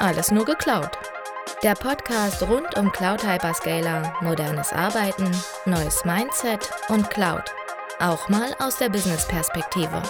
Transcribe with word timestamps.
Alles 0.00 0.30
nur 0.30 0.44
geklaut. 0.44 0.92
Der 1.64 1.74
Podcast 1.74 2.40
rund 2.44 2.76
um 2.78 2.92
Cloud 2.92 3.26
Hyperscaler, 3.26 4.14
modernes 4.20 4.72
Arbeiten, 4.72 5.28
neues 5.66 6.04
Mindset 6.04 6.70
und 6.88 7.10
Cloud. 7.10 7.42
Auch 7.98 8.28
mal 8.28 8.54
aus 8.60 8.78
der 8.78 8.90
Business-Perspektive. 8.90 10.00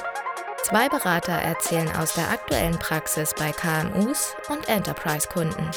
Zwei 0.63 0.91
Berater 0.91 1.33
erzählen 1.33 1.91
aus 1.97 2.13
der 2.13 2.31
aktuellen 2.31 2.79
Praxis 2.79 3.33
bei 3.39 3.51
KMUs 3.51 4.35
und 4.51 4.69
Enterprise-Kunden. 4.69 5.71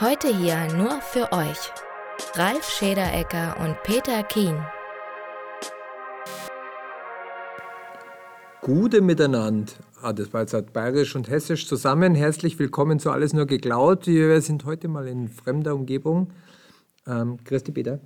Heute 0.00 0.28
hier 0.28 0.66
nur 0.74 1.00
für 1.00 1.32
euch. 1.32 1.72
Ralf 2.34 2.68
Schederecker 2.68 3.56
und 3.60 3.82
Peter 3.84 4.22
Kien. 4.22 4.62
Gute 8.60 9.00
Miteinander. 9.00 9.72
Ah, 10.06 10.12
das 10.12 10.32
war 10.32 10.42
jetzt 10.42 10.54
halt 10.54 10.72
bayerisch 10.72 11.16
und 11.16 11.28
hessisch 11.28 11.66
zusammen. 11.66 12.14
Herzlich 12.14 12.56
willkommen 12.60 13.00
zu 13.00 13.10
Alles 13.10 13.32
nur 13.32 13.44
geklaut. 13.44 14.06
Wir 14.06 14.40
sind 14.40 14.64
heute 14.64 14.86
mal 14.86 15.08
in 15.08 15.28
fremder 15.28 15.74
Umgebung. 15.74 16.32
Ähm, 17.08 17.42
Christi 17.42 17.72
Peter. 17.72 17.98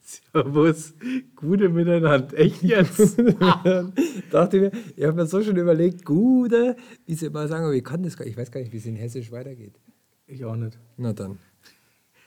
Servus, 0.00 0.94
gute 1.34 1.68
Miteinander. 1.68 2.38
Echt 2.38 2.62
jetzt? 2.62 3.18
Dachte 4.30 4.60
mir, 4.60 4.70
ich 4.94 5.02
habe 5.02 5.16
mir 5.16 5.26
so 5.26 5.42
schon 5.42 5.56
überlegt, 5.56 6.04
gute, 6.04 6.76
wie 7.06 7.16
sie 7.16 7.26
immer 7.26 7.48
sagen, 7.48 7.64
aber 7.64 7.74
ich 7.74 7.82
kann 7.82 8.04
das 8.04 8.16
gar 8.16 8.26
nicht. 8.26 8.34
Ich 8.34 8.38
weiß 8.38 8.52
gar 8.52 8.60
nicht, 8.60 8.72
wie 8.72 8.76
es 8.78 8.86
in 8.86 8.94
Hessisch 8.94 9.32
weitergeht. 9.32 9.74
Ich 10.28 10.44
auch 10.44 10.54
nicht. 10.54 10.78
Na 10.98 11.12
dann. 11.12 11.40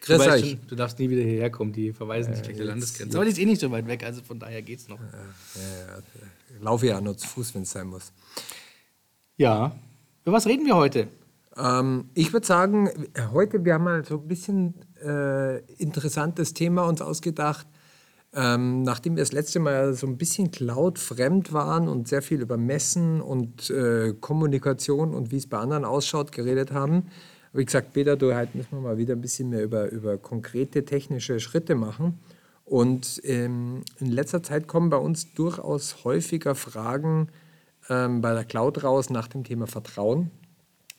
Du, 0.06 0.20
weißt 0.20 0.46
schon, 0.46 0.60
du 0.68 0.76
darfst 0.76 1.00
nie 1.00 1.10
wieder 1.10 1.24
hierher 1.24 1.50
kommen, 1.50 1.72
die 1.72 1.94
verweisen 1.94 2.34
sich 2.34 2.44
gleich 2.44 2.58
der 2.58 2.66
Landesgrenze. 2.66 3.18
Aber 3.18 3.24
die 3.24 3.32
ist 3.32 3.40
eh 3.40 3.46
nicht 3.46 3.62
so 3.62 3.72
weit 3.72 3.88
weg, 3.88 4.04
also 4.04 4.22
von 4.22 4.38
daher 4.38 4.62
geht's 4.62 4.90
noch. 4.90 5.00
Ja, 5.00 5.06
ja, 5.16 5.96
ja. 5.96 6.60
Laufe 6.60 6.88
ja 6.88 7.00
nur 7.00 7.18
zu 7.18 7.26
Fuß, 7.26 7.56
wenn 7.56 7.62
es 7.62 7.72
sein 7.72 7.88
muss. 7.88 8.12
Ja. 9.38 9.76
Über 10.26 10.36
was 10.36 10.46
reden 10.46 10.66
wir 10.66 10.76
heute? 10.76 11.08
Ähm, 11.58 12.06
ich 12.14 12.34
würde 12.34 12.46
sagen, 12.46 12.90
heute, 13.32 13.66
wir 13.66 13.74
haben 13.74 13.84
mal 13.84 14.06
so 14.06 14.20
ein 14.20 14.28
bisschen 14.28 14.76
äh, 15.04 15.60
interessantes 15.82 16.54
Thema 16.54 16.84
uns 16.84 17.02
ausgedacht. 17.02 17.66
Ähm, 18.36 18.82
nachdem 18.84 19.16
wir 19.16 19.22
das 19.22 19.32
letzte 19.32 19.60
Mal 19.60 19.94
so 19.94 20.08
ein 20.08 20.18
bisschen 20.18 20.50
Cloud-fremd 20.52 21.54
waren 21.54 21.88
und 21.88 22.08
sehr 22.08 22.22
viel 22.22 22.42
über 22.42 22.58
Messen 22.58 23.22
und 23.22 23.70
äh, 23.70 24.14
Kommunikation 24.20 25.14
und 25.14 25.32
wie 25.32 25.38
es 25.38 25.48
bei 25.48 25.60
anderen 25.60 25.86
ausschaut 25.86 26.32
geredet 26.32 26.72
haben, 26.72 27.08
habe 27.50 27.62
ich 27.62 27.68
gesagt, 27.68 27.94
Peter, 27.94 28.16
du, 28.16 28.36
heute 28.36 28.58
müssen 28.58 28.72
wir 28.72 28.82
mal 28.82 28.98
wieder 28.98 29.14
ein 29.14 29.22
bisschen 29.22 29.50
mehr 29.50 29.64
über, 29.64 29.90
über 29.90 30.18
konkrete 30.18 30.86
technische 30.86 31.40
Schritte 31.40 31.76
machen. 31.76 32.20
Und 32.66 33.22
ähm, 33.24 33.84
in 34.00 34.08
letzter 34.10 34.42
Zeit 34.42 34.68
kommen 34.68 34.90
bei 34.90 34.98
uns 34.98 35.34
durchaus 35.34 36.04
häufiger 36.04 36.56
Fragen 36.56 37.30
ähm, 37.90 38.22
bei 38.22 38.34
der 38.34 38.46
Cloud 38.46 38.84
raus 38.84 39.10
nach 39.10 39.28
dem 39.28 39.44
Thema 39.44 39.68
Vertrauen. 39.68 40.32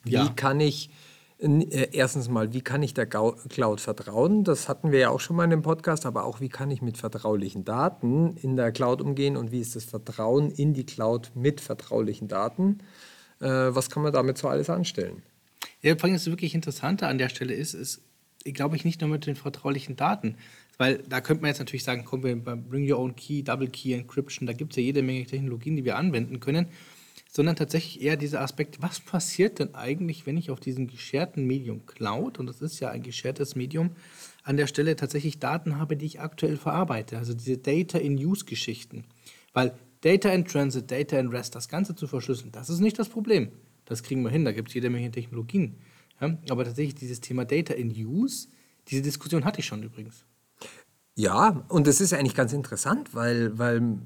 Wie 0.02 0.12
ja. 0.12 0.28
kann 0.28 0.60
ich 0.60 0.90
äh, 1.38 1.88
erstens 1.92 2.28
mal, 2.28 2.52
wie 2.52 2.62
kann 2.62 2.82
ich 2.82 2.94
der 2.94 3.06
Cloud 3.06 3.80
vertrauen? 3.80 4.44
Das 4.44 4.68
hatten 4.68 4.92
wir 4.92 5.00
ja 5.00 5.08
auch 5.10 5.20
schon 5.20 5.36
mal 5.36 5.44
in 5.44 5.50
dem 5.50 5.62
Podcast, 5.62 6.06
aber 6.06 6.24
auch 6.24 6.40
wie 6.40 6.48
kann 6.48 6.70
ich 6.70 6.80
mit 6.80 6.96
vertraulichen 6.96 7.64
Daten 7.64 8.36
in 8.36 8.56
der 8.56 8.72
Cloud 8.72 9.00
umgehen 9.00 9.36
und 9.36 9.50
wie 9.50 9.60
ist 9.60 9.76
das 9.76 9.84
Vertrauen 9.84 10.50
in 10.50 10.74
die 10.74 10.86
Cloud 10.86 11.32
mit 11.34 11.60
vertraulichen 11.60 12.28
Daten? 12.28 12.78
Äh, 13.40 13.48
was 13.48 13.90
kann 13.90 14.02
man 14.02 14.12
damit 14.12 14.38
so 14.38 14.48
alles 14.48 14.70
anstellen? 14.70 15.22
Ja, 15.82 15.96
vor 15.96 16.04
allem 16.04 16.14
das 16.14 16.26
wirklich 16.26 16.54
Interessante 16.54 17.06
an 17.06 17.18
der 17.18 17.28
Stelle 17.28 17.54
ist, 17.54 17.74
ist, 17.74 18.00
glaube 18.44 18.76
ich, 18.76 18.84
nicht 18.84 19.00
nur 19.00 19.10
mit 19.10 19.26
den 19.26 19.36
vertraulichen 19.36 19.96
Daten. 19.96 20.36
Weil 20.78 20.98
da 21.08 21.20
könnte 21.20 21.42
man 21.42 21.48
jetzt 21.48 21.60
natürlich 21.60 21.84
sagen, 21.84 22.04
komm, 22.04 22.24
wir 22.24 22.34
Bring 22.36 22.90
Your 22.90 22.98
Own 22.98 23.14
Key, 23.14 23.42
Double 23.42 23.68
Key 23.68 23.92
Encryption, 23.92 24.46
da 24.46 24.52
gibt 24.52 24.72
es 24.72 24.76
ja 24.76 24.82
jede 24.82 25.02
Menge 25.02 25.24
Technologien, 25.24 25.76
die 25.76 25.84
wir 25.84 25.96
anwenden 25.96 26.40
können, 26.40 26.66
sondern 27.30 27.56
tatsächlich 27.56 28.02
eher 28.02 28.16
dieser 28.16 28.40
Aspekt, 28.40 28.80
was 28.80 29.00
passiert 29.00 29.58
denn 29.58 29.74
eigentlich, 29.74 30.26
wenn 30.26 30.36
ich 30.36 30.50
auf 30.50 30.60
diesem 30.60 30.86
gescherten 30.86 31.46
Medium 31.46 31.84
Cloud, 31.86 32.38
und 32.38 32.46
das 32.46 32.60
ist 32.60 32.80
ja 32.80 32.90
ein 32.90 33.02
geschertes 33.02 33.56
Medium, 33.56 33.90
an 34.44 34.56
der 34.56 34.66
Stelle 34.66 34.94
tatsächlich 34.94 35.38
Daten 35.38 35.78
habe, 35.78 35.96
die 35.96 36.06
ich 36.06 36.20
aktuell 36.20 36.56
verarbeite, 36.56 37.18
also 37.18 37.34
diese 37.34 37.58
Data-in-Use-Geschichten. 37.58 39.04
Weil 39.52 39.74
Data 40.00 40.30
in 40.30 40.44
Transit, 40.44 40.90
Data 40.90 41.18
in 41.18 41.28
Rest, 41.28 41.54
das 41.54 41.68
Ganze 41.68 41.94
zu 41.94 42.06
verschlüsseln, 42.06 42.52
das 42.52 42.68
ist 42.68 42.80
nicht 42.80 42.98
das 42.98 43.08
Problem. 43.08 43.48
Das 43.84 44.02
kriegen 44.02 44.22
wir 44.22 44.30
hin, 44.30 44.44
da 44.44 44.52
gibt 44.52 44.68
es 44.68 44.74
jede 44.74 44.90
Menge 44.90 45.10
Technologien. 45.10 45.76
Ja? 46.20 46.36
Aber 46.50 46.64
tatsächlich 46.64 46.94
dieses 46.94 47.20
Thema 47.20 47.44
Data 47.44 47.74
in 47.74 47.90
Use, 47.90 48.48
diese 48.88 49.02
Diskussion 49.02 49.44
hatte 49.44 49.60
ich 49.60 49.66
schon 49.66 49.82
übrigens. 49.82 50.24
Ja, 51.16 51.62
und 51.68 51.86
das 51.86 52.00
ist 52.00 52.12
eigentlich 52.12 52.34
ganz 52.34 52.52
interessant, 52.52 53.14
weil, 53.14 53.56
weil 53.56 53.98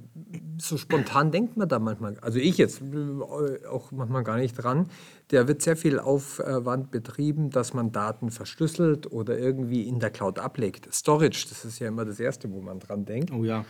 so 0.58 0.76
spontan 0.76 1.32
denkt 1.32 1.56
man 1.56 1.66
da 1.66 1.78
manchmal, 1.78 2.18
also 2.20 2.38
ich 2.38 2.58
jetzt 2.58 2.82
äh, 2.82 3.66
auch 3.66 3.90
manchmal 3.92 4.24
gar 4.24 4.36
nicht 4.36 4.54
dran, 4.54 4.90
der 5.30 5.48
wird 5.48 5.62
sehr 5.62 5.76
viel 5.76 5.98
Aufwand 5.98 6.90
betrieben, 6.90 7.48
dass 7.48 7.72
man 7.72 7.92
Daten 7.92 8.30
verschlüsselt 8.30 9.10
oder 9.10 9.38
irgendwie 9.38 9.88
in 9.88 10.00
der 10.00 10.10
Cloud 10.10 10.38
ablegt. 10.38 10.92
Storage, 10.92 11.46
das 11.48 11.64
ist 11.64 11.78
ja 11.78 11.88
immer 11.88 12.04
das 12.04 12.20
Erste, 12.20 12.52
wo 12.52 12.60
man 12.60 12.78
dran 12.78 13.06
denkt. 13.06 13.32
Oh 13.32 13.42
ja. 13.42 13.64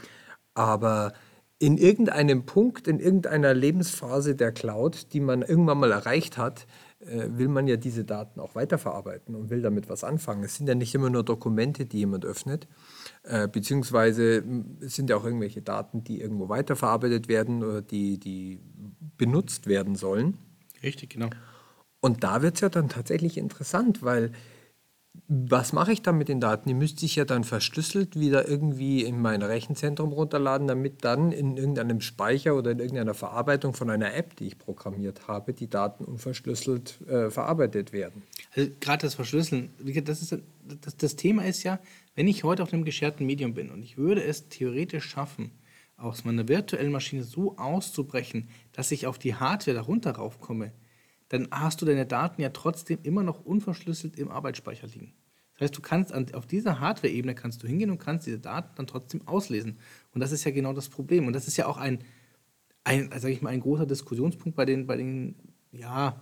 Aber 0.55 1.13
in 1.61 1.79
irgendeinem 1.79 2.45
Punkt, 2.45 2.89
in 2.89 2.99
irgendeiner 2.99 3.55
Lebensphase 3.55 4.35
der 4.35 4.51
Cloud, 4.51 5.13
die 5.13 5.21
man 5.21 5.43
irgendwann 5.43 5.79
mal 5.79 5.93
erreicht 5.93 6.39
hat, 6.39 6.67
äh, 7.01 7.29
will 7.31 7.49
man 7.49 7.69
ja 7.69 7.77
diese 7.77 8.05
Daten 8.05 8.41
auch 8.41 8.57
weiterverarbeiten 8.57 9.35
und 9.37 9.51
will 9.51 9.63
damit 9.63 9.89
was 9.89 10.03
anfangen. 10.03 10.43
Es 10.43 10.57
sind 10.57 10.69
ja 10.69 10.75
nicht 10.75 10.95
immer 10.95 11.11
nur 11.11 11.25
Dokumente, 11.25 11.87
die 11.87 11.99
jemand 11.99 12.25
öffnet, 12.25 12.67
äh, 13.25 13.49
beziehungsweise 13.49 14.43
es 14.81 14.97
sind 14.97 15.11
ja 15.11 15.17
auch 15.17 15.25
irgendwelche 15.25 15.63
Daten, 15.63 16.05
die 16.05 16.21
irgendwo 16.21 16.49
weiterverarbeitet 16.49 17.29
werden 17.29 17.63
oder 17.63 17.83
die, 17.83 18.19
die 18.19 18.61
benutzt 19.17 19.67
werden 19.67 19.97
sollen. 19.97 20.39
Richtig, 20.83 21.11
genau. 21.11 21.31
Und 22.01 22.23
da 22.23 22.43
wird 22.43 22.55
es 22.55 22.61
ja 22.61 22.69
dann 22.69 22.89
tatsächlich 22.89 23.37
interessant, 23.39 24.03
weil 24.03 24.33
was 25.27 25.73
mache 25.73 25.93
ich 25.93 26.03
dann 26.03 26.17
mit 26.17 26.29
den 26.29 26.41
Daten? 26.41 26.69
Die 26.69 26.75
müsste 26.75 27.05
ich 27.05 27.17
ja 27.17 27.25
dann 27.25 27.45
verschlüsselt 27.45 28.19
wieder 28.19 28.49
irgendwie 28.49 29.05
in 29.05 29.21
mein 29.21 29.43
Rechenzentrum 29.43 30.13
runterladen, 30.13 30.67
damit 30.67 31.05
dann 31.05 31.33
in 31.33 31.57
irgendeinem 31.57 32.01
Speicher 32.01 32.55
oder 32.55 32.71
in 32.71 32.79
irgendeiner 32.79 33.15
Verarbeitung 33.15 33.75
von 33.75 33.91
einer 33.91 34.15
App, 34.15 34.37
die 34.37 34.47
ich 34.47 34.59
programmiert 34.59 35.29
habe, 35.29 35.53
die 35.53 35.69
Daten 35.69 36.05
unverschlüsselt 36.05 37.01
äh, 37.09 37.31
verarbeitet 37.31 37.93
werden. 37.93 38.23
Also 38.55 38.71
gerade 38.81 39.03
das 39.03 39.15
Verschlüsseln, 39.15 39.71
das, 40.05 40.23
ist, 40.23 40.39
das, 40.81 40.97
das 40.97 41.17
Thema 41.17 41.45
ist 41.45 41.63
ja, 41.63 41.79
wenn 42.19 42.27
ich 42.27 42.43
heute 42.43 42.65
auf 42.65 42.73
einem 42.73 42.85
gescherten 42.85 43.27
Medium 43.27 43.55
bin 43.55 43.71
und 43.71 43.85
ich 43.85 43.97
würde 43.97 44.25
es 44.25 44.49
theoretisch 44.49 45.05
schaffen, 45.05 45.53
aus 45.97 46.25
meiner 46.25 46.49
virtuellen 46.49 46.91
Maschine 46.91 47.23
so 47.23 47.57
auszubrechen, 47.57 48.49
dass 48.73 48.91
ich 48.91 49.07
auf 49.07 49.21
die 49.21 49.37
Hardware 49.37 49.77
darunter 49.77 50.11
raufkomme, 50.17 50.73
dann 51.29 51.47
hast 51.53 51.81
du 51.81 51.87
deine 51.87 52.07
Daten 52.07 52.43
ja 52.43 52.49
trotzdem 52.49 52.99
immer 53.05 53.23
noch 53.23 53.45
unverschlüsselt 53.45 54.19
im 54.19 54.33
Arbeitsspeicher 54.33 54.89
liegen. 54.89 55.15
Das 55.55 55.67
heißt, 55.67 55.77
du 55.77 55.81
kannst 55.81 56.13
an, 56.13 56.27
auf 56.35 56.45
dieser 56.45 56.81
Hardware-Ebene 56.81 57.37
kannst 57.37 57.63
du 57.63 57.69
hingehen 57.69 57.91
und 57.91 57.99
kannst 57.99 58.27
diese 58.27 58.41
Daten 58.41 58.75
dann 58.75 58.89
trotzdem 58.89 59.25
auslesen. 59.29 59.79
Und 60.13 60.21
das 60.21 60.33
ist 60.33 60.43
ja 60.43 60.51
genau 60.51 60.73
das 60.73 60.89
Problem. 60.89 61.29
Und 61.29 61.35
das 61.35 61.47
ist 61.47 61.57
ja 61.57 61.67
auch 61.67 61.77
ein, 61.77 62.01
ein 62.83 63.13
sage 63.13 63.33
ich 63.33 63.43
mal, 63.43 63.51
ein 63.51 63.61
großer 63.61 63.87
Diskussionspunkt 63.87 64.57
bei 64.57 64.65
den, 64.65 64.89
bei 64.89 64.97
den, 64.97 65.37
ja, 65.71 66.21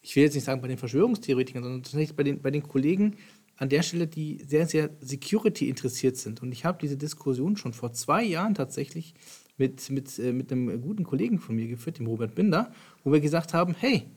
ich 0.00 0.16
will 0.16 0.22
jetzt 0.22 0.34
nicht 0.34 0.44
sagen 0.44 0.62
bei 0.62 0.68
den 0.68 0.78
Verschwörungstheoretikern, 0.78 1.62
sondern 1.62 1.82
tatsächlich 1.82 2.16
bei 2.16 2.22
den, 2.22 2.40
bei 2.40 2.50
den 2.50 2.62
Kollegen 2.62 3.16
an 3.56 3.68
der 3.68 3.82
Stelle, 3.82 4.06
die 4.06 4.42
sehr, 4.46 4.66
sehr 4.66 4.90
Security 5.00 5.68
interessiert 5.68 6.16
sind. 6.16 6.42
Und 6.42 6.52
ich 6.52 6.64
habe 6.64 6.78
diese 6.80 6.96
Diskussion 6.96 7.56
schon 7.56 7.72
vor 7.72 7.92
zwei 7.92 8.22
Jahren 8.22 8.54
tatsächlich 8.54 9.14
mit, 9.56 9.88
mit, 9.90 10.18
äh, 10.18 10.32
mit 10.32 10.52
einem 10.52 10.80
guten 10.80 11.04
Kollegen 11.04 11.38
von 11.38 11.56
mir 11.56 11.66
geführt, 11.66 11.98
dem 11.98 12.06
Robert 12.06 12.34
Binder, 12.34 12.72
wo 13.02 13.12
wir 13.12 13.20
gesagt 13.20 13.54
haben, 13.54 13.74
hey, 13.78 14.10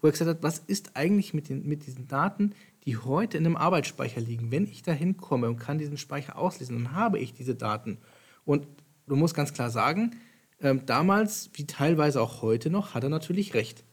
wo 0.00 0.08
er 0.08 0.12
gesagt 0.12 0.30
hat, 0.30 0.42
was 0.42 0.58
ist 0.58 0.92
eigentlich 0.94 1.34
mit, 1.34 1.48
den, 1.48 1.66
mit 1.66 1.86
diesen 1.86 2.06
Daten, 2.06 2.52
die 2.84 2.96
heute 2.96 3.38
in 3.38 3.46
einem 3.46 3.56
Arbeitsspeicher 3.56 4.20
liegen? 4.20 4.50
Wenn 4.50 4.64
ich 4.64 4.82
da 4.82 4.92
hinkomme 4.92 5.48
und 5.48 5.56
kann 5.56 5.78
diesen 5.78 5.96
Speicher 5.96 6.36
auslesen, 6.38 6.76
dann 6.76 6.92
habe 6.92 7.18
ich 7.18 7.32
diese 7.32 7.54
Daten. 7.54 7.98
Und 8.44 8.66
du 9.06 9.16
musst 9.16 9.34
ganz 9.34 9.52
klar 9.52 9.70
sagen, 9.70 10.12
ähm, 10.60 10.86
damals, 10.86 11.50
wie 11.54 11.66
teilweise 11.66 12.20
auch 12.20 12.42
heute 12.42 12.70
noch, 12.70 12.94
hat 12.94 13.02
er 13.02 13.10
natürlich 13.10 13.54
recht. 13.54 13.84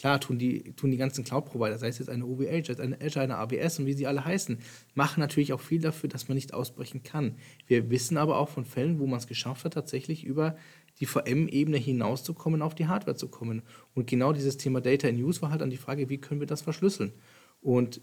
Klar 0.00 0.18
tun 0.18 0.38
die, 0.38 0.72
tun 0.76 0.90
die 0.90 0.96
ganzen 0.96 1.24
Cloud-Provider, 1.24 1.76
sei 1.76 1.88
es 1.88 1.98
jetzt 1.98 2.08
eine 2.08 2.24
OVH, 2.24 2.70
es 2.70 2.80
eine 2.80 2.98
Azure, 3.02 3.22
eine 3.22 3.36
AWS 3.36 3.80
und 3.80 3.86
wie 3.86 3.92
sie 3.92 4.06
alle 4.06 4.24
heißen, 4.24 4.58
machen 4.94 5.20
natürlich 5.20 5.52
auch 5.52 5.60
viel 5.60 5.78
dafür, 5.78 6.08
dass 6.08 6.26
man 6.26 6.36
nicht 6.36 6.54
ausbrechen 6.54 7.02
kann. 7.02 7.36
Wir 7.66 7.90
wissen 7.90 8.16
aber 8.16 8.38
auch 8.38 8.48
von 8.48 8.64
Fällen, 8.64 8.98
wo 8.98 9.06
man 9.06 9.18
es 9.18 9.26
geschafft 9.26 9.66
hat, 9.66 9.74
tatsächlich 9.74 10.24
über 10.24 10.56
die 11.00 11.04
VM-Ebene 11.04 11.76
hinauszukommen, 11.76 12.62
auf 12.62 12.74
die 12.74 12.86
Hardware 12.86 13.14
zu 13.14 13.28
kommen. 13.28 13.60
Und 13.92 14.06
genau 14.06 14.32
dieses 14.32 14.56
Thema 14.56 14.80
Data 14.80 15.06
in 15.06 15.22
Use 15.22 15.42
war 15.42 15.50
halt 15.50 15.60
dann 15.60 15.68
die 15.68 15.76
Frage, 15.76 16.08
wie 16.08 16.16
können 16.16 16.40
wir 16.40 16.46
das 16.46 16.62
verschlüsseln? 16.62 17.12
Und 17.60 18.00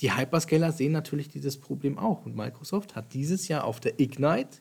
die 0.00 0.14
Hyperscaler 0.14 0.70
sehen 0.70 0.92
natürlich 0.92 1.30
dieses 1.30 1.58
Problem 1.58 1.96
auch. 1.96 2.26
Und 2.26 2.36
Microsoft 2.36 2.94
hat 2.94 3.14
dieses 3.14 3.48
Jahr 3.48 3.64
auf 3.64 3.80
der 3.80 3.98
Ignite 3.98 4.58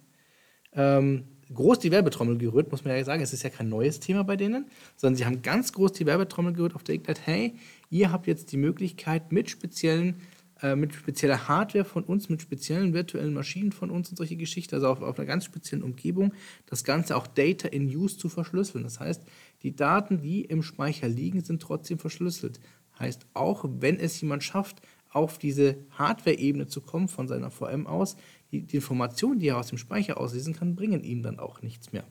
ähm, 0.71 1.25
groß 1.53 1.79
die 1.79 1.91
Werbetrommel 1.91 2.37
gerührt, 2.37 2.71
muss 2.71 2.83
man 2.83 2.95
ja 2.95 3.03
sagen. 3.03 3.21
Es 3.21 3.33
ist 3.33 3.43
ja 3.43 3.49
kein 3.49 3.69
neues 3.69 3.99
Thema 3.99 4.23
bei 4.23 4.35
denen, 4.35 4.65
sondern 4.95 5.17
sie 5.17 5.25
haben 5.25 5.41
ganz 5.41 5.73
groß 5.73 5.93
die 5.93 6.05
Werbetrommel 6.05 6.53
gerührt 6.53 6.75
auf 6.75 6.83
der 6.83 6.95
Ignite. 6.95 7.21
Hey, 7.23 7.55
ihr 7.89 8.11
habt 8.11 8.27
jetzt 8.27 8.51
die 8.51 8.57
Möglichkeit, 8.57 9.31
mit 9.31 9.49
speziellen 9.49 10.15
äh, 10.61 10.75
mit 10.75 10.93
spezieller 10.93 11.47
Hardware 11.47 11.85
von 11.85 12.03
uns, 12.03 12.29
mit 12.29 12.41
speziellen 12.41 12.93
virtuellen 12.93 13.33
Maschinen 13.33 13.71
von 13.71 13.89
uns 13.89 14.09
und 14.09 14.17
solche 14.17 14.35
Geschichten, 14.35 14.75
also 14.75 14.87
auf, 14.87 15.01
auf 15.01 15.17
einer 15.17 15.25
ganz 15.25 15.45
speziellen 15.45 15.83
Umgebung, 15.83 16.33
das 16.67 16.83
Ganze 16.83 17.15
auch 17.15 17.25
Data 17.25 17.67
in 17.67 17.87
Use 17.87 18.17
zu 18.17 18.29
verschlüsseln. 18.29 18.83
Das 18.83 18.99
heißt, 18.99 19.23
die 19.63 19.75
Daten, 19.75 20.21
die 20.21 20.41
im 20.41 20.61
Speicher 20.61 21.07
liegen, 21.07 21.43
sind 21.43 21.61
trotzdem 21.61 21.97
verschlüsselt. 21.97 22.59
Heißt, 22.99 23.25
auch 23.33 23.65
wenn 23.79 23.99
es 23.99 24.21
jemand 24.21 24.43
schafft, 24.43 24.81
auf 25.09 25.39
diese 25.39 25.77
Hardware-Ebene 25.91 26.67
zu 26.67 26.81
kommen 26.81 27.07
von 27.07 27.27
seiner 27.27 27.49
VM 27.49 27.87
aus, 27.87 28.15
die, 28.51 28.63
die 28.63 28.75
Informationen, 28.77 29.39
die 29.39 29.47
er 29.47 29.57
aus 29.57 29.67
dem 29.67 29.77
Speicher 29.77 30.17
auslesen 30.19 30.53
kann, 30.53 30.75
bringen 30.75 31.03
ihm 31.03 31.23
dann 31.23 31.39
auch 31.39 31.61
nichts 31.61 31.91
mehr. 31.91 32.03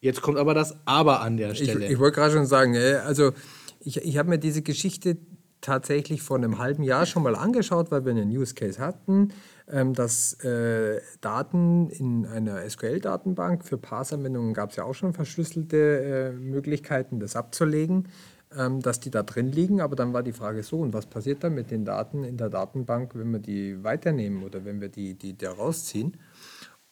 Jetzt 0.00 0.22
kommt 0.22 0.38
aber 0.38 0.54
das 0.54 0.76
Aber 0.84 1.20
an 1.22 1.36
der 1.36 1.54
Stelle. 1.54 1.86
Ich, 1.86 1.92
ich 1.92 1.98
wollte 1.98 2.16
gerade 2.16 2.32
schon 2.32 2.46
sagen, 2.46 2.76
also 2.76 3.32
ich, 3.80 3.96
ich 3.96 4.16
habe 4.16 4.28
mir 4.28 4.38
diese 4.38 4.62
Geschichte 4.62 5.16
tatsächlich 5.60 6.22
vor 6.22 6.36
einem 6.36 6.58
halben 6.58 6.82
Jahr 6.84 7.04
schon 7.04 7.22
mal 7.24 7.34
angeschaut, 7.34 7.90
weil 7.90 8.04
wir 8.04 8.12
einen 8.12 8.30
Use 8.30 8.54
Case 8.54 8.78
hatten, 8.78 9.32
ähm, 9.68 9.92
dass 9.92 10.34
äh, 10.44 11.00
Daten 11.20 11.90
in 11.90 12.26
einer 12.26 12.68
SQL-Datenbank 12.68 13.64
für 13.64 13.76
Parse-Anwendungen 13.76 14.54
gab 14.54 14.70
es 14.70 14.76
ja 14.76 14.84
auch 14.84 14.94
schon 14.94 15.14
verschlüsselte 15.14 15.76
äh, 15.76 16.32
Möglichkeiten, 16.32 17.18
das 17.18 17.34
abzulegen, 17.34 18.08
dass 18.50 19.00
die 19.00 19.10
da 19.10 19.22
drin 19.22 19.52
liegen. 19.52 19.80
Aber 19.80 19.96
dann 19.96 20.12
war 20.12 20.22
die 20.22 20.32
Frage 20.32 20.62
so, 20.62 20.78
und 20.78 20.92
was 20.92 21.06
passiert 21.06 21.44
dann 21.44 21.54
mit 21.54 21.70
den 21.70 21.84
Daten 21.84 22.24
in 22.24 22.36
der 22.36 22.48
Datenbank, 22.48 23.14
wenn 23.14 23.30
wir 23.30 23.40
die 23.40 23.82
weiternehmen 23.84 24.42
oder 24.42 24.64
wenn 24.64 24.80
wir 24.80 24.88
die, 24.88 25.14
die 25.14 25.36
da 25.36 25.52
rausziehen? 25.52 26.16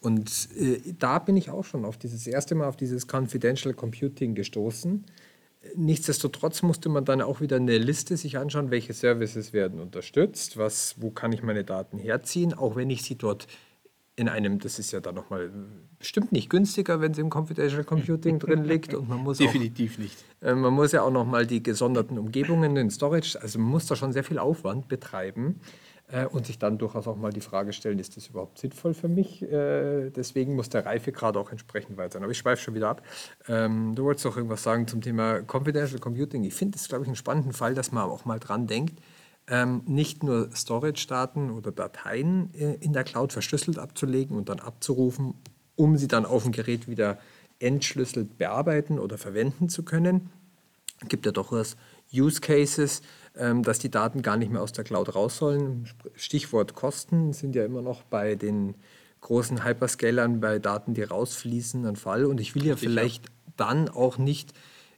Und 0.01 0.49
äh, 0.57 0.95
da 0.99 1.19
bin 1.19 1.37
ich 1.37 1.51
auch 1.51 1.65
schon 1.65 1.85
auf 1.85 1.97
dieses 1.97 2.27
erste 2.27 2.55
Mal 2.55 2.69
auf 2.69 2.77
dieses 2.77 3.07
Confidential 3.11 3.75
Computing 3.75 4.35
gestoßen. 4.35 5.05
Nichtsdestotrotz 5.75 6.63
musste 6.63 6.89
man 6.89 7.05
dann 7.05 7.21
auch 7.21 7.41
wieder 7.41 7.57
eine 7.57 7.79
Liste 7.79 8.17
sich 8.17 8.39
anschauen, 8.39 8.71
welche 8.71 8.93
Services 8.93 9.53
werden 9.53 9.81
unterstützt, 9.81 10.57
was, 10.57 10.95
wo 10.99 11.11
kann 11.11 11.33
ich 11.33 11.43
meine 11.43 11.65
Daten 11.65 11.99
herziehen, 11.99 12.55
auch 12.55 12.77
wenn 12.77 12.91
ich 12.91 13.03
sie 13.03 13.17
dort 13.17 13.49
in 14.17 14.31
einem, 14.31 14.59
das 14.59 14.79
ist 14.79 14.93
ja 14.93 15.01
dann 15.01 15.15
nochmal 15.15 15.51
bestimmt 15.99 16.33
nicht 16.33 16.49
günstiger, 16.49 17.01
wenn 17.01 17.13
es 17.13 17.19
im 17.19 17.31
Confidential 17.31 17.85
Computing 17.85 18.39
drin 18.39 18.65
liegt 18.65 18.95
und 18.95 19.09
man 19.09 19.19
muss 19.19 19.39
definitiv 19.39 19.95
auch, 19.95 19.99
nicht. 19.99 20.25
Äh, 20.41 20.55
man 20.55 20.73
muss 20.73 20.93
ja 20.93 21.03
auch 21.03 21.11
nochmal 21.11 21.47
die 21.47 21.63
gesonderten 21.63 22.19
Umgebungen 22.19 22.77
in 22.77 22.91
Storage, 22.91 23.39
also 23.41 23.59
man 23.59 23.69
muss 23.69 23.87
da 23.87 23.95
schon 23.95 24.13
sehr 24.13 24.25
viel 24.25 24.39
Aufwand 24.39 24.89
betreiben 24.89 25.61
äh, 26.09 26.25
und 26.25 26.47
sich 26.47 26.59
dann 26.59 26.79
durchaus 26.79 27.07
auch 27.07 27.17
mal 27.17 27.33
die 27.33 27.41
Frage 27.41 27.73
stellen, 27.73 27.99
ist 27.99 28.17
das 28.17 28.29
überhaupt 28.29 28.59
sinnvoll 28.59 28.95
für 28.95 29.09
mich? 29.09 29.43
Äh, 29.43 30.11
deswegen 30.11 30.55
muss 30.55 30.69
der 30.69 30.87
Reifegrad 30.87 31.37
auch 31.37 31.51
entsprechend 31.51 31.97
weit 31.97 32.13
sein. 32.13 32.23
Aber 32.23 32.33
ich 32.33 32.39
schweife 32.39 32.63
schon 32.63 32.75
wieder 32.75 32.89
ab. 32.89 33.03
Ähm, 33.49 33.95
du 33.95 34.05
wolltest 34.05 34.27
auch 34.27 34.37
irgendwas 34.37 34.63
sagen 34.63 34.87
zum 34.87 35.01
Thema 35.01 35.41
Confidential 35.43 35.99
Computing. 35.99 36.45
Ich 36.45 36.55
finde 36.55 36.77
es, 36.77 36.89
glaube 36.89 37.05
ich, 37.05 37.09
einen 37.09 37.17
spannenden 37.17 37.53
Fall, 37.53 37.75
dass 37.75 37.93
man 37.93 38.05
auch 38.05 38.25
mal 38.25 38.39
dran 38.39 38.67
denkt, 38.67 39.01
ähm, 39.49 39.83
nicht 39.87 40.23
nur 40.23 40.51
Storage-Daten 40.55 41.51
oder 41.51 41.73
Dateien 41.73 42.53
äh, 42.55 42.75
in 42.75 42.93
der 42.93 43.05
Cloud 43.05 43.33
verschlüsselt 43.33 43.79
abzulegen 43.79 44.37
und 44.37 44.49
dann 44.49 44.59
abzurufen, 44.59 45.35
um 45.77 45.97
sie 45.97 46.09
dann 46.09 46.27
auf 46.27 46.43
dem 46.43 46.53
Gerät 46.53 46.89
wieder 46.89 47.19
entschlüsselt 47.59 48.39
bearbeiten 48.39 48.99
oder 48.99 49.19
verwenden 49.19 49.69
zu 49.69 49.83
können. 49.83 50.31
Es 51.01 51.09
gibt 51.09 51.27
ja 51.27 51.33
durchaus 51.33 51.77
Use 52.13 52.41
Cases, 52.41 53.03
ähm, 53.37 53.63
dass 53.63 53.79
die 53.79 53.91
Daten 53.91 54.23
gar 54.23 54.37
nicht 54.37 54.51
mehr 54.51 54.63
aus 54.63 54.73
der 54.73 54.85
Cloud 54.85 55.15
raus 55.15 55.37
sollen. 55.37 55.89
Stichwort 56.15 56.75
Kosten 56.75 57.33
sind 57.33 57.55
ja 57.55 57.65
immer 57.65 57.83
noch 57.83 58.03
bei 58.03 58.35
den 58.35 58.75
großen 59.21 59.65
Hyperscalern 59.65 60.41
bei 60.41 60.59
Daten, 60.59 60.95
die 60.95 61.03
rausfließen, 61.03 61.85
ein 61.87 61.97
Fall. 61.97 62.25
Und 62.25 62.41
ich 62.41 62.55
will 62.55 62.65
ja 62.67 62.77
vielleicht 62.77 63.27
dann 63.57 63.89
auch 63.89 64.19
nicht 64.19 64.53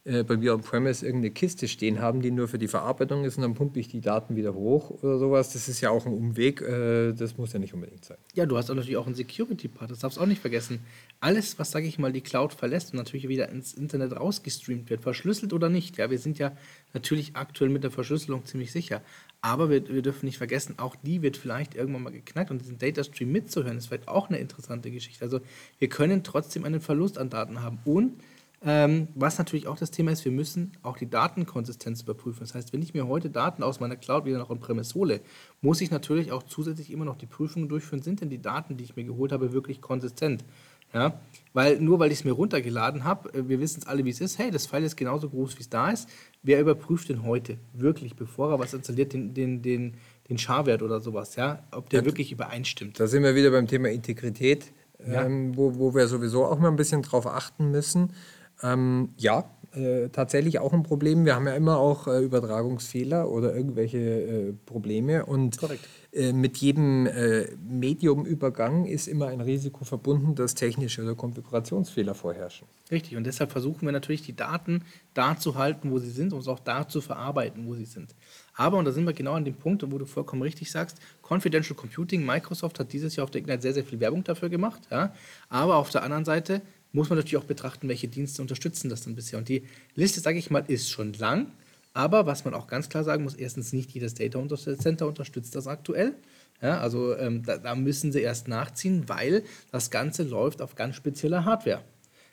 äh, 0.09 0.23
bei 0.23 0.37
mir 0.37 0.55
on-premise 0.55 1.05
irgendeine 1.05 1.31
Kiste 1.31 1.67
stehen 1.67 2.01
haben, 2.01 2.21
die 2.21 2.31
nur 2.31 2.47
für 2.47 2.57
die 2.57 2.67
Verarbeitung 2.67 3.25
ist 3.25 3.37
und 3.37 3.43
dann 3.43 3.53
pumpe 3.53 3.79
ich 3.79 3.89
die 3.89 4.01
Daten 4.01 4.35
wieder 4.35 4.55
hoch 4.55 4.89
oder 4.89 5.19
sowas. 5.19 5.53
Das 5.53 5.69
ist 5.69 5.81
ja 5.81 5.91
auch 5.91 6.07
ein 6.07 6.13
Umweg, 6.13 6.61
äh, 6.61 7.13
das 7.13 7.37
muss 7.37 7.53
ja 7.53 7.59
nicht 7.59 7.75
unbedingt 7.75 8.05
sein. 8.05 8.17
Ja, 8.33 8.47
du 8.47 8.57
hast 8.57 8.71
auch 8.71 8.75
natürlich 8.75 8.97
auch 8.97 9.05
einen 9.05 9.13
Security-Part, 9.13 9.91
das 9.91 9.99
darfst 9.99 10.17
du 10.17 10.21
auch 10.21 10.25
nicht 10.25 10.41
vergessen. 10.41 10.79
Alles, 11.19 11.59
was, 11.59 11.69
sage 11.69 11.85
ich 11.85 11.99
mal, 11.99 12.11
die 12.11 12.21
Cloud 12.21 12.53
verlässt 12.53 12.91
und 12.91 12.97
natürlich 12.97 13.27
wieder 13.27 13.49
ins 13.49 13.73
Internet 13.73 14.15
rausgestreamt 14.15 14.89
wird, 14.89 15.01
verschlüsselt 15.01 15.53
oder 15.53 15.69
nicht, 15.69 15.97
ja, 15.97 16.09
wir 16.09 16.17
sind 16.17 16.39
ja 16.39 16.53
natürlich 16.93 17.35
aktuell 17.35 17.69
mit 17.69 17.83
der 17.83 17.91
Verschlüsselung 17.91 18.45
ziemlich 18.45 18.71
sicher. 18.71 19.03
Aber 19.41 19.69
wir, 19.69 19.87
wir 19.87 20.01
dürfen 20.01 20.25
nicht 20.25 20.39
vergessen, 20.39 20.79
auch 20.79 20.95
die 20.95 21.21
wird 21.21 21.37
vielleicht 21.37 21.75
irgendwann 21.75 22.03
mal 22.03 22.11
geknackt 22.11 22.49
und 22.49 22.61
diesen 22.61 22.79
Datastream 22.79 23.31
mitzuhören, 23.31 23.77
ist 23.77 23.87
vielleicht 23.87 24.07
auch 24.07 24.29
eine 24.29 24.39
interessante 24.39 24.89
Geschichte. 24.89 25.23
Also 25.23 25.39
wir 25.77 25.87
können 25.87 26.23
trotzdem 26.23 26.65
einen 26.65 26.81
Verlust 26.81 27.19
an 27.19 27.29
Daten 27.29 27.61
haben 27.61 27.77
und 27.85 28.13
ähm, 28.61 29.07
was 29.15 29.37
natürlich 29.37 29.67
auch 29.67 29.77
das 29.77 29.89
Thema 29.89 30.11
ist, 30.11 30.25
wir 30.25 30.33
müssen 30.33 30.73
auch 30.81 30.97
die 30.97 31.09
Datenkonsistenz 31.09 32.01
überprüfen. 32.01 32.41
Das 32.41 32.53
heißt, 32.53 32.73
wenn 32.73 32.81
ich 32.81 32.93
mir 32.93 33.07
heute 33.07 33.29
Daten 33.29 33.63
aus 33.63 33.79
meiner 33.79 33.95
Cloud 33.95 34.25
wieder 34.25 34.37
noch 34.37 34.49
on-premise 34.49 34.95
hole, 34.95 35.21
muss 35.61 35.79
ich 35.79 35.91
natürlich 35.91 36.33
auch 36.33 36.43
zusätzlich 36.43 36.91
immer 36.91 37.05
noch 37.05 37.15
die 37.15 37.25
Prüfungen 37.25 37.69
durchführen, 37.69 38.01
sind 38.01 38.19
denn 38.19 38.29
die 38.29 38.41
Daten, 38.41 38.75
die 38.75 38.83
ich 38.83 38.97
mir 38.97 39.05
geholt 39.05 39.31
habe, 39.31 39.53
wirklich 39.53 39.79
konsistent? 39.79 40.43
Ja? 40.93 41.19
Weil 41.53 41.79
nur 41.79 41.99
weil 41.99 42.11
ich 42.11 42.19
es 42.19 42.25
mir 42.25 42.31
runtergeladen 42.33 43.05
habe, 43.05 43.33
äh, 43.33 43.47
wir 43.47 43.61
wissen 43.61 43.79
es 43.81 43.87
alle, 43.87 44.03
wie 44.03 44.09
es 44.09 44.19
ist, 44.19 44.37
hey, 44.37 44.51
das 44.51 44.65
File 44.65 44.83
ist 44.83 44.97
genauso 44.97 45.29
groß, 45.29 45.57
wie 45.57 45.61
es 45.61 45.69
da 45.69 45.89
ist. 45.91 46.09
Wer 46.43 46.59
überprüft 46.59 47.07
denn 47.09 47.23
heute 47.23 47.57
wirklich, 47.73 48.15
bevor 48.15 48.51
er 48.51 48.59
was 48.59 48.73
installiert, 48.73 49.13
den, 49.13 49.33
den, 49.33 49.61
den, 49.61 49.93
den 50.27 50.37
Schar-Wert 50.37 50.81
oder 50.81 50.99
sowas, 50.99 51.35
ja? 51.37 51.63
ob 51.71 51.89
der 51.89 52.01
ja, 52.01 52.05
wirklich 52.05 52.31
übereinstimmt? 52.31 52.99
Da 52.99 53.07
sind 53.07 53.23
wir 53.23 53.35
wieder 53.35 53.51
beim 53.51 53.67
Thema 53.67 53.89
Integrität, 53.89 54.73
ja. 55.05 55.25
ähm, 55.25 55.55
wo, 55.55 55.75
wo 55.75 55.95
wir 55.95 56.07
sowieso 56.07 56.45
auch 56.45 56.59
mal 56.59 56.69
ein 56.69 56.75
bisschen 56.75 57.03
drauf 57.03 57.25
achten 57.25 57.71
müssen. 57.71 58.13
Ähm, 58.61 59.09
ja, 59.17 59.45
äh, 59.73 60.09
tatsächlich 60.09 60.59
auch 60.59 60.73
ein 60.73 60.83
Problem. 60.83 61.25
Wir 61.25 61.35
haben 61.35 61.45
ja 61.45 61.53
immer 61.53 61.77
auch 61.77 62.07
äh, 62.07 62.23
Übertragungsfehler 62.23 63.29
oder 63.29 63.55
irgendwelche 63.55 63.97
äh, 63.99 64.53
Probleme. 64.65 65.25
Und 65.25 65.59
äh, 66.11 66.33
mit 66.33 66.57
jedem 66.57 67.05
äh, 67.05 67.45
Mediumübergang 67.69 68.85
ist 68.85 69.07
immer 69.07 69.27
ein 69.27 69.41
Risiko 69.41 69.85
verbunden, 69.85 70.33
dass 70.33 70.55
technische 70.55 71.03
oder 71.03 71.13
Konfigurationsfehler 71.13 72.15
vorherrschen. 72.15 72.67
Richtig, 72.89 73.15
und 73.15 73.25
deshalb 73.25 73.51
versuchen 73.51 73.85
wir 73.85 73.91
natürlich, 73.91 74.23
die 74.23 74.35
Daten 74.35 74.83
da 75.13 75.37
zu 75.37 75.53
halten, 75.53 75.91
wo 75.91 75.99
sie 75.99 76.09
sind, 76.09 76.33
und 76.33 76.47
auch 76.47 76.59
da 76.59 76.87
zu 76.87 76.99
verarbeiten, 76.99 77.67
wo 77.67 77.75
sie 77.75 77.85
sind. 77.85 78.15
Aber, 78.55 78.77
und 78.77 78.85
da 78.85 78.91
sind 78.91 79.05
wir 79.05 79.13
genau 79.13 79.33
an 79.33 79.45
dem 79.45 79.53
Punkt, 79.53 79.89
wo 79.89 79.97
du 79.99 80.05
vollkommen 80.05 80.41
richtig 80.41 80.71
sagst, 80.71 80.97
Confidential 81.21 81.75
Computing, 81.77 82.25
Microsoft 82.25 82.79
hat 82.79 82.91
dieses 82.91 83.15
Jahr 83.15 83.25
auf 83.25 83.31
der 83.31 83.41
Ignite 83.41 83.61
sehr, 83.61 83.73
sehr 83.73 83.85
viel 83.85 83.99
Werbung 83.99 84.23
dafür 84.23 84.49
gemacht. 84.49 84.81
Ja? 84.89 85.13
Aber 85.47 85.75
auf 85.75 85.91
der 85.91 86.01
anderen 86.01 86.25
Seite 86.25 86.61
muss 86.91 87.09
man 87.09 87.17
natürlich 87.17 87.37
auch 87.37 87.47
betrachten, 87.47 87.87
welche 87.87 88.07
Dienste 88.07 88.41
unterstützen 88.41 88.89
das 88.89 89.03
dann 89.03 89.15
bisher. 89.15 89.39
Und 89.39 89.49
die 89.49 89.63
Liste, 89.95 90.19
sage 90.21 90.37
ich 90.37 90.49
mal, 90.49 90.63
ist 90.67 90.89
schon 90.89 91.13
lang. 91.13 91.51
Aber 91.93 92.25
was 92.25 92.45
man 92.45 92.53
auch 92.53 92.67
ganz 92.67 92.89
klar 92.89 93.03
sagen 93.03 93.23
muss, 93.23 93.35
erstens 93.35 93.73
nicht 93.73 93.91
jedes 93.91 94.13
Data 94.13 94.43
Center 94.47 95.07
unterstützt 95.07 95.55
das 95.55 95.67
aktuell. 95.67 96.13
Ja, 96.61 96.79
also 96.79 97.15
ähm, 97.15 97.43
da, 97.43 97.57
da, 97.57 97.73
müssen 97.73 98.11
sie 98.11 98.21
erst 98.21 98.47
nachziehen, 98.47 99.07
weil 99.07 99.43
das 99.71 99.91
Ganze 99.91 100.23
läuft 100.23 100.61
auf 100.61 100.75
ganz 100.75 100.95
spezieller 100.95 101.45
Hardware. 101.45 101.81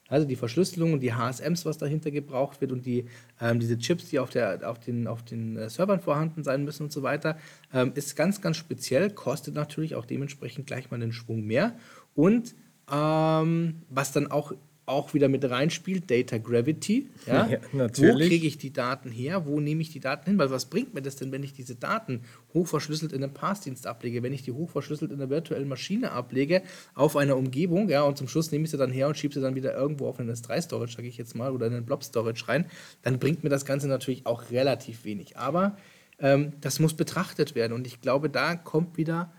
Also 0.08 0.26
die 0.26 0.36
Verschlüsselung 0.36 0.92
und 0.92 1.00
die 1.00 1.14
HSMs, 1.14 1.64
was 1.64 1.78
dahinter 1.78 2.10
gebraucht 2.10 2.60
wird 2.60 2.72
und 2.72 2.86
die, 2.86 3.06
ähm, 3.40 3.60
diese 3.60 3.78
Chips, 3.78 4.08
die 4.08 4.18
auf, 4.18 4.30
der, 4.30 4.68
auf 4.68 4.78
den, 4.78 5.06
auf 5.06 5.24
den 5.24 5.56
äh, 5.56 5.70
Servern 5.70 6.00
vorhanden 6.00 6.44
sein 6.44 6.64
müssen 6.64 6.84
und 6.84 6.92
so 6.92 7.02
weiter, 7.02 7.38
ähm, 7.72 7.92
ist 7.94 8.14
ganz, 8.14 8.40
ganz 8.40 8.56
speziell, 8.56 9.10
kostet 9.10 9.54
natürlich 9.54 9.94
auch 9.94 10.06
dementsprechend 10.06 10.66
gleich 10.66 10.90
mal 10.90 10.96
einen 10.96 11.12
Schwung 11.12 11.44
mehr 11.44 11.76
und 12.14 12.54
ähm, 12.90 13.82
was 13.90 14.12
dann 14.12 14.30
auch, 14.30 14.52
auch 14.86 15.14
wieder 15.14 15.28
mit 15.28 15.48
reinspielt, 15.48 16.08
Data 16.10 16.38
Gravity. 16.38 17.10
Ja? 17.26 17.46
ja 17.50 17.58
natürlich. 17.72 18.14
Wo 18.14 18.28
kriege 18.28 18.46
ich 18.46 18.58
die 18.58 18.72
Daten 18.72 19.10
her? 19.10 19.46
Wo 19.46 19.60
nehme 19.60 19.82
ich 19.82 19.90
die 19.90 19.98
Daten 20.00 20.26
hin? 20.26 20.38
Weil 20.38 20.50
was 20.50 20.66
bringt 20.66 20.94
mir 20.94 21.02
das 21.02 21.16
denn, 21.16 21.32
wenn 21.32 21.42
ich 21.42 21.52
diese 21.52 21.74
Daten 21.74 22.22
hochverschlüsselt 22.54 23.12
in 23.12 23.22
einem 23.22 23.34
Passdienst 23.34 23.86
ablege, 23.86 24.22
wenn 24.22 24.32
ich 24.32 24.42
die 24.42 24.52
hochverschlüsselt 24.52 25.10
in 25.10 25.20
einer 25.20 25.30
virtuellen 25.30 25.68
Maschine 25.68 26.12
ablege, 26.12 26.62
auf 26.94 27.16
einer 27.16 27.36
Umgebung, 27.36 27.88
ja, 27.88 28.02
und 28.02 28.16
zum 28.16 28.28
Schluss 28.28 28.52
nehme 28.52 28.64
ich 28.64 28.70
sie 28.70 28.78
dann 28.78 28.92
her 28.92 29.08
und 29.08 29.16
schiebe 29.16 29.34
sie 29.34 29.40
dann 29.40 29.56
wieder 29.56 29.74
irgendwo 29.74 30.06
auf 30.06 30.20
einen 30.20 30.30
S3-Storage, 30.30 30.94
sage 30.96 31.08
ich 31.08 31.16
jetzt 31.16 31.34
mal, 31.34 31.50
oder 31.50 31.66
in 31.66 31.74
einen 31.74 31.86
Blob-Storage 31.86 32.46
rein, 32.48 32.66
dann 33.02 33.18
bringt 33.18 33.42
mir 33.42 33.50
das 33.50 33.64
Ganze 33.64 33.88
natürlich 33.88 34.26
auch 34.26 34.50
relativ 34.50 35.04
wenig. 35.04 35.36
Aber 35.36 35.76
ähm, 36.20 36.52
das 36.60 36.78
muss 36.78 36.94
betrachtet 36.94 37.54
werden 37.56 37.72
und 37.72 37.86
ich 37.86 38.00
glaube, 38.00 38.30
da 38.30 38.54
kommt 38.54 38.96
wieder 38.96 39.32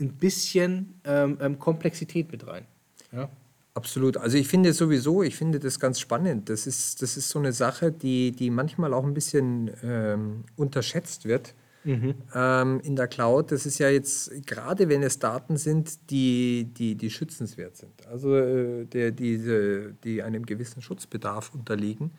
ein 0.00 0.12
bisschen 0.12 1.00
ähm, 1.04 1.38
ähm, 1.40 1.58
Komplexität 1.58 2.30
mit 2.30 2.46
rein. 2.46 2.66
Ja? 3.12 3.28
Absolut. 3.74 4.16
Also 4.16 4.36
ich 4.38 4.48
finde 4.48 4.72
sowieso, 4.72 5.22
ich 5.22 5.36
finde 5.36 5.60
das 5.60 5.78
ganz 5.78 6.00
spannend. 6.00 6.48
Das 6.48 6.66
ist, 6.66 7.00
das 7.00 7.16
ist 7.16 7.28
so 7.28 7.38
eine 7.38 7.52
Sache, 7.52 7.92
die, 7.92 8.32
die 8.32 8.50
manchmal 8.50 8.92
auch 8.92 9.04
ein 9.04 9.14
bisschen 9.14 9.70
ähm, 9.82 10.44
unterschätzt 10.56 11.26
wird 11.26 11.54
mhm. 11.84 12.14
ähm, 12.34 12.80
in 12.82 12.96
der 12.96 13.08
Cloud. 13.08 13.52
Das 13.52 13.66
ist 13.66 13.78
ja 13.78 13.88
jetzt, 13.88 14.46
gerade 14.46 14.88
wenn 14.88 15.02
es 15.02 15.18
Daten 15.18 15.56
sind, 15.56 16.10
die, 16.10 16.68
die, 16.76 16.96
die 16.96 17.10
schützenswert 17.10 17.76
sind, 17.76 18.06
also 18.06 18.36
äh, 18.36 18.84
der, 18.84 19.12
diese, 19.12 19.94
die 20.04 20.22
einem 20.22 20.44
gewissen 20.44 20.82
Schutzbedarf 20.82 21.54
unterliegen, 21.54 22.10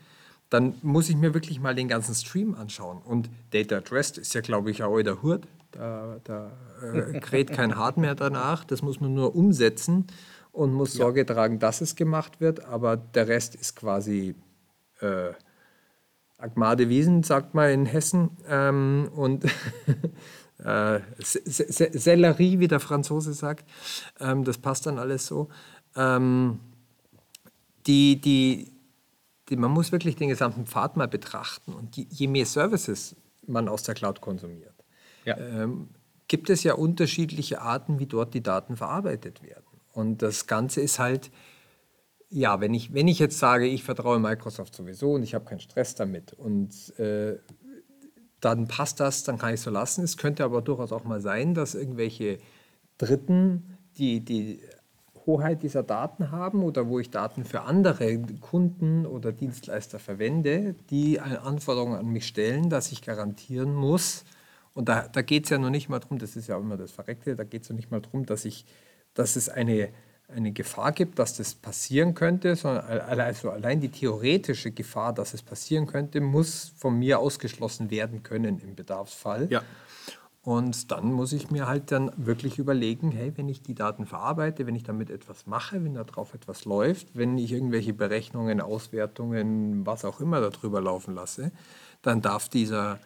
dann 0.50 0.76
muss 0.82 1.10
ich 1.10 1.16
mir 1.16 1.34
wirklich 1.34 1.60
mal 1.60 1.76
den 1.76 1.88
ganzen 1.88 2.16
Stream 2.16 2.56
anschauen. 2.56 3.00
Und 3.04 3.30
Data 3.52 3.78
at 3.78 3.92
Rest 3.92 4.18
ist 4.18 4.34
ja, 4.34 4.42
glaube 4.42 4.72
ich, 4.72 4.82
auch 4.82 5.00
der 5.02 5.22
Hurt. 5.22 5.48
Da, 5.72 6.20
da 6.24 6.52
äh, 6.82 7.20
kräht 7.20 7.52
kein 7.52 7.76
Hart 7.76 7.98
mehr 7.98 8.16
danach. 8.16 8.64
Das 8.64 8.82
muss 8.82 9.00
man 9.00 9.14
nur 9.14 9.36
umsetzen 9.36 10.08
und 10.52 10.74
muss 10.74 10.94
ja. 10.94 11.00
Sorge 11.00 11.26
tragen, 11.26 11.60
dass 11.60 11.82
es 11.82 11.96
gemacht 11.96 12.42
wird. 12.42 12.66
Aber 12.66 12.98
der 12.98 13.28
Rest 13.28 13.56
ist 13.56 13.76
quasi 13.76 14.36
äh, 15.00 15.32
Agmade 16.38 16.90
Wiesen, 16.90 17.24
sagt 17.24 17.54
man 17.54 17.70
in 17.70 17.86
Hessen. 17.86 18.32
Ähm, 18.48 19.10
und 19.14 19.46
äh, 20.64 21.00
Sellerie, 21.20 22.60
wie 22.60 22.68
der 22.68 22.80
Franzose 22.80 23.34
sagt. 23.34 23.70
Ähm, 24.20 24.44
das 24.44 24.58
passt 24.58 24.86
dann 24.86 24.98
alles 24.98 25.28
so. 25.28 25.50
Ähm, 25.96 26.60
die, 27.88 28.20
die, 28.20 28.72
die, 29.50 29.56
man 29.56 29.72
muss 29.72 29.92
wirklich 29.92 30.16
den 30.16 30.30
gesamten 30.30 30.66
Pfad 30.66 30.98
mal 30.98 31.08
betrachten. 31.08 31.74
Und 31.74 31.96
die, 31.96 32.08
je 32.10 32.28
mehr 32.28 32.46
Services 32.46 33.16
man 33.48 33.68
aus 33.68 33.84
der 33.84 33.96
Cloud 33.96 34.22
konsumiert, 34.22 34.69
Ja. 35.26 35.38
ähm, 35.38 35.90
gibt 36.28 36.50
es 36.50 36.64
ja 36.64 36.76
unterschiedliche 36.76 37.62
Arten, 37.62 38.00
wie 38.00 38.06
dort 38.06 38.34
die 38.34 38.44
Daten 38.44 38.78
verarbeitet 38.78 39.44
werden. 39.44 39.66
Und 39.92 40.22
das 40.22 40.48
Ganze 40.48 40.82
ist 40.82 41.00
halt, 41.00 41.32
ja, 42.30 42.62
wenn 42.62 42.74
ich, 42.74 42.94
wenn 42.94 43.08
ich 43.08 43.20
jetzt 43.20 43.40
sage, 43.40 43.66
ich 43.66 43.84
vertraue 43.84 44.20
Microsoft 44.20 44.76
sowieso 44.76 45.14
und 45.14 45.24
ich 45.24 45.34
habe 45.34 45.46
keinen 45.46 45.60
Stress 45.60 45.96
damit 45.96 46.34
und 46.34 46.98
äh, 47.00 47.38
dann 48.40 48.68
passt 48.68 49.00
das, 49.00 49.24
dann 49.24 49.38
kann 49.38 49.50
ich 49.50 49.60
es 49.60 49.64
so 49.64 49.72
lassen. 49.72 50.04
Es 50.04 50.16
könnte 50.16 50.44
aber 50.44 50.62
durchaus 50.62 50.92
auch 50.92 51.04
mal 51.04 51.20
sein, 51.20 51.54
dass 51.54 51.76
irgendwelche 51.76 52.38
Dritten, 52.98 53.78
die 53.98 54.24
die 54.24 54.62
Hoheit 55.26 55.64
dieser 55.64 55.84
Daten 55.84 56.32
haben 56.32 56.64
oder 56.64 56.88
wo 56.88 57.00
ich 57.00 57.10
Daten 57.10 57.44
für 57.44 57.62
andere 57.62 58.20
Kunden 58.40 59.06
oder 59.06 59.32
Dienstleister 59.32 60.00
verwende, 60.00 60.76
die 60.90 61.20
eine 61.20 61.42
Anforderung 61.42 61.96
an 61.96 62.08
mich 62.08 62.28
stellen, 62.28 62.70
dass 62.70 62.92
ich 62.92 63.02
garantieren 63.02 63.74
muss, 63.74 64.24
und 64.74 64.90
da, 64.90 65.08
da 65.08 65.22
geht 65.22 65.46
es 65.46 65.50
ja 65.50 65.58
noch 65.58 65.70
nicht 65.70 65.90
mal 65.90 66.00
darum, 66.00 66.20
das 66.20 66.36
ist 66.36 66.48
ja 66.48 66.58
immer 66.58 66.78
das 66.78 66.92
Verreckte, 66.92 67.36
da 67.36 67.44
geht 67.44 67.64
es 67.64 67.70
noch 67.70 67.76
nicht 67.76 67.92
mal 67.92 68.02
darum, 68.02 68.26
dass, 68.26 68.46
ich, 68.46 68.66
dass 69.14 69.36
es 69.36 69.50
eine, 69.50 69.90
eine 70.28 70.52
Gefahr 70.52 70.92
gibt, 70.92 71.20
dass 71.20 71.38
das 71.38 71.56
passieren 71.56 72.14
könnte, 72.14 72.56
sondern 72.56 72.86
al- 72.86 73.22
also 73.22 73.50
allein 73.50 73.82
die 73.82 73.90
theoretische 73.90 74.72
Gefahr, 74.72 75.14
dass 75.14 75.34
es 75.34 75.42
passieren 75.42 75.88
könnte, 75.88 76.22
muss 76.22 76.74
von 76.78 76.98
mir 76.98 77.20
ausgeschlossen 77.20 77.90
werden 77.90 78.24
können 78.24 78.60
im 78.60 78.76
Bedarfsfall. 78.76 79.48
Ja. 79.50 79.64
Und 80.42 80.92
dann 80.92 81.12
muss 81.12 81.34
ich 81.34 81.52
mir 81.52 81.68
halt 81.68 81.92
dann 81.92 82.12
wirklich 82.16 82.60
überlegen, 82.60 83.12
hey, 83.12 83.34
wenn 83.36 83.50
ich 83.50 83.62
die 83.62 83.76
Daten 83.76 84.06
verarbeite, 84.06 84.66
wenn 84.66 84.76
ich 84.76 84.84
damit 84.84 85.10
etwas 85.10 85.46
mache, 85.48 85.84
wenn 85.84 85.96
da 85.96 86.06
drauf 86.06 86.34
etwas 86.34 86.64
läuft, 86.64 87.08
wenn 87.14 87.38
ich 87.38 87.52
irgendwelche 87.52 87.94
Berechnungen, 87.94 88.62
Auswertungen, 88.62 89.86
was 89.86 90.06
auch 90.06 90.22
immer 90.22 90.40
darüber 90.40 90.80
laufen 90.80 91.14
lasse, 91.14 91.52
dann 92.02 92.22
darf 92.22 92.48
dieser, 92.48 93.00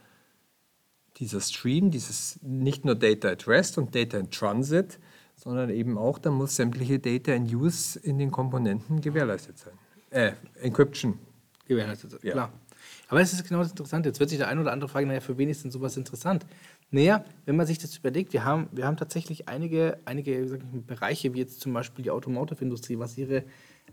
dieser 1.18 1.42
Stream, 1.42 1.92
dieses 1.92 2.40
nicht 2.42 2.86
nur 2.86 2.96
Data 2.96 3.30
at 3.30 3.48
Rest 3.48 3.78
und 3.78 3.94
Data 3.96 4.18
in 4.18 4.30
Transit, 4.32 5.00
sondern 5.36 5.70
eben 5.70 5.98
auch, 5.98 6.20
da 6.20 6.32
muss 6.32 6.56
sämtliche 6.56 7.00
Data 7.00 7.34
in 7.34 7.54
Use 7.54 8.00
in 8.00 8.18
den 8.18 8.32
Komponenten 8.32 9.02
gewährleistet 9.02 9.58
sein. 9.58 9.74
Äh, 10.10 10.34
Encryption. 10.62 11.18
gewährleistet. 11.68 12.24
Ja. 12.24 12.32
Klar. 12.32 12.54
Aber 13.10 13.22
es 13.22 13.34
ist 13.34 13.48
genau 13.48 13.60
das 13.60 13.72
Interessante. 13.72 14.10
Jetzt 14.10 14.20
wird 14.20 14.30
sich 14.30 14.40
der 14.40 14.48
ein 14.48 14.60
oder 14.60 14.72
andere 14.72 14.90
fragen, 14.90 15.08
naja, 15.08 15.20
für 15.20 15.38
wen 15.38 15.50
ist 15.50 15.64
denn 15.64 15.72
sowas 15.72 15.98
interessant? 15.98 16.46
Naja, 16.92 17.24
wenn 17.46 17.56
man 17.56 17.68
sich 17.68 17.78
das 17.78 17.98
überlegt, 17.98 18.34
wir 18.34 18.46
haben, 18.46 18.70
wir 18.72 18.86
haben 18.86 18.98
tatsächlich 18.98 19.50
einige, 19.50 20.00
einige 20.06 20.40
ich 20.40 20.52
Bereiche, 20.86 21.34
wie 21.34 21.40
jetzt 21.40 21.60
zum 21.62 21.74
Beispiel 21.74 22.04
die 22.04 22.12
Automotive-Industrie, 22.12 23.00
was 23.00 23.18
ihre, 23.18 23.44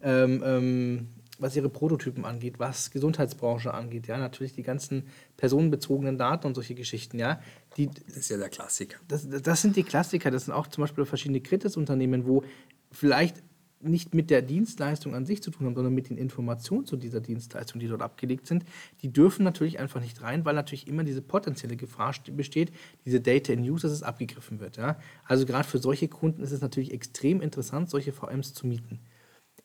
ähm, 0.02 0.42
ähm, 0.44 1.08
was 1.40 1.56
ihre 1.56 1.68
Prototypen 1.68 2.24
angeht, 2.24 2.58
was 2.58 2.90
Gesundheitsbranche 2.90 3.72
angeht, 3.74 4.06
ja, 4.06 4.18
natürlich 4.18 4.52
die 4.54 4.62
ganzen 4.62 5.04
personenbezogenen 5.36 6.18
Daten 6.18 6.46
und 6.46 6.54
solche 6.54 6.74
Geschichten, 6.74 7.18
ja, 7.18 7.40
die, 7.76 7.88
Das 7.88 8.16
ist 8.16 8.30
ja 8.30 8.36
der 8.36 8.48
Klassiker. 8.48 8.98
das, 9.08 9.26
das 9.28 9.62
sind 9.62 9.76
die 9.76 9.82
Klassiker. 9.82 10.30
Das 10.30 10.44
sind 10.44 10.54
auch 10.54 10.66
zum 10.66 10.82
Beispiel 10.82 11.04
verschiedene 11.04 11.40
Kritisunternehmen, 11.40 12.26
wo 12.26 12.44
vielleicht 12.92 13.42
nicht 13.82 14.12
mit 14.12 14.28
der 14.28 14.42
Dienstleistung 14.42 15.14
an 15.14 15.24
sich 15.24 15.42
zu 15.42 15.50
tun 15.50 15.64
haben, 15.66 15.74
sondern 15.74 15.94
mit 15.94 16.10
den 16.10 16.18
Informationen 16.18 16.84
zu 16.84 16.96
dieser 16.98 17.20
Dienstleistung, 17.20 17.80
die 17.80 17.88
dort 17.88 18.02
abgelegt 18.02 18.46
sind. 18.46 18.66
Die 19.00 19.10
dürfen 19.10 19.42
natürlich 19.42 19.78
einfach 19.78 20.02
nicht 20.02 20.20
rein, 20.20 20.44
weil 20.44 20.54
natürlich 20.54 20.86
immer 20.86 21.02
diese 21.02 21.22
potenzielle 21.22 21.76
Gefahr 21.76 22.12
st- 22.12 22.32
besteht, 22.32 22.72
diese 23.06 23.22
Data 23.22 23.54
in 23.54 23.60
Use, 23.62 23.86
dass 23.86 23.92
es 23.96 24.02
abgegriffen 24.02 24.60
wird. 24.60 24.76
Ja? 24.76 24.98
Also 25.24 25.46
gerade 25.46 25.66
für 25.66 25.78
solche 25.78 26.08
Kunden 26.08 26.42
ist 26.42 26.52
es 26.52 26.60
natürlich 26.60 26.92
extrem 26.92 27.40
interessant, 27.40 27.88
solche 27.88 28.12
VMs 28.12 28.52
zu 28.52 28.66
mieten. 28.66 28.98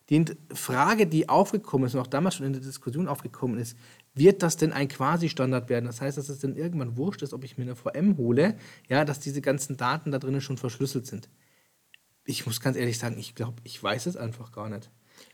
Die 0.10 0.24
Frage, 0.54 1.08
die 1.08 1.30
aufgekommen 1.30 1.88
ist 1.88 1.96
und 1.96 2.02
auch 2.02 2.08
damals 2.08 2.36
schon 2.36 2.46
in 2.46 2.54
der 2.54 2.62
Diskussion 2.62 3.08
aufgekommen 3.08 3.58
ist, 3.58 3.76
wird 4.14 4.44
das 4.44 4.56
denn 4.56 4.72
ein 4.72 4.88
Quasi-Standard 4.88 5.68
werden? 5.70 5.86
Das 5.86 6.00
heißt, 6.00 6.18
dass 6.18 6.30
es 6.30 6.40
dann 6.40 6.56
irgendwann 6.56 6.96
wurscht 6.96 7.22
ist, 7.22 7.34
ob 7.34 7.44
ich 7.44 7.58
mir 7.58 7.64
eine 7.64 7.76
VM 7.76 8.18
hole, 8.18 8.56
ja, 8.88 9.04
dass 9.04 9.20
diese 9.20 9.42
ganzen 9.42 9.78
Daten 9.78 10.12
da 10.12 10.20
drinnen 10.20 10.42
schon 10.42 10.58
verschlüsselt 10.58 11.06
sind. 11.08 11.30
Ich 12.24 12.46
muss 12.46 12.62
ganz 12.62 12.78
ehrlich 12.78 12.98
sagen, 12.98 13.18
ich 13.18 13.36
glaube, 13.36 13.58
ich 13.64 13.82
weiß 13.82 14.06
es 14.06 14.16
einfach 14.16 14.52
gar 14.52 14.70
nicht. 14.70 14.90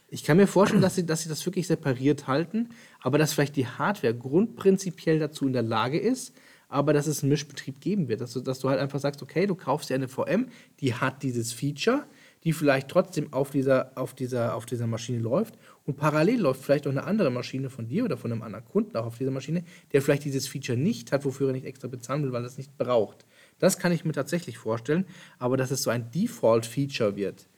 Ich 0.08 0.24
kann 0.24 0.36
mir 0.36 0.46
vorstellen, 0.46 0.82
dass 0.82 0.94
sie, 0.94 1.06
dass 1.06 1.22
sie 1.22 1.28
das 1.28 1.44
wirklich 1.46 1.66
separiert 1.66 2.26
halten, 2.26 2.70
aber 3.00 3.18
dass 3.18 3.32
vielleicht 3.32 3.56
die 3.56 3.66
Hardware 3.66 4.14
grundprinzipiell 4.14 5.18
dazu 5.18 5.46
in 5.46 5.52
der 5.52 5.62
Lage 5.62 5.98
ist, 5.98 6.34
aber 6.68 6.92
dass 6.92 7.06
es 7.06 7.22
einen 7.22 7.30
Mischbetrieb 7.30 7.80
geben 7.80 8.08
wird. 8.08 8.20
Dass 8.20 8.32
du, 8.32 8.40
dass 8.40 8.58
du 8.58 8.68
halt 8.68 8.80
einfach 8.80 9.00
sagst, 9.00 9.22
okay, 9.22 9.46
du 9.46 9.54
kaufst 9.54 9.90
dir 9.90 9.94
eine 9.94 10.08
VM, 10.08 10.48
die 10.80 10.94
hat 10.94 11.22
dieses 11.22 11.52
Feature, 11.52 12.06
die 12.44 12.52
vielleicht 12.52 12.88
trotzdem 12.88 13.32
auf 13.32 13.50
dieser, 13.50 13.92
auf 13.96 14.14
dieser, 14.14 14.54
auf 14.54 14.66
dieser 14.66 14.86
Maschine 14.86 15.18
läuft 15.18 15.54
und 15.84 15.96
parallel 15.96 16.40
läuft 16.40 16.62
vielleicht 16.62 16.86
auch 16.86 16.90
eine 16.90 17.04
andere 17.04 17.30
Maschine 17.30 17.70
von 17.70 17.86
dir 17.86 18.04
oder 18.04 18.16
von 18.16 18.32
einem 18.32 18.42
anderen 18.42 18.64
Kunden 18.64 18.96
auch 18.96 19.06
auf 19.06 19.18
dieser 19.18 19.30
Maschine, 19.30 19.64
der 19.92 20.02
vielleicht 20.02 20.24
dieses 20.24 20.48
Feature 20.48 20.78
nicht 20.78 21.12
hat, 21.12 21.24
wofür 21.24 21.48
er 21.48 21.52
nicht 21.52 21.66
extra 21.66 21.88
bezahlen 21.88 22.22
will, 22.24 22.32
weil 22.32 22.42
er 22.42 22.48
es 22.48 22.58
nicht 22.58 22.76
braucht. 22.76 23.24
Das 23.58 23.78
kann 23.78 23.92
ich 23.92 24.04
mir 24.04 24.12
tatsächlich 24.12 24.58
vorstellen, 24.58 25.06
aber 25.38 25.56
dass 25.56 25.70
es 25.70 25.82
so 25.82 25.90
ein 25.90 26.10
Default-Feature 26.10 27.16
wird, 27.16 27.48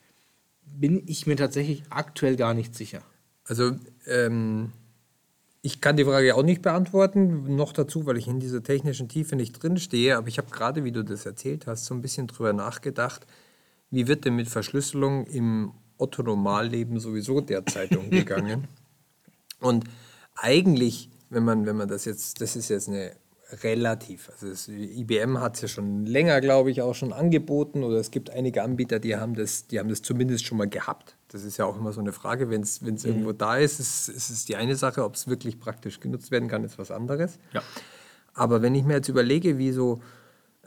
bin 0.67 1.03
ich 1.07 1.27
mir 1.27 1.37
tatsächlich 1.37 1.83
aktuell 1.91 2.37
gar 2.37 2.55
nicht 2.55 2.75
sicher. 2.75 3.03
Also 3.47 3.73
ähm, 4.07 4.73
ich 5.63 5.81
kann 5.81 5.97
die 5.97 6.05
Frage 6.05 6.35
auch 6.35 6.43
nicht 6.43 6.61
beantworten, 6.61 7.57
noch 7.57 7.73
dazu, 7.73 8.05
weil 8.05 8.19
ich 8.19 8.27
in 8.27 8.41
dieser 8.41 8.63
technischen 8.63 9.09
Tiefe 9.09 9.35
nicht 9.35 9.63
drinstehe, 9.63 10.17
aber 10.17 10.29
ich 10.29 10.37
habe 10.37 10.51
gerade, 10.51 10.85
wie 10.85 10.93
du 10.93 11.03
das 11.03 11.25
erzählt 11.25 11.67
hast, 11.67 11.87
so 11.87 11.95
ein 11.95 12.03
bisschen 12.03 12.27
drüber 12.27 12.53
nachgedacht, 12.53 13.27
wie 13.95 14.09
wird 14.09 14.25
denn 14.25 14.37
mit 14.37 14.49
Verschlüsselung 14.49 15.27
im 15.27 15.73
Otto-Normalleben 15.99 16.99
sowieso 16.99 17.41
derzeit 17.41 17.97
umgegangen? 17.97 18.69
Und 19.61 19.85
eigentlich, 20.35 21.11
wenn 21.31 21.45
man, 21.45 21.67
wenn 21.67 21.77
man 21.77 21.89
das 21.89 22.05
jetzt, 22.05 22.41
das 22.41 22.57
ist 22.57 22.69
jetzt 22.69 22.89
eine 22.89 23.13
relativ, 23.63 24.31
also 24.31 24.49
das, 24.49 24.69
IBM 24.69 25.39
hat 25.39 25.57
es 25.57 25.63
ja 25.63 25.69
schon 25.69 26.07
länger, 26.07 26.41
glaube 26.41 26.71
ich, 26.71 26.83
auch 26.83 26.95
schon 26.95 27.13
angeboten 27.13 27.85
oder 27.85 27.97
es 27.97 28.11
gibt 28.11 28.31
einige 28.31 28.63
Anbieter, 28.63 28.99
die 28.99 29.17
haben 29.17 29.35
das, 29.35 29.67
die 29.67 29.79
haben 29.79 29.89
das 29.89 30.03
zumindest 30.03 30.47
schon 30.47 30.59
mal 30.59 30.69
gehabt. 30.69 31.17
Das 31.29 31.45
ist 31.45 31.57
ja 31.57 31.65
auch 31.65 31.77
immer 31.77 31.93
so 31.93 32.01
eine 32.01 32.13
Frage, 32.13 32.51
wenn 32.51 32.63
es 32.63 32.81
irgendwo 32.81 33.33
da 33.33 33.57
ist, 33.57 33.81
ist, 33.81 34.09
ist 34.09 34.31
es 34.31 34.45
die 34.45 34.57
eine 34.57 34.77
Sache, 34.77 35.05
ob 35.05 35.15
es 35.15 35.29
wirklich 35.29 35.61
praktisch 35.61 36.01
genutzt 36.01 36.31
werden 36.31 36.49
kann, 36.49 36.65
ist 36.65 36.79
was 36.79 36.91
anderes. 36.91 37.39
Ja. 37.53 37.63
Aber 38.33 38.63
wenn 38.63 38.75
ich 38.75 38.85
mir 38.85 38.95
jetzt 38.95 39.09
überlege, 39.09 39.59
wie 39.59 39.71
so, 39.73 40.01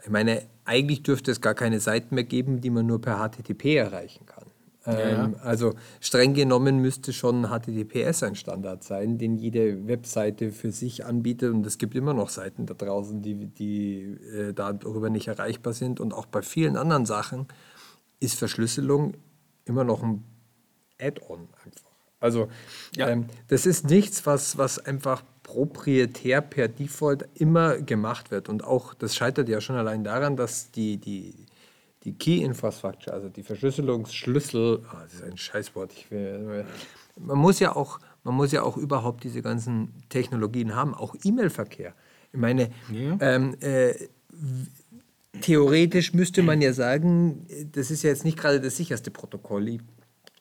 ich 0.02 0.10
meine, 0.10 0.42
eigentlich 0.68 1.02
dürfte 1.02 1.30
es 1.30 1.40
gar 1.40 1.54
keine 1.54 1.80
Seiten 1.80 2.14
mehr 2.14 2.24
geben, 2.24 2.60
die 2.60 2.70
man 2.70 2.86
nur 2.86 3.00
per 3.00 3.16
HTTP 3.18 3.76
erreichen 3.76 4.26
kann. 4.26 4.44
Ähm, 4.86 5.36
also 5.42 5.74
streng 6.00 6.34
genommen 6.34 6.80
müsste 6.80 7.12
schon 7.12 7.48
HTTPS 7.48 8.22
ein 8.22 8.36
Standard 8.36 8.84
sein, 8.84 9.18
den 9.18 9.36
jede 9.36 9.86
Webseite 9.86 10.50
für 10.50 10.70
sich 10.70 11.04
anbietet. 11.04 11.52
Und 11.52 11.66
es 11.66 11.78
gibt 11.78 11.94
immer 11.94 12.14
noch 12.14 12.30
Seiten 12.30 12.66
da 12.66 12.74
draußen, 12.74 13.22
die, 13.22 13.46
die 13.46 14.02
äh, 14.34 14.54
darüber 14.54 15.10
nicht 15.10 15.28
erreichbar 15.28 15.72
sind. 15.72 16.00
Und 16.00 16.14
auch 16.14 16.26
bei 16.26 16.42
vielen 16.42 16.76
anderen 16.76 17.06
Sachen 17.06 17.48
ist 18.20 18.38
Verschlüsselung 18.38 19.14
immer 19.64 19.84
noch 19.84 20.02
ein 20.02 20.24
Add-on 21.00 21.48
einfach. 21.64 21.90
Also 22.20 22.48
ähm, 22.96 23.26
das 23.48 23.66
ist 23.66 23.88
nichts, 23.88 24.26
was, 24.26 24.58
was 24.58 24.78
einfach 24.78 25.22
proprietär 25.48 26.42
per 26.42 26.68
Default 26.68 27.26
immer 27.34 27.78
gemacht 27.78 28.30
wird. 28.30 28.50
Und 28.50 28.64
auch 28.64 28.92
das 28.92 29.16
scheitert 29.16 29.48
ja 29.48 29.62
schon 29.62 29.76
allein 29.76 30.04
daran, 30.04 30.36
dass 30.36 30.70
die, 30.72 30.98
die, 30.98 31.46
die 32.04 32.12
Key 32.12 32.42
Infrastructure, 32.42 33.16
also 33.16 33.30
die 33.30 33.42
Verschlüsselungsschlüssel, 33.42 34.84
ah, 34.90 35.04
das 35.04 35.14
ist 35.14 35.24
ein 35.24 35.38
Scheißwort, 35.38 35.94
ich 35.94 36.10
will, 36.10 36.66
man, 37.18 37.38
muss 37.38 37.60
ja 37.60 37.74
auch, 37.74 37.98
man 38.24 38.34
muss 38.34 38.52
ja 38.52 38.62
auch 38.62 38.76
überhaupt 38.76 39.24
diese 39.24 39.40
ganzen 39.40 39.94
Technologien 40.10 40.76
haben, 40.76 40.94
auch 40.94 41.14
E-Mail-Verkehr. 41.24 41.94
Ich 42.30 42.38
meine, 42.38 42.68
ähm, 43.20 43.56
äh, 43.60 43.94
theoretisch 45.40 46.12
müsste 46.12 46.42
man 46.42 46.60
ja 46.60 46.74
sagen, 46.74 47.46
das 47.72 47.90
ist 47.90 48.02
ja 48.02 48.10
jetzt 48.10 48.26
nicht 48.26 48.36
gerade 48.36 48.60
das 48.60 48.76
sicherste 48.76 49.10
Protokoll, 49.10 49.78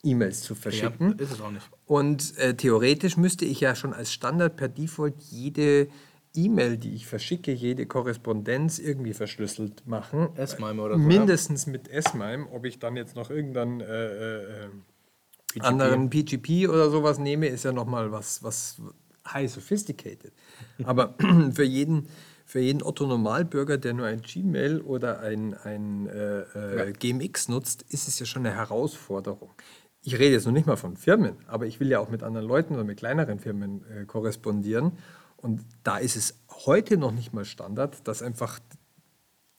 E-Mails 0.03 0.41
zu 0.41 0.55
verschicken. 0.55 1.17
ist 1.19 1.31
es 1.31 1.41
auch 1.41 1.51
nicht. 1.51 1.69
Und 1.85 2.37
äh, 2.37 2.55
theoretisch 2.55 3.17
müsste 3.17 3.45
ich 3.45 3.59
ja 3.59 3.75
schon 3.75 3.93
als 3.93 4.13
Standard 4.13 4.55
per 4.55 4.67
Default 4.67 5.21
jede 5.23 5.87
E-Mail, 6.37 6.77
die 6.77 6.93
ich 6.93 7.07
verschicke, 7.07 7.51
jede 7.51 7.85
Korrespondenz 7.85 8.79
irgendwie 8.79 9.13
verschlüsselt 9.13 9.87
machen. 9.87 10.29
S-MIME 10.35 10.81
oder 10.81 10.95
so, 10.95 11.01
Mindestens 11.01 11.65
mit 11.65 11.87
S-MIME. 11.87 12.47
Ob 12.51 12.65
ich 12.65 12.79
dann 12.79 12.95
jetzt 12.95 13.15
noch 13.15 13.29
irgendeinen 13.29 13.81
äh, 13.81 14.65
äh, 14.65 14.69
anderen 15.59 16.09
PGP 16.09 16.69
oder 16.69 16.89
sowas 16.89 17.17
nehme, 17.17 17.47
ist 17.47 17.65
ja 17.65 17.71
nochmal 17.71 18.11
was, 18.11 18.43
was 18.43 18.79
high 19.25 19.51
sophisticated. 19.51 20.31
Aber 20.83 21.15
für 21.53 21.63
jeden, 21.63 22.07
für 22.45 22.59
jeden 22.59 22.83
Otto-Normalbürger, 22.83 23.77
der 23.77 23.93
nur 23.93 24.05
ein 24.05 24.21
Gmail 24.21 24.81
oder 24.81 25.21
ein, 25.21 25.55
ein 25.55 26.07
äh, 26.07 26.89
äh, 26.89 26.93
GMX 26.93 27.49
nutzt, 27.49 27.83
ist 27.89 28.07
es 28.07 28.19
ja 28.19 28.25
schon 28.25 28.45
eine 28.45 28.55
Herausforderung. 28.55 29.51
Ich 30.07 30.17
rede 30.17 30.35
jetzt 30.35 30.45
noch 30.45 30.53
nicht 30.53 30.67
mal 30.67 30.77
von 30.77 30.95
Firmen, 30.95 31.35
aber 31.47 31.65
ich 31.65 31.81
will 31.81 31.89
ja 31.89 31.99
auch 31.99 32.09
mit 32.09 32.23
anderen 32.23 32.47
Leuten 32.47 32.75
oder 32.75 32.85
mit 32.85 32.97
kleineren 32.97 33.39
Firmen 33.39 33.83
äh, 33.91 34.05
korrespondieren. 34.05 34.93
Und 35.35 35.65
da 35.83 35.97
ist 35.97 36.15
es 36.15 36.39
heute 36.65 36.95
noch 36.95 37.11
nicht 37.11 37.33
mal 37.33 37.43
Standard, 37.43 38.07
dass 38.07 38.21
einfach 38.21 38.61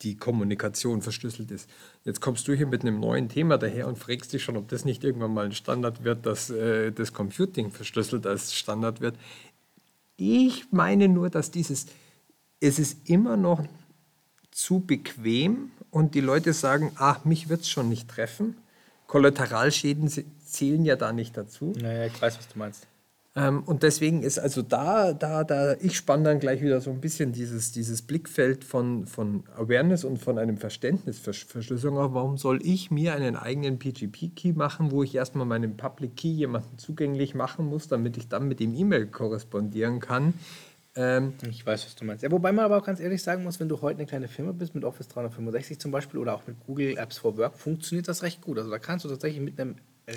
die 0.01 0.17
Kommunikation 0.17 1.03
verschlüsselt 1.03 1.51
ist. 1.51 1.69
Jetzt 2.03 2.19
kommst 2.19 2.47
du 2.47 2.55
hier 2.55 2.65
mit 2.65 2.81
einem 2.81 2.99
neuen 2.99 3.29
Thema 3.29 3.59
daher 3.59 3.87
und 3.87 3.99
fragst 3.99 4.33
dich 4.33 4.43
schon, 4.43 4.57
ob 4.57 4.67
das 4.69 4.85
nicht 4.85 5.03
irgendwann 5.03 5.35
mal 5.35 5.45
ein 5.45 5.51
Standard 5.51 6.03
wird, 6.03 6.25
dass 6.25 6.49
äh, 6.49 6.91
das 6.91 7.13
Computing 7.13 7.69
verschlüsselt 7.69 8.25
als 8.25 8.55
Standard 8.55 9.01
wird. 9.01 9.17
Ich 10.17 10.71
meine 10.71 11.09
nur, 11.09 11.29
dass 11.29 11.51
dieses, 11.51 11.85
es 12.59 12.79
ist 12.79 13.07
immer 13.07 13.37
noch 13.37 13.63
zu 14.49 14.79
bequem 14.79 15.69
und 15.91 16.15
die 16.15 16.21
Leute 16.21 16.53
sagen, 16.53 16.91
ach, 16.95 17.23
mich 17.23 17.49
wird 17.49 17.61
es 17.61 17.69
schon 17.69 17.87
nicht 17.87 18.07
treffen. 18.07 18.55
Kollateralschäden 19.09 20.07
zählen 20.51 20.83
ja 20.85 20.95
da 20.95 21.13
nicht 21.13 21.37
dazu. 21.37 21.73
Naja, 21.81 22.05
ich 22.05 22.21
weiß, 22.21 22.37
was 22.37 22.47
du 22.47 22.59
meinst. 22.59 22.87
Ähm, 23.35 23.63
und 23.63 23.83
deswegen 23.83 24.23
ist 24.23 24.39
also 24.39 24.61
da, 24.61 25.13
da, 25.13 25.43
da, 25.43 25.73
ich 25.79 25.95
spanne 25.95 26.23
dann 26.23 26.39
gleich 26.39 26.61
wieder 26.61 26.81
so 26.81 26.89
ein 26.89 26.99
bisschen 26.99 27.31
dieses, 27.31 27.71
dieses 27.71 28.01
Blickfeld 28.01 28.63
von, 28.63 29.05
von 29.05 29.43
Awareness 29.55 30.03
und 30.03 30.17
von 30.17 30.39
einem 30.39 30.57
Verständnisverschlüsselung 30.57 31.97
auf. 31.97 32.13
Warum 32.13 32.37
soll 32.37 32.59
ich 32.63 32.89
mir 32.89 33.13
einen 33.13 33.35
eigenen 33.35 33.77
PGP-Key 33.77 34.53
machen, 34.53 34.91
wo 34.91 35.03
ich 35.03 35.13
erstmal 35.13 35.45
meinen 35.45 35.77
Public 35.77 36.15
Key 36.15 36.31
jemandem 36.31 36.77
zugänglich 36.79 37.35
machen 37.35 37.67
muss, 37.67 37.87
damit 37.87 38.17
ich 38.17 38.27
dann 38.27 38.47
mit 38.47 38.59
dem 38.59 38.73
E-Mail 38.73 39.07
korrespondieren 39.07 39.99
kann? 39.99 40.33
Ähm, 40.95 41.33
ich 41.47 41.63
weiß, 41.63 41.85
was 41.85 41.95
du 41.95 42.05
meinst. 42.05 42.23
Ja, 42.23 42.31
wobei 42.31 42.51
man 42.51 42.65
aber 42.65 42.77
auch 42.77 42.83
ganz 42.83 42.99
ehrlich 42.99 43.21
sagen 43.21 43.43
muss, 43.43 43.59
wenn 43.59 43.69
du 43.69 43.79
heute 43.81 43.99
eine 43.99 44.07
kleine 44.07 44.27
Firma 44.27 44.53
bist, 44.53 44.73
mit 44.73 44.83
Office 44.83 45.07
365 45.07 45.79
zum 45.79 45.91
Beispiel 45.91 46.19
oder 46.19 46.33
auch 46.33 46.47
mit 46.47 46.59
Google 46.65 46.97
Apps 46.97 47.19
for 47.19 47.37
Work, 47.37 47.57
funktioniert 47.59 48.07
das 48.07 48.23
recht 48.23 48.41
gut. 48.41 48.57
Also 48.57 48.71
da 48.71 48.79
kannst 48.79 49.05
du 49.05 49.09
tatsächlich 49.09 49.41
mit 49.41 49.59
einem 49.59 49.75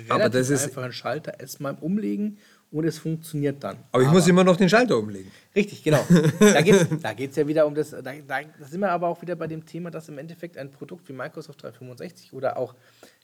relativ 0.09 0.63
einfachen 0.63 0.91
Schalter 0.91 1.39
erstmal 1.39 1.77
umlegen 1.79 2.37
und 2.73 2.85
es 2.85 2.97
funktioniert 2.97 3.63
dann. 3.63 3.77
Aber 3.91 4.01
ich 4.01 4.07
aber, 4.07 4.17
muss 4.17 4.27
immer 4.27 4.43
noch 4.43 4.57
den 4.57 4.67
Schalter 4.67 4.97
umlegen. 4.97 5.31
Richtig, 5.55 5.83
genau. 5.83 6.03
Da 6.39 6.61
geht 6.61 6.75
es 6.89 6.89
da 7.35 7.41
ja 7.41 7.47
wieder 7.47 7.67
um 7.67 7.75
das, 7.75 7.91
da, 7.91 8.01
da, 8.01 8.39
sind 8.67 8.79
wir 8.79 8.89
aber 8.89 9.07
auch 9.07 9.21
wieder 9.21 9.35
bei 9.35 9.45
dem 9.45 9.63
Thema, 9.63 9.91
dass 9.91 10.09
im 10.09 10.17
Endeffekt 10.17 10.57
ein 10.57 10.71
Produkt 10.71 11.07
wie 11.07 11.13
Microsoft 11.13 11.61
365 11.61 12.33
oder 12.33 12.57
auch 12.57 12.73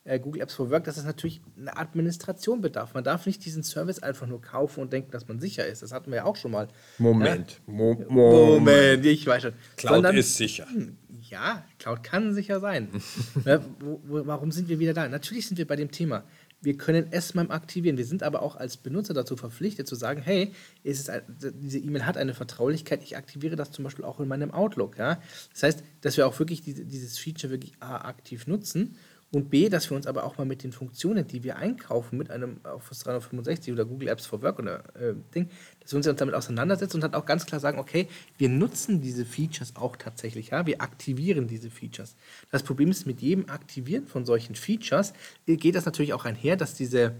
äh, 0.04 0.20
Google 0.20 0.44
Apps 0.44 0.54
for 0.54 0.70
Work, 0.70 0.84
dass 0.84 0.98
es 0.98 1.04
natürlich 1.04 1.42
eine 1.58 1.76
Administration 1.76 2.62
bedarf. 2.62 2.94
Man 2.94 3.04
darf 3.04 3.26
nicht 3.26 3.44
diesen 3.44 3.64
Service 3.64 4.00
einfach 4.04 4.28
nur 4.28 4.40
kaufen 4.40 4.82
und 4.82 4.94
denken, 4.94 5.10
dass 5.10 5.28
man 5.28 5.40
sicher 5.40 5.66
ist. 5.66 5.82
Das 5.82 5.92
hatten 5.92 6.12
wir 6.12 6.18
ja 6.18 6.26
auch 6.26 6.36
schon 6.36 6.52
mal. 6.52 6.68
Moment. 7.00 7.60
Ja? 7.66 7.74
Mo 7.74 7.94
Moment, 7.94 8.12
Moment, 8.12 9.06
ich 9.06 9.26
weiß 9.26 9.42
schon. 9.42 9.54
Cloud 9.78 9.96
Sondern, 9.96 10.16
ist 10.16 10.36
sicher. 10.36 10.68
Hm, 10.72 10.96
ja, 11.22 11.66
Cloud 11.80 12.04
kann 12.04 12.34
sicher 12.36 12.60
sein. 12.60 12.90
ja, 13.46 13.60
wo, 13.80 14.00
wo, 14.06 14.28
warum 14.28 14.52
sind 14.52 14.70
wir 14.70 14.78
wieder 14.78 14.94
da? 14.94 15.08
Natürlich 15.08 15.48
sind 15.48 15.58
wir 15.58 15.68
bei 15.68 15.76
dem 15.76 15.90
Thema 15.90 16.24
wir 16.62 16.78
können 16.78 17.12
S-MIME 17.12 17.50
aktivieren. 17.52 17.98
Wir 17.98 18.06
sind 18.06 18.24
aber 18.24 18.42
auch 18.42 18.56
als 18.56 18.78
Benutzer 18.78 19.14
dazu 19.14 19.38
verpflichtet 19.38 19.88
zu 19.88 19.96
sagen, 19.96 20.22
hey, 20.22 20.54
ein, 20.84 21.22
diese 21.62 21.80
E-Mail 21.80 22.06
hat 22.06 22.18
eine 22.18 22.34
Vertraulichkeit, 22.34 23.02
ich 23.04 23.16
aktiviere 23.16 23.56
das 23.56 23.72
zum 23.72 23.84
Beispiel 23.84 24.06
auch 24.06 24.20
in 24.20 24.28
meinem 24.28 24.52
Outlook. 24.52 24.98
Ja? 24.98 25.22
Das 25.54 25.64
heißt, 25.64 25.84
dass 26.02 26.18
wir 26.18 26.28
auch 26.28 26.38
wirklich 26.40 26.62
diese, 26.62 26.86
dieses 26.86 27.18
Feature 27.18 27.52
wirklich 27.52 27.74
aktiv 27.80 28.48
nutzen 28.48 28.98
und 29.32 29.50
B, 29.52 29.70
dass 29.70 29.90
wir 29.92 29.96
uns 29.96 30.08
aber 30.08 30.24
auch 30.24 30.38
mal 30.38 30.46
mit 30.46 30.64
den 30.64 30.72
Funktionen, 30.72 31.28
die 31.28 31.44
wir 31.44 31.58
einkaufen 31.58 32.18
mit 32.18 32.32
einem 32.32 32.62
Office 32.64 33.00
365 33.00 33.72
oder 33.72 33.86
Google 33.86 34.08
Apps 34.08 34.26
for 34.26 34.42
Work 34.42 34.58
oder 34.58 34.84
äh, 34.96 35.14
Ding, 35.36 35.50
dass 35.80 35.92
wir 35.92 35.98
uns 35.98 36.08
damit 36.08 36.34
auseinandersetzen 36.34 36.98
und 36.98 37.02
dann 37.02 37.14
auch 37.14 37.26
ganz 37.26 37.46
klar 37.46 37.60
sagen, 37.60 37.78
okay, 37.78 38.08
wir 38.38 38.50
nutzen 38.50 39.02
diese 39.02 39.26
Features 39.26 39.76
auch 39.76 39.98
tatsächlich, 39.98 40.50
ja, 40.50 40.66
wir 40.66 40.82
aktivieren 40.82 41.48
diese 41.48 41.70
Features. 41.70 42.16
Das 42.52 42.64
Problem 42.64 42.90
ist, 42.90 43.06
mit 43.06 43.22
jedem 43.22 43.50
Aktivieren 43.50 44.08
von 44.08 44.26
solchen 44.26 44.56
Features 44.56 45.14
äh, 45.48 45.58
geht 45.58 45.76
das 45.76 45.86
natürlich 45.86 46.14
auch 46.14 46.26
einher, 46.26 46.56
dass 46.56 46.74
diese, 46.74 47.14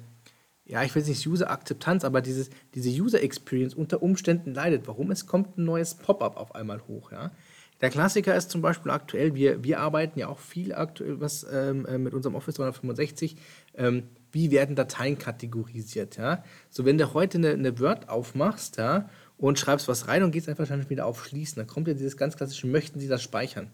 ja, 0.66 0.84
ich 0.84 0.96
will 0.96 1.04
nicht 1.04 1.28
User-Akzeptanz, 1.28 2.04
aber 2.06 2.22
dieses, 2.22 2.50
diese 2.74 2.90
User-Experience 2.90 3.76
unter 3.76 4.02
Umständen 4.02 4.56
leidet. 4.56 4.88
Warum? 4.88 5.12
Es 5.12 5.28
kommt 5.28 5.60
ein 5.60 5.66
neues 5.66 5.94
Pop-up 5.94 6.38
auf 6.38 6.56
einmal 6.56 6.82
hoch, 6.88 7.12
ja. 7.12 7.32
Der 7.82 7.90
Klassiker 7.90 8.36
ist 8.36 8.52
zum 8.52 8.62
Beispiel 8.62 8.92
aktuell, 8.92 9.36
wir, 9.36 9.64
wir 9.64 9.80
arbeiten 9.80 10.20
ja 10.20 10.28
auch 10.28 10.40
viel 10.40 10.74
aktuell 10.74 11.22
was 11.22 11.46
ähm, 11.50 11.86
äh, 11.86 11.98
mit 11.98 12.14
unserem 12.14 12.36
Office 12.36 12.56
365. 12.56 13.38
Ähm, 13.76 14.04
wie 14.32 14.52
werden 14.52 14.76
Dateien 14.76 15.18
kategorisiert? 15.18 16.18
Ja? 16.18 16.44
So, 16.70 16.86
wenn 16.86 16.98
du 16.98 17.14
heute 17.14 17.38
eine, 17.38 17.52
eine 17.52 17.80
Word 17.80 18.10
aufmachst 18.10 18.78
ja, 18.78 19.10
und 19.38 19.58
schreibst 19.58 19.88
was 19.88 20.08
rein 20.08 20.24
und 20.24 20.32
gehst 20.32 20.50
einfach 20.50 20.60
wahrscheinlich 20.60 20.90
wieder 20.90 21.06
auf 21.06 21.26
Schließen, 21.26 21.56
dann 21.56 21.68
kommt 21.68 21.88
ja 21.88 21.94
dieses 21.94 22.18
ganz 22.18 22.36
klassische, 22.36 22.68
möchten 22.68 23.00
Sie 23.00 23.08
das 23.08 23.24
speichern? 23.24 23.72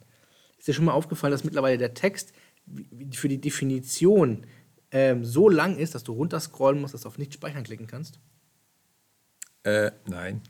Ist 0.60 0.68
dir 0.68 0.74
schon 0.74 0.86
mal 0.86 0.94
aufgefallen, 0.94 1.32
dass 1.32 1.44
mittlerweile 1.44 1.78
der 1.78 1.96
Text 1.96 2.34
für 3.12 3.28
die 3.28 3.42
Definition 3.42 4.46
ähm, 4.92 5.26
so 5.26 5.50
lang 5.50 5.78
ist, 5.78 5.96
dass 5.96 6.04
du 6.04 6.14
runterscrollen 6.14 6.80
musst, 6.80 6.94
dass 6.94 7.02
du 7.02 7.08
auf 7.08 7.18
Nicht 7.18 7.34
speichern 7.34 7.64
klicken 7.64 7.88
kannst? 7.88 8.20
Äh, 9.64 9.92
nein. 10.06 10.42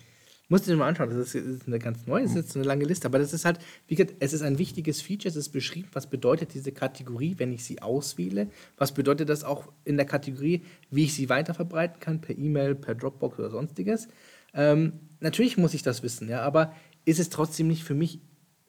Musst 0.47 0.67
du 0.67 0.71
dir 0.71 0.77
mal 0.77 0.87
anschauen, 0.87 1.09
das 1.09 1.33
ist, 1.33 1.35
ist 1.35 1.67
eine 1.67 1.79
ganz 1.79 2.05
neue, 2.05 2.21
das 2.21 2.31
ist 2.31 2.37
jetzt 2.37 2.55
eine 2.55 2.65
lange 2.65 2.85
Liste, 2.85 3.07
aber 3.07 3.17
das 3.17 3.33
ist 3.33 3.45
halt, 3.45 3.59
wie 3.87 3.95
gesagt, 3.95 4.15
es 4.19 4.31
ist 4.31 4.43
ein 4.43 4.59
wichtiges 4.59 5.01
Feature, 5.01 5.29
es 5.29 5.35
ist 5.35 5.49
beschrieben, 5.49 5.87
was 5.93 6.07
bedeutet 6.07 6.53
diese 6.53 6.71
Kategorie, 6.71 7.35
wenn 7.37 7.51
ich 7.51 7.63
sie 7.63 7.81
auswähle, 7.81 8.49
was 8.77 8.93
bedeutet 8.93 9.29
das 9.29 9.43
auch 9.43 9.71
in 9.85 9.97
der 9.97 10.05
Kategorie, 10.05 10.61
wie 10.91 11.05
ich 11.05 11.15
sie 11.15 11.29
weiterverbreiten 11.29 11.99
kann, 11.99 12.21
per 12.21 12.37
E-Mail, 12.37 12.75
per 12.75 12.93
Dropbox 12.93 13.39
oder 13.39 13.49
sonstiges. 13.49 14.07
Ähm, 14.53 14.93
natürlich 15.19 15.57
muss 15.57 15.73
ich 15.73 15.81
das 15.81 16.03
wissen, 16.03 16.29
ja, 16.29 16.41
aber 16.41 16.73
ist 17.05 17.19
es 17.19 17.29
trotzdem 17.29 17.67
nicht 17.67 17.83
für 17.83 17.95
mich 17.95 18.21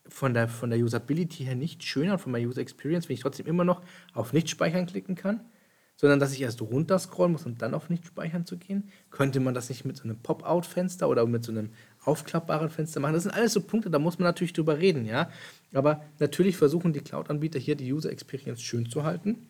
von 0.08 0.34
der, 0.34 0.48
von 0.48 0.70
der 0.70 0.78
Usability 0.78 1.44
her 1.44 1.56
nicht 1.56 1.84
schöner, 1.84 2.18
von 2.18 2.32
meiner 2.32 2.48
User 2.48 2.60
Experience, 2.60 3.08
wenn 3.08 3.14
ich 3.14 3.20
trotzdem 3.20 3.46
immer 3.46 3.64
noch 3.64 3.82
auf 4.14 4.32
Nicht-Speichern 4.32 4.86
klicken 4.86 5.14
kann? 5.14 5.40
Sondern 5.96 6.20
dass 6.20 6.32
ich 6.32 6.42
erst 6.42 6.60
runterscrollen 6.62 7.32
muss 7.32 7.46
und 7.46 7.62
dann 7.62 7.74
auf 7.74 7.90
nicht 7.90 8.06
speichern 8.06 8.46
zu 8.46 8.56
gehen? 8.56 8.90
Könnte 9.10 9.40
man 9.40 9.54
das 9.54 9.68
nicht 9.68 9.84
mit 9.84 9.96
so 9.96 10.04
einem 10.04 10.18
Pop-out-Fenster 10.18 11.08
oder 11.08 11.26
mit 11.26 11.44
so 11.44 11.52
einem 11.52 11.70
aufklappbaren 12.04 12.70
Fenster 12.70 13.00
machen? 13.00 13.14
Das 13.14 13.24
sind 13.24 13.32
alles 13.32 13.52
so 13.52 13.60
Punkte, 13.60 13.90
da 13.90 13.98
muss 13.98 14.18
man 14.18 14.26
natürlich 14.26 14.52
drüber 14.52 14.78
reden, 14.78 15.04
ja. 15.04 15.30
Aber 15.72 16.02
natürlich 16.18 16.56
versuchen 16.56 16.92
die 16.92 17.00
Cloud-Anbieter 17.00 17.58
hier 17.58 17.76
die 17.76 17.92
User 17.92 18.10
Experience 18.10 18.62
schön 18.62 18.88
zu 18.88 19.04
halten. 19.04 19.48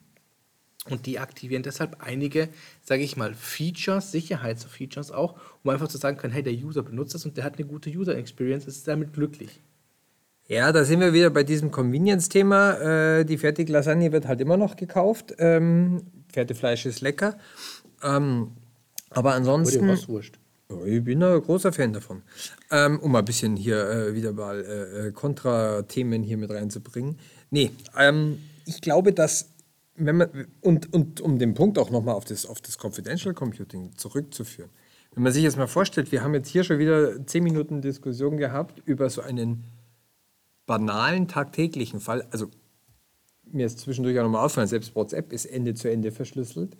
Und 0.88 1.06
die 1.06 1.18
aktivieren 1.18 1.64
deshalb 1.64 1.96
einige, 2.00 2.48
sage 2.82 3.02
ich 3.02 3.16
mal, 3.16 3.34
Features, 3.34 4.12
Sicherheitsfeatures 4.12 5.10
auch, 5.10 5.34
um 5.64 5.70
einfach 5.70 5.88
zu 5.88 5.98
sagen 5.98 6.16
können, 6.16 6.32
hey, 6.32 6.44
der 6.44 6.52
User 6.52 6.82
benutzt 6.82 7.14
das 7.14 7.24
und 7.24 7.36
der 7.36 7.44
hat 7.44 7.58
eine 7.58 7.66
gute 7.66 7.90
User 7.90 8.16
Experience, 8.16 8.66
ist 8.66 8.86
damit 8.86 9.12
glücklich. 9.12 9.60
Ja, 10.48 10.70
da 10.70 10.84
sind 10.84 11.00
wir 11.00 11.12
wieder 11.12 11.30
bei 11.30 11.42
diesem 11.42 11.72
Convenience-Thema. 11.72 13.18
Äh, 13.18 13.24
die 13.24 13.36
Fertiglasagne 13.36 14.12
wird 14.12 14.28
halt 14.28 14.40
immer 14.40 14.56
noch 14.56 14.76
gekauft. 14.76 15.34
Ähm, 15.38 16.02
Pferdefleisch 16.36 16.84
ist 16.84 17.00
lecker. 17.00 17.38
Ähm, 18.02 18.52
aber 19.08 19.32
ansonsten. 19.32 19.88
was 19.88 20.06
wurscht. 20.06 20.38
Ich 20.84 21.02
bin 21.02 21.22
ein 21.22 21.40
großer 21.40 21.72
Fan 21.72 21.94
davon. 21.94 22.22
Ähm, 22.70 22.98
um 23.00 23.12
mal 23.12 23.20
ein 23.20 23.24
bisschen 23.24 23.56
hier 23.56 23.88
äh, 23.88 24.14
wieder 24.14 24.32
mal 24.32 24.62
äh, 24.62 25.06
äh, 25.06 25.12
Kontra-Themen 25.12 26.22
hier 26.22 26.36
mit 26.36 26.50
reinzubringen. 26.50 27.18
Nee, 27.50 27.70
ähm, 27.96 28.38
ich 28.66 28.82
glaube, 28.82 29.14
dass, 29.14 29.48
wenn 29.94 30.16
man, 30.16 30.28
und, 30.60 30.92
und 30.92 31.22
um 31.22 31.38
den 31.38 31.54
Punkt 31.54 31.78
auch 31.78 31.90
nochmal 31.90 32.16
auf 32.16 32.26
das, 32.26 32.44
auf 32.44 32.60
das 32.60 32.76
Confidential 32.82 33.32
Computing 33.32 33.96
zurückzuführen, 33.96 34.70
wenn 35.14 35.22
man 35.22 35.32
sich 35.32 35.44
jetzt 35.44 35.56
mal 35.56 35.68
vorstellt, 35.68 36.12
wir 36.12 36.22
haben 36.22 36.34
jetzt 36.34 36.48
hier 36.48 36.64
schon 36.64 36.78
wieder 36.78 37.24
zehn 37.26 37.44
Minuten 37.44 37.80
Diskussion 37.80 38.36
gehabt 38.36 38.82
über 38.84 39.08
so 39.08 39.22
einen 39.22 39.64
banalen 40.66 41.28
tagtäglichen 41.28 42.00
Fall, 42.00 42.26
also 42.32 42.50
mir 43.56 43.66
ist 43.66 43.80
zwischendurch 43.80 44.18
auch 44.18 44.22
nochmal 44.22 44.44
aufgefallen, 44.44 44.68
selbst 44.68 44.94
WhatsApp 44.94 45.32
ist 45.32 45.46
Ende 45.46 45.74
zu 45.74 45.90
Ende 45.90 46.12
verschlüsselt. 46.12 46.76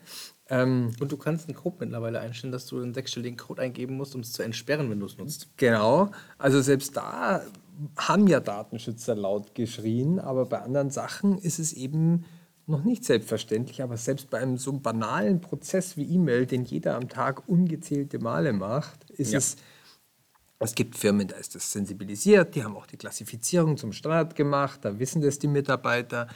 Ähm, 0.49 0.93
und 1.01 1.11
du 1.11 1.17
kannst 1.17 1.49
einen 1.49 1.57
Code 1.57 1.77
mittlerweile 1.81 2.21
einstellen, 2.21 2.53
dass 2.53 2.67
du 2.67 2.81
einen 2.81 2.95
sechsstelligen 2.95 3.37
Code 3.37 3.63
eingeben 3.63 3.97
musst, 3.97 4.15
um 4.15 4.21
es 4.21 4.33
zu 4.33 4.43
entsperren, 4.43 4.91
wenn 4.91 5.01
du 5.01 5.07
es 5.07 5.19
nutzt. 5.19 5.49
Genau. 5.57 6.11
Also 6.39 6.61
selbst 6.61 6.97
da 6.97 7.43
haben 7.97 8.27
ja 8.27 8.41
Datenschützer 8.41 9.15
laut 9.15 9.55
geschrien, 9.55 10.19
aber 10.19 10.47
bei 10.47 10.61
anderen 10.61 10.91
Sachen 10.91 11.39
ist 11.39 11.59
es 11.59 11.73
eben 11.73 12.25
noch 12.67 12.85
nicht 12.85 13.05
selbstverständlich. 13.05 13.83
Aber 13.83 13.97
selbst 13.97 14.31
bei 14.31 14.39
einem 14.39 14.57
so 14.57 14.73
banalen 14.73 15.41
Prozess 15.41 15.97
wie 15.97 16.05
E-Mail, 16.05 16.47
den 16.47 16.65
jeder 16.65 16.97
am 16.97 17.09
Tag 17.09 17.49
ungezählte 17.49 18.19
Male 18.19 18.53
macht, 18.53 19.11
ist 19.11 19.33
ja. 19.33 19.39
es 19.39 19.57
es 20.59 20.75
gibt 20.75 20.97
Firmen, 20.97 21.29
da 21.29 21.37
ist 21.37 21.55
das 21.55 21.71
sensibilisiert, 21.71 22.55
die 22.55 22.65
haben 22.65 22.77
auch 22.77 22.87
die 22.87 22.97
Klassifizierung 22.97 23.77
zum 23.77 23.93
Standard 23.93 24.35
gemacht, 24.35 24.81
da 24.83 24.99
wissen 24.99 25.21
das 25.21 25.39
die 25.39 25.49
Mitarbeiter. 25.49 26.29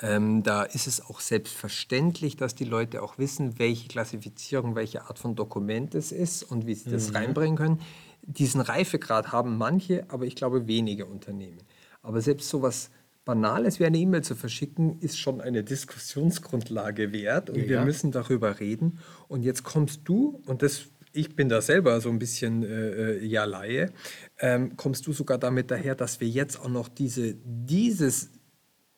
Ähm, 0.00 0.42
da 0.42 0.62
ist 0.62 0.86
es 0.86 1.00
auch 1.04 1.20
selbstverständlich, 1.20 2.36
dass 2.36 2.54
die 2.54 2.64
Leute 2.64 3.02
auch 3.02 3.18
wissen, 3.18 3.58
welche 3.58 3.88
Klassifizierung, 3.88 4.74
welche 4.74 5.02
Art 5.02 5.18
von 5.18 5.34
Dokument 5.34 5.94
es 5.94 6.12
ist 6.12 6.42
und 6.42 6.66
wie 6.66 6.74
sie 6.74 6.90
das 6.90 7.10
mhm. 7.10 7.16
reinbringen 7.16 7.56
können. 7.56 7.80
Diesen 8.22 8.60
Reifegrad 8.60 9.32
haben 9.32 9.56
manche, 9.56 10.04
aber 10.08 10.26
ich 10.26 10.36
glaube 10.36 10.66
wenige 10.66 11.06
Unternehmen. 11.06 11.58
Aber 12.02 12.20
selbst 12.20 12.48
so 12.48 12.58
etwas 12.58 12.90
Banales 13.24 13.78
wie 13.78 13.84
eine 13.84 13.98
E-Mail 13.98 14.22
zu 14.22 14.34
verschicken, 14.34 15.00
ist 15.00 15.18
schon 15.18 15.40
eine 15.40 15.62
Diskussionsgrundlage 15.62 17.12
wert 17.12 17.50
und 17.50 17.58
ja, 17.58 17.68
wir 17.68 17.80
müssen 17.84 18.10
darüber 18.10 18.58
reden. 18.58 19.00
Und 19.28 19.42
jetzt 19.42 19.64
kommst 19.64 20.00
du, 20.04 20.42
und 20.46 20.62
das 20.62 20.86
ich 21.12 21.34
bin 21.34 21.48
da 21.48 21.60
selber 21.60 22.00
so 22.00 22.10
ein 22.10 22.18
bisschen 22.18 22.62
äh, 22.62 23.16
äh, 23.16 23.24
ja 23.24 23.44
Laie, 23.44 23.92
ähm, 24.38 24.76
kommst 24.76 25.06
du 25.06 25.12
sogar 25.12 25.38
damit 25.38 25.70
daher, 25.70 25.94
dass 25.94 26.20
wir 26.20 26.28
jetzt 26.28 26.60
auch 26.60 26.68
noch 26.68 26.88
diese, 26.88 27.34
dieses 27.44 28.30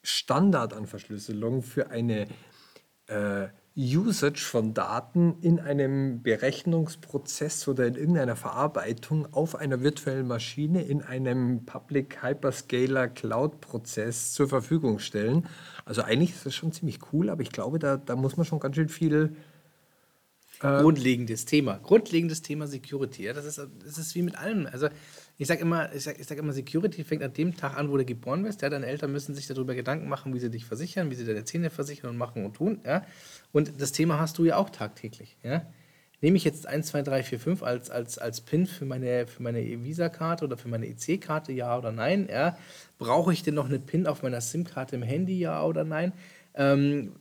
Standard 0.03 0.73
an 0.73 0.87
Verschlüsselung 0.87 1.63
für 1.63 1.91
eine 1.91 2.27
äh, 3.07 3.49
Usage 3.77 4.41
von 4.45 4.75
Daten 4.75 5.37
in 5.41 5.61
einem 5.61 6.23
Berechnungsprozess 6.23 7.69
oder 7.69 7.87
in 7.87 7.95
irgendeiner 7.95 8.37
Verarbeitung 8.37 9.33
auf 9.33 9.55
einer 9.55 9.81
virtuellen 9.81 10.27
Maschine 10.27 10.83
in 10.83 11.03
einem 11.03 11.65
Public 11.67 12.23
Hyperscaler 12.23 13.09
Cloud-Prozess 13.09 14.33
zur 14.33 14.49
Verfügung 14.49 14.99
stellen. 14.99 15.49
Also 15.85 16.03
eigentlich 16.03 16.33
ist 16.33 16.47
das 16.47 16.55
schon 16.55 16.73
ziemlich 16.73 16.99
cool, 17.13 17.31
aber 17.31 17.43
ich 17.43 17.53
glaube, 17.53 17.79
da, 17.79 17.97
da 17.97 18.17
muss 18.17 18.37
man 18.37 18.45
schon 18.45 18.59
ganz 18.59 18.75
schön 18.75 18.89
viel 18.89 19.37
grundlegendes 20.59 21.47
Thema. 21.47 21.79
Grundlegendes 21.79 22.43
Thema 22.43 22.67
Security. 22.67 23.25
Ja, 23.25 23.33
das, 23.33 23.47
ist, 23.47 23.59
das 23.85 23.99
ist 23.99 24.15
wie 24.15 24.23
mit 24.23 24.37
allem. 24.37 24.69
Also 24.71 24.89
ich 25.41 25.49
sage 25.49 25.63
immer, 25.63 25.91
ich 25.95 26.03
sag, 26.03 26.21
ich 26.21 26.27
sag 26.27 26.37
immer, 26.37 26.53
Security 26.53 27.03
fängt 27.03 27.23
an 27.23 27.33
dem 27.33 27.57
Tag 27.57 27.75
an, 27.75 27.91
wo 27.91 27.97
du 27.97 28.05
geboren 28.05 28.45
wirst. 28.45 28.61
Ja, 28.61 28.69
deine 28.69 28.85
Eltern 28.85 29.11
müssen 29.11 29.35
sich 29.35 29.47
darüber 29.47 29.75
Gedanken 29.75 30.07
machen, 30.07 30.35
wie 30.35 30.39
sie 30.39 30.51
dich 30.51 30.67
versichern, 30.67 31.11
wie 31.11 31.15
sie 31.15 31.25
deine 31.25 31.45
Zähne 31.45 31.71
versichern 31.71 32.11
und 32.11 32.19
machen 32.19 32.45
und 32.45 32.53
tun. 32.53 32.83
Ja? 32.85 33.07
Und 33.51 33.81
das 33.81 33.93
Thema 33.93 34.21
hast 34.21 34.37
du 34.37 34.45
ja 34.45 34.57
auch 34.57 34.69
tagtäglich. 34.69 35.39
Ja? 35.43 35.65
Nehme 36.21 36.37
ich 36.37 36.45
jetzt 36.45 36.67
1, 36.67 36.89
2, 36.89 37.01
3, 37.01 37.23
4, 37.23 37.41
5 37.41 37.63
als, 37.63 37.89
als, 37.89 38.19
als 38.19 38.43
PIN 38.43 38.67
für 38.67 38.85
meine, 38.85 39.27
für 39.27 39.43
meine 39.43 39.63
Visa-Karte 39.83 40.45
oder 40.45 40.59
für 40.59 40.69
meine 40.69 40.87
EC-Karte, 40.87 41.53
ja 41.53 41.79
oder 41.79 41.91
nein? 41.91 42.29
Ja? 42.31 42.59
Brauche 42.99 43.33
ich 43.33 43.43
denn 43.43 43.55
noch 43.55 43.65
eine 43.67 43.79
PIN 43.79 44.07
auf 44.07 44.23
meiner 44.23 44.43
SIM-Karte 44.43 44.97
im 44.97 45.03
Handy, 45.03 45.39
ja 45.39 45.65
oder 45.65 45.85
nein? 45.85 46.13
Ähm, 46.53 47.15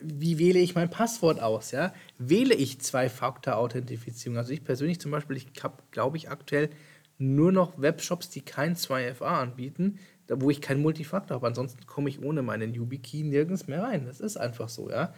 wie 0.00 0.40
wähle 0.40 0.58
ich 0.58 0.74
mein 0.74 0.90
Passwort 0.90 1.40
aus? 1.40 1.70
Ja? 1.70 1.94
Wähle 2.18 2.54
ich 2.54 2.80
Zwei-Faktor-Authentifizierung? 2.80 4.38
Also 4.38 4.52
ich 4.52 4.64
persönlich 4.64 4.98
zum 4.98 5.12
Beispiel, 5.12 5.36
ich 5.36 5.62
habe, 5.62 5.76
glaube 5.92 6.16
ich, 6.16 6.30
aktuell 6.30 6.70
nur 7.20 7.52
noch 7.52 7.80
Webshops, 7.80 8.30
die 8.30 8.40
kein 8.40 8.74
2FA 8.74 9.40
anbieten, 9.40 9.98
wo 10.28 10.50
ich 10.50 10.60
kein 10.60 10.80
Multifaktor 10.80 11.36
habe. 11.36 11.46
Ansonsten 11.46 11.86
komme 11.86 12.08
ich 12.08 12.22
ohne 12.22 12.42
meinen 12.42 12.72
YubiKey 12.72 13.22
nirgends 13.24 13.66
mehr 13.66 13.82
rein. 13.82 14.06
Das 14.06 14.20
ist 14.20 14.36
einfach 14.36 14.68
so, 14.68 14.90
ja. 14.90 15.12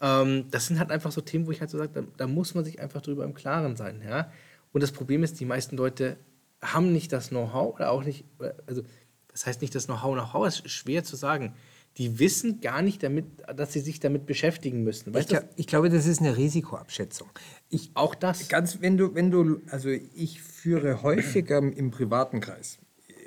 Ähm, 0.00 0.46
das 0.50 0.66
sind 0.66 0.78
halt 0.78 0.90
einfach 0.90 1.12
so 1.12 1.20
Themen, 1.20 1.46
wo 1.46 1.52
ich 1.52 1.60
halt 1.60 1.70
so 1.70 1.78
sage, 1.78 1.92
da, 1.92 2.02
da, 2.16 2.26
muss 2.26 2.54
man 2.54 2.64
sich 2.64 2.80
einfach 2.80 3.02
drüber 3.02 3.24
im 3.24 3.34
Klaren 3.34 3.76
sein, 3.76 4.02
ja. 4.06 4.32
Und 4.72 4.82
das 4.82 4.90
Problem 4.90 5.22
ist, 5.22 5.38
die 5.38 5.44
meisten 5.44 5.76
Leute 5.76 6.16
haben 6.60 6.92
nicht 6.92 7.12
das 7.12 7.28
Know-how 7.28 7.76
oder 7.76 7.90
auch 7.90 8.02
nicht, 8.02 8.24
also 8.66 8.82
das 9.28 9.46
heißt 9.46 9.60
nicht 9.62 9.74
das 9.74 9.86
Know-how, 9.86 10.14
Know-how 10.14 10.48
ist 10.48 10.68
schwer 10.68 11.04
zu 11.04 11.14
sagen 11.14 11.54
die 11.98 12.18
wissen 12.18 12.60
gar 12.60 12.82
nicht 12.82 13.02
damit, 13.02 13.26
dass 13.54 13.72
sie 13.72 13.80
sich 13.80 14.00
damit 14.00 14.26
beschäftigen 14.26 14.82
müssen. 14.82 15.14
Weißt 15.14 15.32
ich, 15.32 15.38
ich 15.56 15.66
glaube, 15.66 15.90
das 15.90 16.06
ist 16.06 16.20
eine 16.20 16.36
Risikoabschätzung. 16.36 17.28
Ich, 17.70 17.90
auch 17.94 18.14
das. 18.14 18.48
Ganz, 18.48 18.80
wenn 18.80 18.96
du, 18.96 19.14
wenn 19.14 19.30
du, 19.30 19.60
also 19.70 19.88
ich 19.90 20.42
führe 20.42 21.02
häufiger 21.02 21.58
im 21.58 21.90
privaten 21.90 22.40
Kreis, 22.40 22.78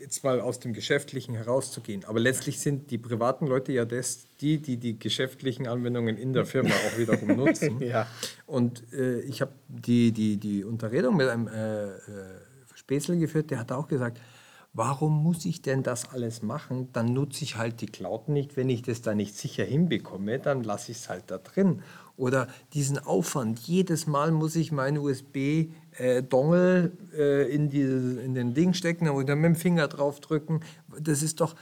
jetzt 0.02 0.24
mal 0.24 0.42
aus 0.42 0.60
dem 0.60 0.74
Geschäftlichen 0.74 1.36
herauszugehen, 1.36 2.04
aber 2.06 2.20
letztlich 2.20 2.60
sind 2.60 2.92
die 2.92 2.98
privaten 2.98 3.48
Leute 3.48 3.72
ja 3.72 3.86
das, 3.86 4.28
die, 4.42 4.58
die 4.58 4.78
die 4.78 5.00
geschäftlichen 5.00 5.68
Anwendungen 5.68 6.18
in 6.18 6.34
der 6.34 6.46
Firma 6.46 6.70
auch 6.70 6.98
wiederum 6.98 7.28
nutzen. 7.38 7.82
ja. 7.82 8.08
Und 8.46 8.84
äh, 8.94 9.22
ich 9.22 9.42
habe 9.42 9.54
die, 9.68 10.12
die, 10.12 10.38
die 10.38 10.64
Unterredung 10.64 11.16
mit 11.16 11.28
einem 11.28 11.48
äh, 11.48 11.86
äh, 11.86 11.98
Spätzle 12.76 13.18
geführt, 13.18 13.50
der 13.50 13.60
hat 13.60 13.72
auch 13.72 13.88
gesagt, 13.88 14.20
warum 14.78 15.24
muss 15.24 15.44
ich 15.46 15.62
denn 15.63 15.82
das 15.82 16.12
alles 16.12 16.44
machen? 16.44 16.88
Dann 16.94 17.08
nutze 17.12 17.44
ich 17.44 17.58
halt 17.58 17.82
die 17.82 17.88
Cloud 17.88 18.30
nicht. 18.30 18.56
Wenn 18.56 18.70
ich 18.70 18.84
das 18.84 19.02
da 19.02 19.16
nicht 19.16 19.36
sicher 19.36 19.66
hinbekomme, 19.66 20.38
dann 20.38 20.63
lasse 20.63 20.92
ich 20.92 21.00
es 21.00 21.10
halt 21.10 21.24
da 21.28 21.40
drin. 21.40 21.82
Oder 22.16 22.48
diesen 22.74 23.00
Aufwand. 23.00 23.60
Jedes 23.60 24.06
Mal 24.06 24.32
muss 24.32 24.56
ich 24.56 24.72
meinen 24.72 25.00
USB-Dongle 25.00 26.92
äh, 27.12 27.44
äh, 27.44 27.54
in, 27.54 27.72
in 27.72 28.36
den 28.36 28.54
Ding 28.54 28.74
stecken 28.74 29.10
oder 29.10 29.36
mit 29.36 29.46
dem 29.46 29.56
Finger 29.56 29.88
drauf 29.88 30.20
drücken. 30.20 30.60
Das 31.00 31.24
ist 31.24 31.42
doch 31.42 31.56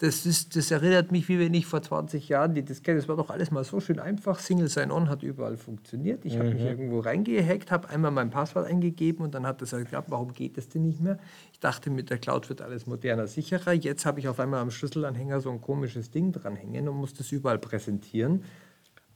das, 0.00 0.24
ist, 0.24 0.56
das 0.56 0.70
erinnert 0.70 1.12
mich, 1.12 1.28
wie 1.28 1.38
wenn 1.38 1.52
ich 1.52 1.66
vor 1.66 1.82
20 1.82 2.26
Jahren 2.30 2.54
die 2.54 2.62
Diskette, 2.62 2.96
das 2.96 3.06
war 3.06 3.16
doch 3.16 3.28
alles 3.28 3.50
mal 3.50 3.64
so 3.64 3.80
schön 3.80 3.98
einfach. 3.98 4.38
Single 4.38 4.70
Sign-On 4.70 5.10
hat 5.10 5.22
überall 5.22 5.58
funktioniert. 5.58 6.24
Ich 6.24 6.36
mhm. 6.36 6.38
habe 6.38 6.50
mich 6.54 6.62
irgendwo 6.62 7.00
reingehackt, 7.00 7.70
habe 7.70 7.90
einmal 7.90 8.10
mein 8.10 8.30
Passwort 8.30 8.66
eingegeben 8.66 9.22
und 9.22 9.34
dann 9.34 9.46
hat 9.46 9.60
das 9.60 9.72
geklappt. 9.72 10.10
Warum 10.10 10.32
geht 10.32 10.56
das 10.56 10.70
denn 10.70 10.84
nicht 10.84 11.02
mehr? 11.02 11.18
Ich 11.52 11.60
dachte, 11.60 11.90
mit 11.90 12.08
der 12.08 12.16
Cloud 12.16 12.48
wird 12.48 12.62
alles 12.62 12.86
moderner, 12.86 13.26
sicherer. 13.26 13.74
Jetzt 13.74 14.06
habe 14.06 14.20
ich 14.20 14.28
auf 14.28 14.40
einmal 14.40 14.60
am 14.60 14.70
Schlüsselanhänger 14.70 15.42
so 15.42 15.50
ein 15.50 15.60
komisches 15.60 16.10
Ding 16.10 16.32
dranhängen 16.32 16.88
und 16.88 16.96
muss 16.96 17.12
das 17.12 17.30
überall 17.30 17.58
präsentieren. 17.58 18.44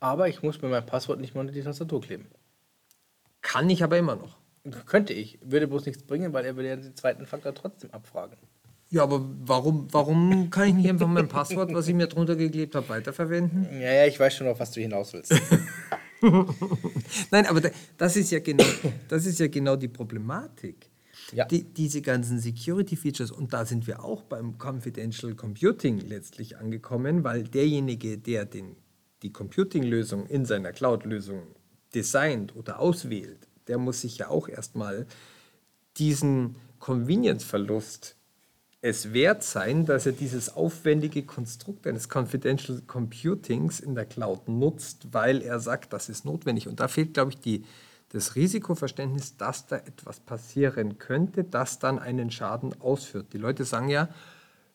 Aber 0.00 0.28
ich 0.28 0.42
muss 0.42 0.60
mir 0.60 0.68
mein 0.68 0.84
Passwort 0.84 1.18
nicht 1.18 1.34
mal 1.34 1.40
unter 1.40 1.54
die 1.54 1.62
Tastatur 1.62 2.02
kleben. 2.02 2.26
Kann 3.40 3.70
ich 3.70 3.82
aber 3.82 3.96
immer 3.96 4.16
noch. 4.16 4.36
Könnte 4.84 5.14
ich. 5.14 5.38
Würde 5.42 5.66
bloß 5.66 5.86
nichts 5.86 6.02
bringen, 6.02 6.34
weil 6.34 6.44
er 6.44 6.56
würde 6.56 6.68
ja 6.68 6.76
den 6.76 6.94
zweiten 6.94 7.24
Faktor 7.24 7.54
trotzdem 7.54 7.90
abfragen. 7.90 8.36
Ja, 8.94 9.02
aber 9.02 9.28
warum, 9.44 9.88
warum 9.90 10.50
kann 10.50 10.68
ich 10.68 10.74
nicht 10.74 10.88
einfach 10.88 11.08
mein 11.08 11.26
Passwort, 11.26 11.74
was 11.74 11.88
ich 11.88 11.94
mir 11.94 12.06
drunter 12.06 12.36
geklebt 12.36 12.76
habe, 12.76 12.88
weiterverwenden? 12.88 13.66
Ja, 13.72 13.92
ja, 13.92 14.06
ich 14.06 14.20
weiß 14.20 14.36
schon, 14.36 14.46
auf 14.46 14.60
was 14.60 14.70
du 14.70 14.80
hinaus 14.80 15.12
willst. 15.12 15.34
Nein, 17.32 17.46
aber 17.46 17.60
das 17.98 18.16
ist 18.16 18.30
ja 18.30 18.38
genau, 18.38 18.62
das 19.08 19.26
ist 19.26 19.40
ja 19.40 19.48
genau 19.48 19.74
die 19.74 19.88
Problematik. 19.88 20.90
Ja. 21.32 21.44
Die, 21.44 21.64
diese 21.64 22.02
ganzen 22.02 22.38
Security-Features, 22.38 23.32
und 23.32 23.52
da 23.52 23.64
sind 23.64 23.88
wir 23.88 24.04
auch 24.04 24.22
beim 24.22 24.58
Confidential 24.58 25.34
Computing 25.34 25.98
letztlich 25.98 26.56
angekommen, 26.56 27.24
weil 27.24 27.42
derjenige, 27.42 28.16
der 28.16 28.44
den, 28.44 28.76
die 29.22 29.32
Computing-Lösung 29.32 30.26
in 30.26 30.44
seiner 30.44 30.70
Cloud-Lösung 30.70 31.42
designt 31.96 32.54
oder 32.54 32.78
auswählt, 32.78 33.48
der 33.66 33.78
muss 33.78 34.02
sich 34.02 34.18
ja 34.18 34.28
auch 34.28 34.48
erstmal 34.48 35.08
diesen 35.96 36.54
Convenience-Verlust 36.78 38.18
es 38.84 39.14
wert 39.14 39.42
sein, 39.42 39.86
dass 39.86 40.04
er 40.04 40.12
dieses 40.12 40.54
aufwendige 40.54 41.22
Konstrukt 41.22 41.86
eines 41.86 42.10
Confidential 42.12 42.82
Computings 42.86 43.80
in 43.80 43.94
der 43.94 44.04
Cloud 44.04 44.46
nutzt, 44.46 45.06
weil 45.12 45.40
er 45.40 45.58
sagt, 45.58 45.94
das 45.94 46.10
ist 46.10 46.26
notwendig. 46.26 46.68
Und 46.68 46.80
da 46.80 46.88
fehlt, 46.88 47.14
glaube 47.14 47.30
ich, 47.30 47.40
die, 47.40 47.64
das 48.10 48.34
Risikoverständnis, 48.34 49.38
dass 49.38 49.66
da 49.66 49.76
etwas 49.76 50.20
passieren 50.20 50.98
könnte, 50.98 51.44
das 51.44 51.78
dann 51.78 51.98
einen 51.98 52.30
Schaden 52.30 52.78
ausführt. 52.78 53.28
Die 53.32 53.38
Leute 53.38 53.64
sagen 53.64 53.88
ja, 53.88 54.10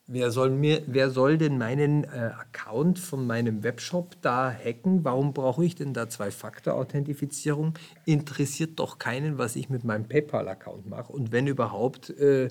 wer 0.07 0.31
soll, 0.31 0.49
mir, 0.49 0.81
wer 0.87 1.11
soll 1.11 1.37
denn 1.37 1.59
meinen 1.59 2.03
äh, 2.05 2.31
Account 2.35 2.97
von 2.97 3.27
meinem 3.27 3.61
Webshop 3.61 4.19
da 4.23 4.51
hacken? 4.51 5.03
Warum 5.03 5.33
brauche 5.33 5.63
ich 5.63 5.75
denn 5.75 5.93
da 5.93 6.09
Zwei-Faktor-Authentifizierung? 6.09 7.75
Interessiert 8.05 8.79
doch 8.79 8.97
keinen, 8.97 9.37
was 9.37 9.55
ich 9.55 9.69
mit 9.69 9.83
meinem 9.83 10.07
PayPal-Account 10.07 10.89
mache. 10.89 11.13
Und 11.13 11.31
wenn 11.31 11.45
überhaupt... 11.45 12.09
Äh, 12.09 12.47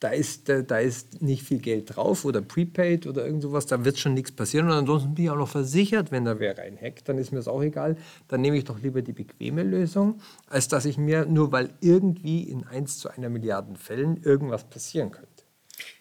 da 0.00 0.10
ist, 0.10 0.48
da 0.48 0.78
ist 0.78 1.22
nicht 1.22 1.42
viel 1.42 1.58
Geld 1.58 1.96
drauf 1.96 2.24
oder 2.24 2.40
Prepaid 2.40 3.06
oder 3.06 3.26
irgend 3.26 3.42
sowas, 3.42 3.66
da 3.66 3.84
wird 3.84 3.98
schon 3.98 4.14
nichts 4.14 4.30
passieren. 4.30 4.66
Und 4.66 4.72
ansonsten 4.72 5.14
bin 5.14 5.24
ich 5.24 5.30
auch 5.30 5.36
noch 5.36 5.48
versichert, 5.48 6.12
wenn 6.12 6.24
da 6.24 6.38
wer 6.38 6.56
reinhackt, 6.56 7.08
dann 7.08 7.18
ist 7.18 7.32
mir 7.32 7.38
das 7.38 7.48
auch 7.48 7.62
egal. 7.62 7.96
Dann 8.28 8.40
nehme 8.40 8.56
ich 8.56 8.64
doch 8.64 8.78
lieber 8.80 9.02
die 9.02 9.12
bequeme 9.12 9.64
Lösung, 9.64 10.20
als 10.46 10.68
dass 10.68 10.84
ich 10.84 10.98
mir, 10.98 11.26
nur 11.26 11.50
weil 11.50 11.70
irgendwie 11.80 12.44
in 12.44 12.64
1 12.64 12.98
zu 12.98 13.08
einer 13.08 13.28
Milliarden 13.28 13.76
Fällen 13.76 14.22
irgendwas 14.22 14.64
passieren 14.64 15.10
könnte. 15.10 15.28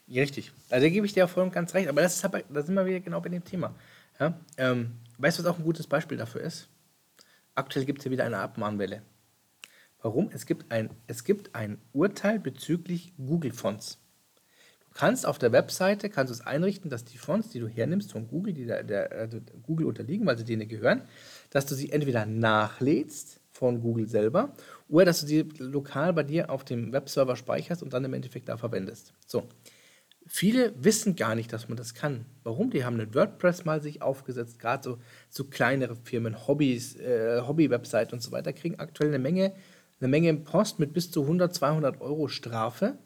Ja, 0.06 0.22
richtig. 0.22 0.52
Also 0.70 0.86
da 0.86 0.90
gebe 0.90 1.06
ich 1.06 1.14
dir 1.14 1.22
ja 1.22 1.28
voll 1.28 1.44
und 1.44 1.52
ganz 1.52 1.74
recht. 1.74 1.90
Aber 1.90 2.02
das 2.02 2.16
ist, 2.16 2.24
da 2.24 2.62
sind 2.62 2.76
wir 2.76 2.86
wieder 2.86 3.00
genau 3.00 3.20
bei 3.20 3.30
dem 3.30 3.44
Thema. 3.44 3.74
Ja? 4.20 4.40
Ähm, 4.58 4.92
weißt 5.18 5.40
du, 5.40 5.44
was 5.44 5.52
auch 5.52 5.58
ein 5.58 5.66
gutes 5.66 5.88
Beispiel 5.88 6.18
dafür 6.18 6.42
ist? 6.42 6.70
Aktuell 7.56 7.86
gibt 7.86 8.00
es 8.00 8.06
ja 8.06 8.12
wieder 8.12 8.24
eine 8.24 8.38
Abmahnwelle. 8.38 9.02
Warum? 10.02 10.30
Es 10.32 10.46
gibt 10.46 10.72
ein, 10.72 10.90
es 11.08 11.24
gibt 11.24 11.56
ein 11.56 11.80
Urteil 11.92 12.40
bezüglich 12.40 13.14
Google-Fonts. 13.18 14.00
Du 14.80 14.94
kannst 14.94 15.26
auf 15.26 15.38
der 15.38 15.52
Webseite 15.52 16.10
kannst 16.10 16.32
es 16.32 16.42
einrichten, 16.42 16.90
dass 16.90 17.06
die 17.06 17.18
Fonts, 17.18 17.50
die 17.50 17.60
du 17.60 17.68
hernimmst 17.68 18.12
von 18.12 18.28
Google, 18.28 18.54
die 18.54 18.66
der, 18.66 18.84
der 18.84 19.12
also 19.12 19.40
Google 19.64 19.88
unterliegen, 19.88 20.26
weil 20.26 20.38
sie 20.38 20.46
denen 20.46 20.68
gehören, 20.68 21.04
dass 21.50 21.66
du 21.66 21.76
sie 21.76 21.92
entweder 21.92 22.26
nachlädst 22.26 23.42
von 23.52 23.82
Google 23.82 24.08
selber 24.08 24.54
oder 24.88 25.06
dass 25.06 25.22
du 25.22 25.28
sie 25.28 25.50
lokal 25.58 26.14
bei 26.14 26.24
dir 26.24 26.50
auf 26.50 26.64
dem 26.64 26.94
Webserver 26.94 27.36
speicherst 27.36 27.82
und 27.82 27.94
dann 27.94 28.06
im 28.06 28.14
Endeffekt 28.14 28.50
da 28.50 28.58
verwendest. 28.58 29.14
So. 29.26 29.48
Viele 30.30 30.74
wissen 30.84 31.16
gar 31.16 31.36
nicht, 31.36 31.54
dass 31.54 31.70
man 31.70 31.78
das 31.78 31.94
kann. 31.94 32.26
Warum? 32.44 32.70
Die 32.70 32.84
haben 32.84 33.00
einen 33.00 33.16
WordPress 33.16 33.64
mal 33.64 33.82
sich 33.82 34.02
aufgesetzt, 34.02 34.60
gerade 34.60 34.84
so, 34.84 34.98
so 35.30 35.46
kleinere 35.46 35.96
Firmen, 35.96 36.48
Hobbys, 36.48 36.98
äh, 36.98 37.42
Hobby-Website 37.42 38.12
und 38.12 38.22
so 38.22 38.32
weiter, 38.32 38.52
kriegen 38.52 38.78
aktuell 38.78 39.10
eine 39.10 39.20
Menge 39.20 39.54
eine 40.00 40.08
Menge 40.08 40.34
Post 40.36 40.80
mit 40.80 40.94
bis 40.94 41.12
zu 41.12 41.22
100, 41.22 41.54
200 41.54 42.02
Euro 42.02 42.28
Strafe, 42.28 42.98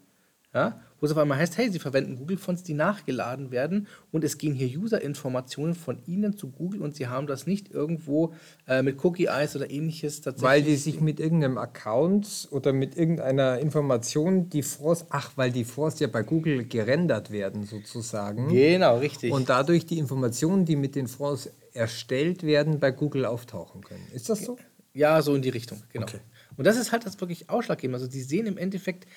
ja, 0.54 0.80
wo 1.00 1.06
es 1.06 1.12
auf 1.12 1.18
einmal 1.18 1.38
heißt, 1.38 1.56
hey, 1.56 1.70
Sie 1.70 1.78
verwenden 1.78 2.16
Google-Fonts, 2.16 2.62
die 2.62 2.74
nachgeladen 2.74 3.50
werden 3.50 3.88
und 4.10 4.22
es 4.22 4.36
gehen 4.36 4.54
hier 4.54 4.68
User-Informationen 4.78 5.74
von 5.74 5.98
Ihnen 6.06 6.36
zu 6.36 6.50
Google 6.50 6.82
und 6.82 6.94
Sie 6.94 7.08
haben 7.08 7.26
das 7.26 7.46
nicht 7.46 7.72
irgendwo 7.72 8.34
äh, 8.68 8.82
mit 8.82 9.02
Cookie-Eyes 9.02 9.56
oder 9.56 9.70
ähnliches 9.70 10.20
tatsächlich. 10.20 10.48
Weil 10.48 10.62
die 10.62 10.76
sich 10.76 11.00
mit 11.00 11.18
irgendeinem 11.20 11.56
Account 11.56 12.48
oder 12.50 12.74
mit 12.74 12.96
irgendeiner 12.96 13.58
Information, 13.58 14.50
die 14.50 14.62
Fonds, 14.62 15.06
ach, 15.08 15.32
weil 15.36 15.50
die 15.50 15.64
Fonds 15.64 15.98
ja 16.00 16.06
bei 16.06 16.22
Google 16.22 16.66
gerendert 16.66 17.30
werden 17.30 17.64
sozusagen. 17.64 18.48
Genau, 18.48 18.98
richtig. 18.98 19.32
Und 19.32 19.48
dadurch 19.48 19.86
die 19.86 19.98
Informationen, 19.98 20.66
die 20.66 20.76
mit 20.76 20.94
den 20.94 21.08
Fonds 21.08 21.50
erstellt 21.72 22.42
werden, 22.42 22.78
bei 22.78 22.90
Google 22.90 23.24
auftauchen 23.24 23.82
können. 23.82 24.06
Ist 24.12 24.28
das 24.28 24.44
so? 24.44 24.58
Ja, 24.94 25.22
so 25.22 25.34
in 25.34 25.40
die 25.40 25.48
Richtung, 25.48 25.82
genau. 25.90 26.04
Okay. 26.04 26.20
Und 26.62 26.66
das 26.66 26.76
ist 26.76 26.92
halt 26.92 27.04
das 27.04 27.20
wirklich 27.20 27.50
ausschlaggebend. 27.50 27.96
Also 27.96 28.06
die 28.06 28.20
sehen 28.20 28.46
im 28.46 28.56
Endeffekt, 28.56 29.08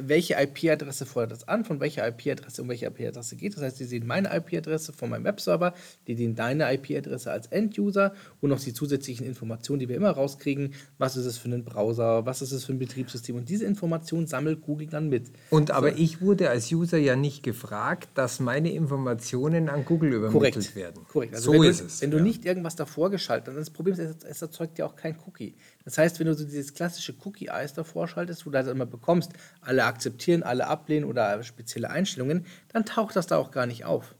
welche 0.00 0.32
IP-Adresse 0.32 1.04
fordert 1.04 1.32
das 1.32 1.46
an, 1.46 1.62
von 1.66 1.78
welcher 1.78 2.08
IP-Adresse 2.08 2.62
um 2.62 2.70
welche 2.70 2.86
IP-Adresse 2.86 3.36
geht. 3.36 3.54
Das 3.54 3.62
heißt, 3.62 3.78
die 3.78 3.84
sehen 3.84 4.06
meine 4.06 4.34
IP-Adresse 4.34 4.94
von 4.94 5.10
meinem 5.10 5.24
Webserver, 5.24 5.74
die 6.06 6.14
sehen 6.14 6.34
deine 6.34 6.72
IP-Adresse 6.72 7.30
als 7.30 7.48
End-User 7.48 8.14
und 8.40 8.48
noch 8.48 8.60
die 8.60 8.72
zusätzlichen 8.72 9.26
Informationen, 9.26 9.78
die 9.80 9.90
wir 9.90 9.96
immer 9.96 10.08
rauskriegen. 10.08 10.72
Was 10.96 11.18
ist 11.18 11.26
es 11.26 11.36
für 11.36 11.50
ein 11.50 11.64
Browser, 11.64 12.24
was 12.24 12.40
ist 12.40 12.52
es 12.52 12.64
für 12.64 12.72
ein 12.72 12.78
Betriebssystem? 12.78 13.36
Und 13.36 13.50
diese 13.50 13.66
Informationen 13.66 14.26
sammelt 14.26 14.62
Google 14.62 14.86
dann 14.86 15.10
mit. 15.10 15.30
Und 15.50 15.72
aber 15.72 15.90
so. 15.90 15.96
ich 15.98 16.22
wurde 16.22 16.48
als 16.48 16.72
User 16.72 16.96
ja 16.96 17.14
nicht 17.14 17.42
gefragt, 17.42 18.08
dass 18.14 18.40
meine 18.40 18.72
Informationen 18.72 19.68
an 19.68 19.84
Google 19.84 20.14
übermittelt 20.14 20.54
Korrekt. 20.54 20.76
werden. 20.76 21.04
Korrekt. 21.12 21.34
Also 21.34 21.52
so 21.52 21.62
ist 21.62 21.80
du, 21.82 21.84
es. 21.84 22.00
Wenn 22.00 22.10
du 22.10 22.22
nicht 22.22 22.46
irgendwas 22.46 22.74
davor 22.74 23.10
geschaltet 23.10 23.48
hast, 23.48 23.54
dann 23.54 23.60
ist 23.60 23.68
das 23.68 23.74
Problem, 23.74 23.94
ist, 23.98 24.24
es 24.24 24.40
erzeugt 24.40 24.78
ja 24.78 24.86
auch 24.86 24.96
kein 24.96 25.14
Cookie. 25.26 25.54
Das 25.86 25.98
heißt, 25.98 26.18
wenn 26.18 26.26
du 26.26 26.34
so 26.34 26.44
dieses 26.44 26.74
klassische 26.74 27.14
Cookie-Eyes 27.24 27.72
davor 27.72 28.08
schaltest, 28.08 28.44
wo 28.44 28.50
du 28.50 28.58
das 28.58 28.66
immer 28.66 28.86
bekommst, 28.86 29.30
alle 29.60 29.84
akzeptieren, 29.84 30.42
alle 30.42 30.66
ablehnen 30.66 31.08
oder 31.08 31.40
spezielle 31.44 31.90
Einstellungen, 31.90 32.44
dann 32.72 32.84
taucht 32.84 33.14
das 33.14 33.28
da 33.28 33.36
auch 33.36 33.52
gar 33.52 33.66
nicht 33.66 33.84
auf. 33.84 34.16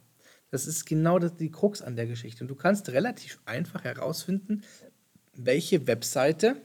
Das 0.53 0.69
ist 0.69 0.87
genau 0.87 1.19
das, 1.19 1.35
die 1.35 1.51
Krux 1.51 1.83
an 1.83 1.97
der 1.97 2.07
Geschichte. 2.07 2.45
Und 2.45 2.49
du 2.49 2.55
kannst 2.55 2.89
relativ 2.91 3.41
einfach 3.47 3.83
herausfinden, 3.83 4.63
welche 5.35 5.89
Webseite 5.89 6.57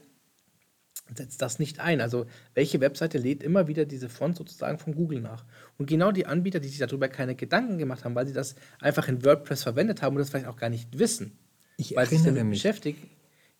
setzt 1.12 1.42
das 1.42 1.58
nicht 1.58 1.80
ein. 1.80 2.00
Also 2.00 2.26
welche 2.54 2.80
Webseite 2.80 3.18
lädt 3.18 3.42
immer 3.42 3.66
wieder 3.66 3.84
diese 3.84 4.08
Font 4.08 4.36
sozusagen 4.36 4.78
von 4.78 4.94
Google 4.94 5.20
nach. 5.20 5.44
Und 5.78 5.86
genau 5.86 6.12
die 6.12 6.26
Anbieter, 6.26 6.60
die 6.60 6.68
sich 6.68 6.78
darüber 6.78 7.08
keine 7.08 7.34
Gedanken 7.34 7.76
gemacht 7.76 8.04
haben, 8.04 8.14
weil 8.14 8.28
sie 8.28 8.32
das 8.32 8.54
einfach 8.78 9.08
in 9.08 9.24
WordPress 9.24 9.64
verwendet 9.64 10.00
haben 10.00 10.14
und 10.14 10.20
das 10.20 10.30
vielleicht 10.30 10.46
auch 10.46 10.56
gar 10.56 10.70
nicht 10.70 10.96
wissen, 11.00 11.36
ich 11.76 11.96
weil 11.96 12.06
sie 12.06 12.16
sich 12.16 12.24
damit 12.24 12.44
mich. 12.44 12.62
beschäftigen, 12.62 13.10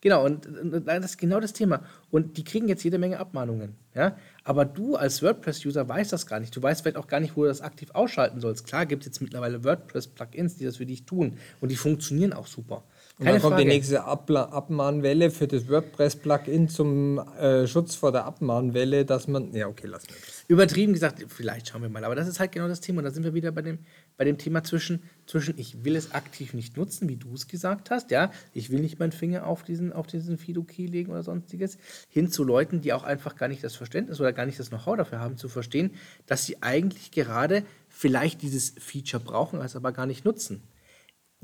Genau, 0.03 0.25
und, 0.25 0.47
und 0.47 0.85
das 0.85 1.05
ist 1.05 1.19
genau 1.19 1.38
das 1.38 1.53
Thema. 1.53 1.85
Und 2.11 2.37
die 2.37 2.43
kriegen 2.43 2.67
jetzt 2.67 2.83
jede 2.83 2.99
Menge 2.99 3.21
Abmahnungen. 3.21 3.77
Ja? 3.95 4.17
Aber 4.43 4.65
du 4.65 4.97
als 4.97 5.23
WordPress-User 5.23 5.88
weißt 5.88 6.12
das 6.12 6.27
gar 6.27 6.41
nicht. 6.41 6.55
Du 6.57 6.61
weißt 6.61 6.83
vielleicht 6.83 6.97
auch 6.97 7.07
gar 7.07 7.21
nicht, 7.21 7.37
wo 7.37 7.43
du 7.43 7.49
das 7.49 7.61
aktiv 7.61 7.91
ausschalten 7.93 8.41
sollst. 8.41 8.67
Klar 8.67 8.85
gibt 8.85 9.03
es 9.03 9.07
jetzt 9.07 9.21
mittlerweile 9.23 9.62
WordPress-Plugins, 9.62 10.57
die 10.57 10.65
das 10.65 10.79
für 10.79 10.87
dich 10.87 11.05
tun. 11.05 11.38
Und 11.61 11.71
die 11.71 11.77
funktionieren 11.77 12.33
auch 12.33 12.49
super. 12.49 12.83
Und 13.19 13.27
dann 13.27 13.41
kommt 13.41 13.53
Frage. 13.53 13.62
die 13.62 13.69
nächste 13.69 14.03
Abla 14.03 14.47
Abmahnwelle 14.47 15.31
für 15.31 15.47
das 15.47 15.69
WordPress-Plugin 15.69 16.69
zum 16.69 17.19
äh, 17.19 17.69
Schutz 17.69 17.95
vor 17.95 18.11
der 18.11 18.25
Abmahnwelle, 18.25 19.05
dass 19.05 19.29
man. 19.29 19.55
Ja, 19.55 19.69
okay, 19.69 19.87
lass 19.87 20.09
mal. 20.09 20.17
Übertrieben 20.49 20.95
gesagt, 20.95 21.25
vielleicht 21.29 21.69
schauen 21.69 21.83
wir 21.83 21.88
mal. 21.88 22.05
Aber 22.05 22.17
das 22.17 22.27
ist 22.27 22.41
halt 22.41 22.51
genau 22.51 22.67
das 22.67 22.81
Thema. 22.81 22.99
Und 22.99 23.05
da 23.05 23.11
sind 23.12 23.23
wir 23.23 23.35
wieder 23.35 23.53
bei 23.53 23.62
dem, 23.62 23.79
bei 24.23 24.27
dem 24.27 24.39
Thema 24.39 24.63
zwischen, 24.63 25.03
zwischen, 25.27 25.59
ich 25.59 25.85
will 25.85 25.97
es 25.97 26.13
aktiv 26.13 26.55
nicht 26.55 26.77
nutzen, 26.77 27.09
wie 27.09 27.17
du 27.17 27.35
es 27.35 27.49
gesagt 27.49 27.91
hast, 27.91 28.13
ja, 28.13 28.31
ich 28.55 28.71
will 28.71 28.79
nicht 28.79 29.01
meinen 29.01 29.11
Finger 29.11 29.49
auf 29.49 29.65
diesen, 29.65 29.93
auf 29.93 30.07
diesen 30.07 30.39
Fido-Key 30.39 30.87
legen 30.87 31.11
oder 31.11 31.25
sonstiges, 31.25 31.77
hin 32.09 32.31
zu 32.31 32.45
Leuten, 32.45 32.83
die 32.83 32.93
auch 32.93 33.03
einfach 33.03 33.35
gar 33.35 33.49
nicht 33.49 33.65
das 33.65 33.75
Verständnis 33.75 34.21
oder 34.21 34.33
gar 34.33 34.47
nicht 34.47 34.61
das 34.61 34.69
Know-how 34.69 34.97
dafür 34.97 35.19
haben, 35.19 35.37
zu 35.37 35.49
verstehen, 35.49 35.91
dass 36.27 36.47
sie 36.47 36.63
eigentlich 36.63 37.11
gerade 37.11 37.65
vielleicht 37.89 38.43
dieses 38.43 38.75
Feature 38.79 39.25
brauchen, 39.25 39.61
es 39.61 39.75
aber 39.75 39.91
gar 39.91 40.07
nicht 40.07 40.25
nutzen 40.25 40.63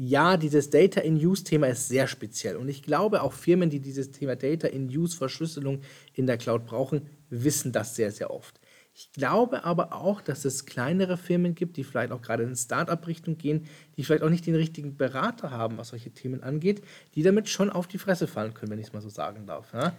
ja, 0.00 0.36
dieses 0.36 0.70
Data 0.70 1.00
in 1.00 1.16
Use 1.16 1.42
Thema 1.42 1.66
ist 1.66 1.88
sehr 1.88 2.06
speziell. 2.06 2.56
Und 2.56 2.68
ich 2.68 2.84
glaube, 2.84 3.20
auch 3.20 3.32
Firmen, 3.32 3.68
die 3.68 3.80
dieses 3.80 4.12
Thema 4.12 4.36
Data 4.36 4.68
in 4.68 4.86
Use 4.86 5.16
Verschlüsselung 5.16 5.80
in 6.14 6.28
der 6.28 6.38
Cloud 6.38 6.66
brauchen, 6.66 7.08
wissen 7.30 7.72
das 7.72 7.96
sehr, 7.96 8.12
sehr 8.12 8.30
oft. 8.30 8.60
Ich 8.98 9.12
glaube 9.12 9.62
aber 9.62 9.92
auch, 9.92 10.20
dass 10.20 10.44
es 10.44 10.66
kleinere 10.66 11.16
Firmen 11.16 11.54
gibt, 11.54 11.76
die 11.76 11.84
vielleicht 11.84 12.10
auch 12.10 12.20
gerade 12.20 12.42
in 12.42 12.56
Start-up-Richtung 12.56 13.38
gehen, 13.38 13.68
die 13.96 14.02
vielleicht 14.02 14.24
auch 14.24 14.28
nicht 14.28 14.44
den 14.44 14.56
richtigen 14.56 14.96
Berater 14.96 15.52
haben, 15.52 15.78
was 15.78 15.90
solche 15.90 16.10
Themen 16.10 16.42
angeht, 16.42 16.82
die 17.14 17.22
damit 17.22 17.48
schon 17.48 17.70
auf 17.70 17.86
die 17.86 17.98
Fresse 17.98 18.26
fallen 18.26 18.54
können, 18.54 18.72
wenn 18.72 18.80
ich 18.80 18.88
es 18.88 18.92
mal 18.92 19.00
so 19.00 19.08
sagen 19.08 19.46
darf. 19.46 19.72
Ja? 19.72 19.92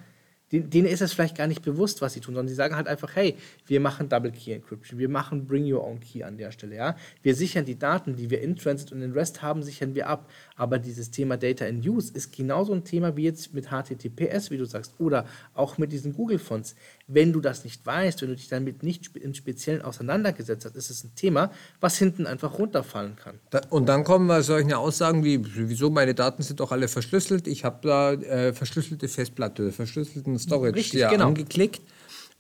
denen 0.52 0.88
ist 0.88 1.02
es 1.02 1.14
vielleicht 1.14 1.38
gar 1.38 1.48
nicht 1.48 1.62
bewusst, 1.62 2.02
was 2.02 2.14
sie 2.14 2.22
tun, 2.22 2.34
sondern 2.34 2.48
sie 2.48 2.56
sagen 2.56 2.76
halt 2.76 2.88
einfach, 2.88 3.16
hey, 3.16 3.36
wir 3.68 3.80
machen 3.80 4.10
Double 4.10 4.32
Key 4.32 4.52
Encryption, 4.52 4.98
wir 4.98 5.10
machen 5.10 5.46
Bring 5.46 5.72
Your 5.72 5.84
Own 5.84 6.00
Key 6.00 6.24
an 6.24 6.38
der 6.38 6.52
Stelle, 6.52 6.76
ja. 6.76 6.96
Wir 7.22 7.36
sichern 7.36 7.66
die 7.66 7.78
Daten, 7.78 8.16
die 8.16 8.30
wir 8.30 8.42
in 8.42 8.56
Transit 8.56 8.92
und 8.92 9.02
in 9.02 9.12
REST 9.12 9.42
haben, 9.42 9.62
sichern 9.62 9.94
wir 9.94 10.08
ab. 10.08 10.30
Aber 10.56 10.80
dieses 10.80 11.12
Thema 11.12 11.38
Data 11.38 11.66
in 11.66 11.88
Use 11.88 12.12
ist 12.14 12.36
genauso 12.36 12.74
ein 12.74 12.84
Thema 12.84 13.16
wie 13.16 13.24
jetzt 13.24 13.54
mit 13.54 13.68
HTTPS, 13.68 14.50
wie 14.50 14.58
du 14.58 14.66
sagst, 14.66 14.96
oder 14.98 15.26
auch 15.54 15.78
mit 15.78 15.92
diesen 15.92 16.14
Google-Fonts. 16.14 16.76
Wenn 17.12 17.34
du 17.34 17.42
das 17.42 17.64
nicht 17.64 17.86
weißt, 17.86 18.22
wenn 18.22 18.30
du 18.30 18.36
dich 18.36 18.50
damit 18.50 18.84
nicht 18.84 19.16
im 19.16 19.34
Speziellen 19.34 19.82
auseinandergesetzt 19.82 20.66
hast, 20.66 20.76
ist 20.76 20.92
es 20.92 21.04
ein 21.04 21.16
Thema, 21.16 21.52
was 21.82 21.98
hinten 21.98 22.28
einfach 22.28 22.60
runterfallen 22.60 23.16
kann. 23.16 23.40
Da, 23.50 23.62
und 23.70 23.90
dann 23.90 24.04
kommen 24.04 24.28
wir 24.28 24.44
solche 24.44 24.78
Aussagen 24.78 25.24
wie, 25.24 25.42
wieso 25.44 25.90
meine 25.90 26.14
Daten 26.14 26.44
sind 26.44 26.60
doch 26.60 26.72
alle 26.72 26.88
verschlüsselt, 26.88 27.48
ich 27.48 27.66
habe 27.66 27.80
da 27.82 28.14
äh, 28.14 28.54
verschlüsselte 28.54 29.08
Festplatte, 29.08 29.72
verschlüsselten 29.72 30.38
Storage 30.38 30.76
Richtig, 30.76 31.02
ja, 31.02 31.10
genau. 31.10 31.28
angeklickt. 31.28 31.82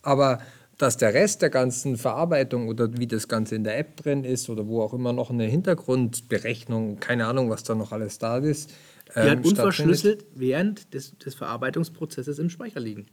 Aber 0.03 0.39
dass 0.79 0.95
der 0.95 1.13
Rest 1.13 1.41
der 1.41 1.49
ganzen 1.49 1.97
Verarbeitung 1.97 2.69
oder 2.69 2.97
wie 2.97 3.05
das 3.05 3.27
Ganze 3.27 3.55
in 3.55 3.65
der 3.65 3.77
App 3.77 3.97
drin 3.97 4.23
ist 4.23 4.49
oder 4.49 4.65
wo 4.65 4.81
auch 4.81 4.93
immer 4.93 5.11
noch 5.11 5.29
eine 5.29 5.43
Hintergrundberechnung, 5.43 6.99
keine 7.01 7.27
Ahnung, 7.27 7.49
was 7.49 7.63
da 7.63 7.75
noch 7.75 7.91
alles 7.91 8.17
da 8.17 8.37
ist. 8.37 8.71
Die 9.13 9.19
ähm, 9.19 9.29
hat 9.29 9.45
unverschlüsselt 9.45 10.25
während 10.35 10.93
des, 10.93 11.17
des 11.17 11.35
Verarbeitungsprozesses 11.35 12.39
im 12.39 12.49
Speicher 12.49 12.79
liegen. 12.79 13.07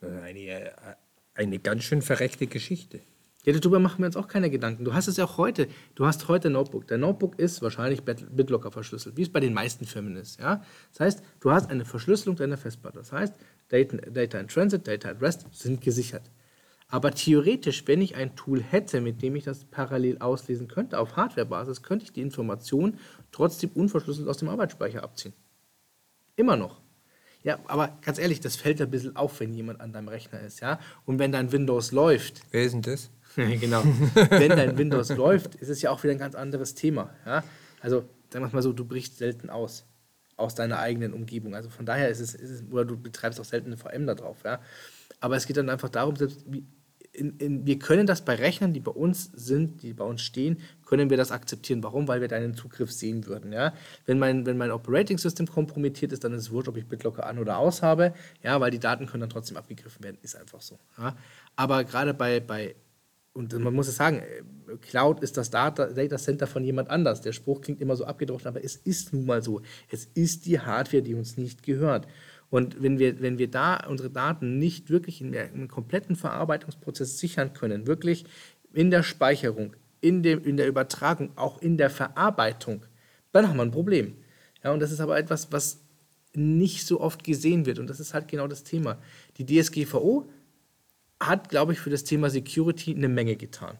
Eine, 0.00 0.40
äh, 0.40 0.72
eine 1.34 1.58
ganz 1.58 1.84
schön 1.84 2.02
verrechte 2.02 2.46
Geschichte. 2.46 3.00
Ja, 3.44 3.52
darüber 3.52 3.78
machen 3.78 4.00
wir 4.00 4.06
uns 4.06 4.16
auch 4.16 4.28
keine 4.28 4.50
Gedanken. 4.50 4.84
Du 4.84 4.92
hast 4.92 5.06
es 5.06 5.16
ja 5.16 5.24
auch 5.24 5.38
heute. 5.38 5.68
Du 5.94 6.06
hast 6.06 6.28
heute 6.28 6.48
ein 6.48 6.52
Notebook. 6.52 6.86
Der 6.88 6.98
Notebook 6.98 7.38
ist 7.38 7.62
wahrscheinlich 7.62 8.02
BitLocker 8.02 8.70
verschlüsselt, 8.70 9.16
wie 9.16 9.22
es 9.22 9.32
bei 9.32 9.40
den 9.40 9.54
meisten 9.54 9.86
Firmen 9.86 10.16
ist. 10.16 10.40
Ja? 10.40 10.62
Das 10.90 11.00
heißt, 11.00 11.22
du 11.40 11.50
hast 11.50 11.70
eine 11.70 11.84
Verschlüsselung 11.84 12.36
deiner 12.36 12.58
Festplatte. 12.58 12.98
Das 12.98 13.12
heißt, 13.12 13.34
Data, 13.68 13.96
Data 13.96 14.38
in 14.38 14.48
Transit, 14.48 14.86
Data 14.86 15.10
at 15.10 15.22
Rest 15.22 15.46
sind 15.52 15.80
gesichert. 15.80 16.30
Aber 16.88 17.12
theoretisch, 17.12 17.86
wenn 17.86 18.00
ich 18.00 18.16
ein 18.16 18.34
Tool 18.34 18.62
hätte, 18.62 19.00
mit 19.00 19.22
dem 19.22 19.36
ich 19.36 19.44
das 19.44 19.64
parallel 19.64 20.18
auslesen 20.18 20.68
könnte, 20.68 20.98
auf 20.98 21.16
Hardwarebasis, 21.16 21.82
könnte 21.82 22.06
ich 22.06 22.12
die 22.12 22.22
Information 22.22 22.98
trotzdem 23.30 23.70
unverschlüsselt 23.74 24.26
aus 24.26 24.38
dem 24.38 24.48
Arbeitsspeicher 24.48 25.02
abziehen. 25.02 25.34
Immer 26.34 26.56
noch. 26.56 26.80
Ja, 27.42 27.58
aber 27.66 27.96
ganz 28.02 28.18
ehrlich, 28.18 28.40
das 28.40 28.56
fällt 28.56 28.80
ein 28.80 28.90
bisschen 28.90 29.16
auf, 29.16 29.40
wenn 29.40 29.54
jemand 29.54 29.80
an 29.80 29.92
deinem 29.92 30.08
Rechner 30.08 30.40
ist, 30.40 30.60
ja. 30.60 30.80
Und 31.06 31.18
wenn 31.18 31.32
dein 31.32 31.52
Windows 31.52 31.92
läuft. 31.92 32.42
Wer 32.50 32.64
ist 32.64 32.72
denn 32.72 32.82
das? 32.82 33.10
genau. 33.36 33.84
Wenn 34.30 34.50
dein 34.50 34.76
Windows 34.76 35.10
läuft, 35.10 35.54
ist 35.54 35.68
es 35.68 35.80
ja 35.80 35.90
auch 35.90 36.02
wieder 36.02 36.12
ein 36.12 36.18
ganz 36.18 36.34
anderes 36.34 36.74
Thema. 36.74 37.10
Ja? 37.24 37.44
Also, 37.80 38.04
sagen 38.30 38.44
wir 38.44 38.52
mal 38.52 38.62
so, 38.62 38.72
du 38.72 38.84
brichst 38.84 39.18
selten 39.18 39.50
aus 39.50 39.84
aus 40.38 40.54
deiner 40.54 40.78
eigenen 40.78 41.12
Umgebung. 41.12 41.54
Also 41.54 41.68
von 41.68 41.84
daher 41.84 42.08
ist 42.08 42.20
es, 42.20 42.34
ist 42.34 42.50
es 42.50 42.62
oder 42.70 42.84
du 42.84 42.96
betreibst 42.96 43.40
auch 43.40 43.44
selten 43.44 43.72
eine 43.72 43.76
VM 43.76 44.06
da 44.06 44.14
drauf. 44.14 44.38
Ja? 44.44 44.60
Aber 45.20 45.36
es 45.36 45.46
geht 45.46 45.56
dann 45.56 45.68
einfach 45.68 45.88
darum, 45.88 46.16
selbst 46.16 46.44
wie, 46.46 46.64
in, 47.18 47.36
in, 47.38 47.66
wir 47.66 47.78
können 47.78 48.06
das 48.06 48.24
bei 48.24 48.34
Rechnern, 48.34 48.72
die 48.72 48.80
bei 48.80 48.92
uns 48.92 49.30
sind, 49.34 49.82
die 49.82 49.92
bei 49.92 50.04
uns 50.04 50.22
stehen, 50.22 50.58
können 50.86 51.10
wir 51.10 51.16
das 51.16 51.32
akzeptieren. 51.32 51.82
Warum? 51.82 52.08
Weil 52.08 52.20
wir 52.20 52.28
deinen 52.28 52.54
Zugriff 52.54 52.92
sehen 52.92 53.26
würden. 53.26 53.52
Ja? 53.52 53.74
Wenn, 54.06 54.18
mein, 54.18 54.46
wenn 54.46 54.56
mein 54.56 54.70
Operating 54.70 55.18
System 55.18 55.46
kompromittiert 55.46 56.12
ist, 56.12 56.24
dann 56.24 56.32
ist 56.32 56.42
es 56.42 56.50
wurscht, 56.50 56.68
ob 56.68 56.76
ich 56.76 56.86
BitLocker 56.86 57.26
an 57.26 57.38
oder 57.38 57.58
aus 57.58 57.82
habe, 57.82 58.14
ja, 58.42 58.60
weil 58.60 58.70
die 58.70 58.78
Daten 58.78 59.06
können 59.06 59.22
dann 59.22 59.30
trotzdem 59.30 59.56
abgegriffen 59.56 60.02
werden. 60.04 60.18
Ist 60.22 60.36
einfach 60.36 60.60
so. 60.60 60.78
Ja? 60.96 61.16
Aber 61.56 61.84
gerade 61.84 62.14
bei, 62.14 62.40
bei 62.40 62.76
und 63.34 63.56
man 63.56 63.72
muss 63.72 63.86
es 63.86 63.94
sagen, 63.94 64.22
Cloud 64.80 65.20
ist 65.20 65.36
das 65.36 65.50
Data, 65.50 65.86
Data 65.86 66.18
Center 66.18 66.48
von 66.48 66.64
jemand 66.64 66.90
anders. 66.90 67.20
Der 67.20 67.32
Spruch 67.32 67.60
klingt 67.60 67.80
immer 67.80 67.94
so 67.94 68.04
abgedroschen, 68.04 68.48
aber 68.48 68.64
es 68.64 68.74
ist 68.74 69.12
nun 69.12 69.26
mal 69.26 69.42
so. 69.42 69.62
Es 69.88 70.06
ist 70.06 70.46
die 70.46 70.58
Hardware, 70.58 71.02
die 71.02 71.14
uns 71.14 71.36
nicht 71.36 71.62
gehört. 71.62 72.08
Und 72.50 72.82
wenn 72.82 72.98
wir, 72.98 73.20
wenn 73.20 73.38
wir 73.38 73.50
da 73.50 73.76
unsere 73.86 74.10
Daten 74.10 74.58
nicht 74.58 74.90
wirklich 74.90 75.20
in 75.20 75.36
einem 75.36 75.68
kompletten 75.68 76.16
Verarbeitungsprozess 76.16 77.18
sichern 77.18 77.52
können, 77.52 77.86
wirklich 77.86 78.24
in 78.72 78.90
der 78.90 79.02
Speicherung, 79.02 79.74
in, 80.00 80.22
dem, 80.22 80.44
in 80.44 80.56
der 80.56 80.68
Übertragung, 80.68 81.30
auch 81.36 81.60
in 81.60 81.76
der 81.76 81.90
Verarbeitung, 81.90 82.84
dann 83.32 83.48
haben 83.48 83.56
wir 83.56 83.64
ein 83.64 83.70
Problem. 83.70 84.16
Ja, 84.64 84.72
und 84.72 84.80
das 84.80 84.92
ist 84.92 85.00
aber 85.00 85.18
etwas, 85.18 85.52
was 85.52 85.80
nicht 86.34 86.86
so 86.86 87.00
oft 87.00 87.24
gesehen 87.24 87.66
wird. 87.66 87.78
Und 87.78 87.88
das 87.88 88.00
ist 88.00 88.14
halt 88.14 88.28
genau 88.28 88.46
das 88.46 88.64
Thema. 88.64 88.98
Die 89.36 89.46
DSGVO 89.46 90.28
hat, 91.20 91.48
glaube 91.48 91.72
ich, 91.72 91.80
für 91.80 91.90
das 91.90 92.04
Thema 92.04 92.30
Security 92.30 92.94
eine 92.94 93.08
Menge 93.08 93.36
getan. 93.36 93.76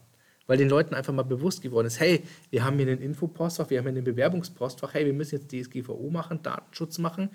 Weil 0.47 0.57
den 0.57 0.69
Leuten 0.69 0.95
einfach 0.95 1.13
mal 1.13 1.23
bewusst 1.23 1.61
geworden 1.61 1.87
ist, 1.87 1.99
hey, 1.99 2.23
wir 2.49 2.65
haben 2.65 2.77
hier 2.77 2.87
einen 2.87 3.01
Infopostfach, 3.01 3.69
wir 3.69 3.77
haben 3.77 3.85
hier 3.85 3.93
einen 3.93 4.03
Bewerbungspostfach, 4.03 4.93
hey, 4.95 5.05
wir 5.05 5.13
müssen 5.13 5.35
jetzt 5.35 5.51
DSGVO 5.51 6.09
machen, 6.09 6.41
Datenschutz 6.41 6.97
machen, 6.97 7.29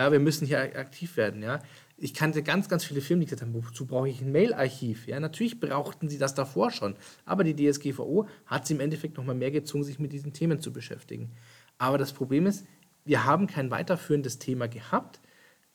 ja, 0.00 0.10
wir 0.12 0.18
müssen 0.18 0.46
hier 0.46 0.60
aktiv 0.60 1.18
werden, 1.18 1.42
ja. 1.42 1.60
Ich 1.98 2.14
kannte 2.14 2.42
ganz, 2.42 2.70
ganz 2.70 2.84
viele 2.84 3.02
Firmen, 3.02 3.20
die 3.20 3.26
gesagt 3.26 3.42
haben, 3.42 3.52
wozu 3.52 3.84
brauche 3.84 4.08
ich 4.08 4.22
ein 4.22 4.32
Mail-Archiv? 4.32 5.06
Ja, 5.06 5.20
natürlich 5.20 5.60
brauchten 5.60 6.08
sie 6.08 6.16
das 6.16 6.34
davor 6.34 6.70
schon, 6.70 6.96
aber 7.26 7.44
die 7.44 7.54
DSGVO 7.54 8.26
hat 8.46 8.66
sie 8.66 8.72
im 8.72 8.80
Endeffekt 8.80 9.18
nochmal 9.18 9.34
mehr 9.34 9.50
gezwungen, 9.50 9.84
sich 9.84 9.98
mit 9.98 10.14
diesen 10.14 10.32
Themen 10.32 10.58
zu 10.58 10.72
beschäftigen. 10.72 11.32
Aber 11.76 11.98
das 11.98 12.14
Problem 12.14 12.46
ist, 12.46 12.64
wir 13.04 13.26
haben 13.26 13.46
kein 13.46 13.70
weiterführendes 13.70 14.38
Thema 14.38 14.68
gehabt, 14.68 15.20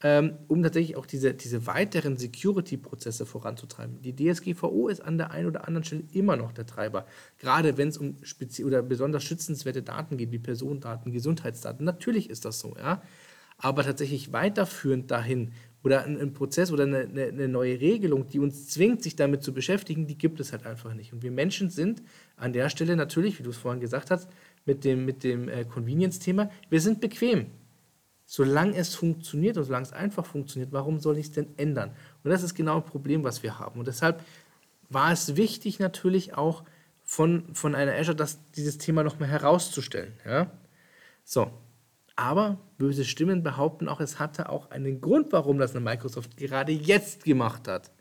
ähm, 0.02 0.40
um 0.48 0.64
tatsächlich 0.64 0.96
auch 0.96 1.06
diese, 1.06 1.36
diese 1.36 1.68
weiteren 1.68 2.18
Security-Prozesse 2.18 3.28
voranzutreiben. 3.28 4.02
Die 4.02 4.16
DSGVO 4.16 4.88
ist 4.88 5.02
an 5.02 5.20
der 5.20 5.30
einen 5.30 5.50
oder 5.50 5.68
anderen 5.68 5.84
Stelle 5.84 6.04
immer 6.14 6.36
noch 6.36 6.52
der 6.52 6.66
Treiber, 6.66 7.06
gerade 7.38 7.78
wenn 7.78 7.90
es 7.90 8.00
um 8.00 8.18
oder 8.66 8.82
besonders 8.82 9.24
schützenswerte 9.24 9.84
Daten 9.84 10.18
geht, 10.18 10.32
wie 10.32 10.40
Personendaten, 10.40 11.12
Gesundheitsdaten. 11.12 11.86
Natürlich 11.86 12.32
ist 12.32 12.44
das 12.44 12.60
so, 12.60 12.76
ja. 12.76 13.04
Aber 13.58 13.84
tatsächlich 13.84 14.34
weiterführend 14.34 15.12
dahin, 15.12 15.52
oder 15.86 16.04
ein, 16.04 16.20
ein 16.20 16.34
Prozess 16.34 16.72
oder 16.72 16.84
eine, 16.84 17.02
eine, 17.02 17.48
neue 17.48 17.80
Regelung, 17.80 18.28
die 18.28 18.39
uns 18.39 18.70
zwingt, 18.70 19.04
sich 19.04 19.15
damit 19.15 19.44
zu 19.44 19.54
beschäftigen, 19.54 20.08
die 20.08 20.18
gibt 20.18 20.39
es 20.39 20.52
halt 20.52 20.65
einfach 20.65 20.96
nicht. 20.96 21.13
Und 21.13 21.22
wir 21.22 21.30
Menschen 21.30 21.70
sind 21.70 22.02
an 22.38 22.54
der 22.54 22.70
Stelle 22.70 22.96
natürlich, 22.96 23.38
wie 23.38 23.44
du 23.44 23.52
es 23.52 23.58
vorhin 23.58 23.80
gesagt 23.80 24.10
hast, 24.10 24.28
mit 24.65 24.84
dem, 24.84 25.06
mit 25.06 25.24
dem 25.24 25.48
äh, 25.48 25.63
Convenience-Thema, 25.63 26.50
wir 26.72 26.82
sind 26.82 27.02
bequem. 27.02 27.52
Solange 28.26 28.76
es 28.76 28.96
funktioniert 28.96 29.58
und 29.58 29.65
solange 29.65 29.86
es 29.86 29.94
einfach 29.94 30.26
funktioniert, 30.26 30.72
warum 30.72 31.00
soll 31.00 31.20
ich 31.20 31.28
es 31.28 31.32
denn 31.34 31.50
ändern? 31.58 31.91
Und 32.24 32.32
das 32.32 32.41
ist 32.41 32.56
genau 32.56 32.78
ein 32.78 32.86
Problem, 32.86 33.24
was 33.24 33.44
wir 33.44 33.60
haben. 33.60 33.80
Und 33.80 33.88
deshalb 33.88 34.24
war 34.89 35.12
es 35.12 35.36
wichtig 35.36 35.78
natürlich 35.78 36.34
auch 36.34 36.63
von, 37.04 37.54
von 37.54 37.76
einer 37.76 37.94
Azure, 37.94 38.15
das, 38.15 38.39
dieses 38.54 38.80
Thema 38.80 39.04
nochmal 39.04 39.30
herauszustellen. 39.30 40.13
Ja? 40.26 40.50
So, 41.24 41.52
aber 42.15 42.58
böse 42.78 43.06
Stimmen 43.06 43.43
behaupten 43.43 43.88
auch, 43.88 43.99
es 43.99 44.19
hatte 44.19 44.49
auch 44.49 44.71
einen 44.71 45.01
Grund, 45.01 45.32
warum 45.32 45.58
das 45.58 45.75
eine 45.75 45.84
Microsoft 45.84 46.38
gerade 46.38 46.71
jetzt 46.71 47.23
gemacht 47.23 47.67
hat. 47.67 47.91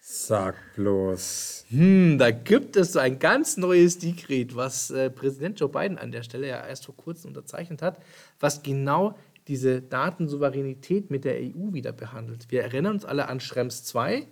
Sag 0.00 0.56
bloß. 0.74 1.66
Hm, 1.68 2.16
da 2.18 2.30
gibt 2.30 2.76
es 2.76 2.94
so 2.94 2.98
ein 2.98 3.18
ganz 3.18 3.58
neues 3.58 3.98
Dekret, 3.98 4.56
was 4.56 4.90
äh, 4.90 5.10
Präsident 5.10 5.60
Joe 5.60 5.68
Biden 5.68 5.98
an 5.98 6.12
der 6.12 6.22
Stelle 6.22 6.48
ja 6.48 6.66
erst 6.66 6.86
vor 6.86 6.96
kurzem 6.96 7.28
unterzeichnet 7.28 7.82
hat, 7.82 7.98
was 8.40 8.62
genau 8.62 9.18
diese 9.48 9.82
Datensouveränität 9.82 11.10
mit 11.10 11.24
der 11.24 11.36
EU 11.36 11.72
wieder 11.72 11.92
behandelt. 11.92 12.46
Wir 12.50 12.62
erinnern 12.62 12.94
uns 12.94 13.04
alle 13.04 13.28
an 13.28 13.40
Schrems 13.40 13.84
2, 13.84 14.26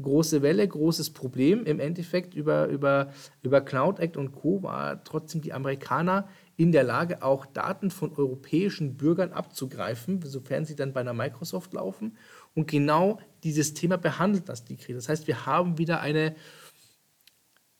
große 0.00 0.42
Welle, 0.42 0.66
großes 0.66 1.10
Problem. 1.10 1.64
Im 1.64 1.80
Endeffekt 1.80 2.34
über, 2.34 2.66
über, 2.66 3.12
über 3.42 3.60
Cloud 3.60 4.00
Act 4.00 4.16
und 4.16 4.32
Co. 4.32 4.62
war 4.62 5.02
trotzdem 5.04 5.40
die 5.40 5.52
Amerikaner 5.52 6.28
in 6.56 6.72
der 6.72 6.84
Lage, 6.84 7.22
auch 7.22 7.46
Daten 7.46 7.90
von 7.90 8.12
europäischen 8.12 8.96
Bürgern 8.96 9.32
abzugreifen, 9.32 10.20
sofern 10.22 10.64
sie 10.64 10.76
dann 10.76 10.92
bei 10.92 11.00
einer 11.00 11.14
Microsoft 11.14 11.72
laufen. 11.72 12.16
Und 12.54 12.68
genau 12.70 13.18
dieses 13.42 13.74
Thema 13.74 13.96
behandelt 13.96 14.48
das 14.48 14.64
Dekret. 14.64 14.96
Das 14.96 15.08
heißt, 15.08 15.26
wir 15.26 15.46
haben 15.46 15.78
wieder 15.78 16.00
eine, 16.00 16.34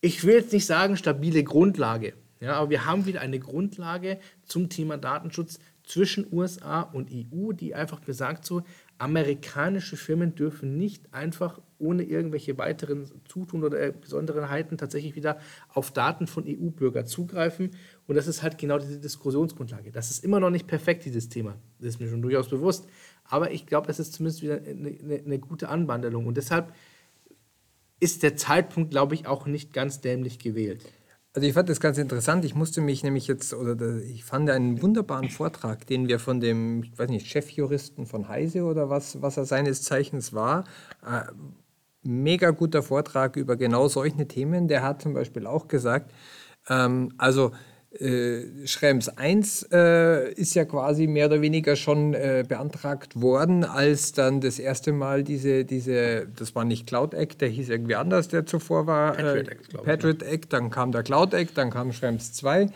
ich 0.00 0.24
will 0.24 0.34
jetzt 0.34 0.52
nicht 0.52 0.66
sagen 0.66 0.96
stabile 0.96 1.44
Grundlage, 1.44 2.14
ja, 2.40 2.54
aber 2.54 2.70
wir 2.70 2.86
haben 2.86 3.06
wieder 3.06 3.20
eine 3.20 3.38
Grundlage 3.38 4.18
zum 4.42 4.68
Thema 4.68 4.98
Datenschutz, 4.98 5.60
zwischen 5.84 6.32
USA 6.32 6.80
und 6.80 7.10
EU, 7.10 7.52
die 7.52 7.74
einfach 7.74 8.00
besagt 8.00 8.44
so, 8.44 8.62
amerikanische 9.02 9.96
Firmen 9.96 10.36
dürfen 10.36 10.78
nicht 10.78 11.12
einfach 11.12 11.60
ohne 11.78 12.04
irgendwelche 12.04 12.56
weiteren 12.56 13.10
Zutun 13.28 13.64
oder 13.64 13.90
Besonderheiten 13.90 14.78
tatsächlich 14.78 15.16
wieder 15.16 15.40
auf 15.68 15.90
Daten 15.90 16.28
von 16.28 16.44
EU-Bürgern 16.46 17.04
zugreifen. 17.04 17.72
Und 18.06 18.14
das 18.14 18.28
ist 18.28 18.44
halt 18.44 18.58
genau 18.58 18.78
diese 18.78 19.00
Diskussionsgrundlage. 19.00 19.90
Das 19.90 20.12
ist 20.12 20.22
immer 20.22 20.38
noch 20.38 20.50
nicht 20.50 20.68
perfekt, 20.68 21.04
dieses 21.04 21.28
Thema. 21.28 21.56
Das 21.80 21.88
ist 21.88 22.00
mir 22.00 22.08
schon 22.08 22.22
durchaus 22.22 22.48
bewusst. 22.48 22.88
Aber 23.24 23.50
ich 23.50 23.66
glaube, 23.66 23.90
es 23.90 23.98
ist 23.98 24.12
zumindest 24.12 24.42
wieder 24.42 24.58
eine, 24.58 24.96
eine, 25.02 25.22
eine 25.26 25.38
gute 25.40 25.68
Anbandelung. 25.68 26.28
Und 26.28 26.36
deshalb 26.36 26.72
ist 27.98 28.22
der 28.22 28.36
Zeitpunkt, 28.36 28.92
glaube 28.92 29.16
ich, 29.16 29.26
auch 29.26 29.46
nicht 29.46 29.72
ganz 29.72 30.00
dämlich 30.00 30.38
gewählt. 30.38 30.84
Also 31.34 31.48
ich 31.48 31.54
fand 31.54 31.68
das 31.70 31.80
ganz 31.80 31.96
interessant. 31.96 32.44
Ich 32.44 32.54
musste 32.54 32.82
mich 32.82 33.02
nämlich 33.02 33.26
jetzt, 33.26 33.54
oder 33.54 33.76
ich 34.02 34.24
fand 34.24 34.50
einen 34.50 34.82
wunderbaren 34.82 35.30
Vortrag, 35.30 35.86
den 35.86 36.06
wir 36.06 36.18
von 36.18 36.40
dem, 36.40 36.82
ich 36.82 36.98
weiß 36.98 37.08
nicht, 37.08 37.26
Chefjuristen 37.26 38.06
von 38.06 38.28
Heise 38.28 38.64
oder 38.64 38.90
was, 38.90 39.22
was 39.22 39.38
er 39.38 39.46
seines 39.46 39.82
Zeichens 39.82 40.34
war. 40.34 40.64
Äh, 41.06 41.22
mega 42.02 42.50
guter 42.50 42.82
Vortrag 42.82 43.36
über 43.36 43.56
genau 43.56 43.88
solche 43.88 44.28
Themen. 44.28 44.68
Der 44.68 44.82
hat 44.82 45.00
zum 45.00 45.14
Beispiel 45.14 45.46
auch 45.46 45.68
gesagt, 45.68 46.12
ähm, 46.68 47.12
also 47.16 47.52
äh, 47.98 48.66
Schrems 48.66 49.08
1 49.08 49.68
äh, 49.72 50.32
ist 50.32 50.54
ja 50.54 50.64
quasi 50.64 51.06
mehr 51.06 51.26
oder 51.26 51.42
weniger 51.42 51.76
schon 51.76 52.14
äh, 52.14 52.44
beantragt 52.46 53.20
worden, 53.20 53.64
als 53.64 54.12
dann 54.12 54.40
das 54.40 54.58
erste 54.58 54.92
Mal 54.92 55.22
diese, 55.24 55.64
diese, 55.64 56.26
das 56.36 56.54
war 56.54 56.64
nicht 56.64 56.86
Cloud 56.86 57.14
Act, 57.14 57.40
der 57.40 57.48
hieß 57.48 57.68
irgendwie 57.68 57.94
anders, 57.94 58.28
der 58.28 58.46
zuvor 58.46 58.86
war. 58.86 59.12
Patriot 59.12 59.48
äh, 59.48 59.52
Act, 59.52 59.84
Patriot 59.84 60.22
Act, 60.22 60.52
dann 60.52 60.70
kam 60.70 60.92
der 60.92 61.02
Cloud 61.02 61.34
Act, 61.34 61.58
dann 61.58 61.70
kam 61.70 61.92
Schrems 61.92 62.32
2 62.32 62.68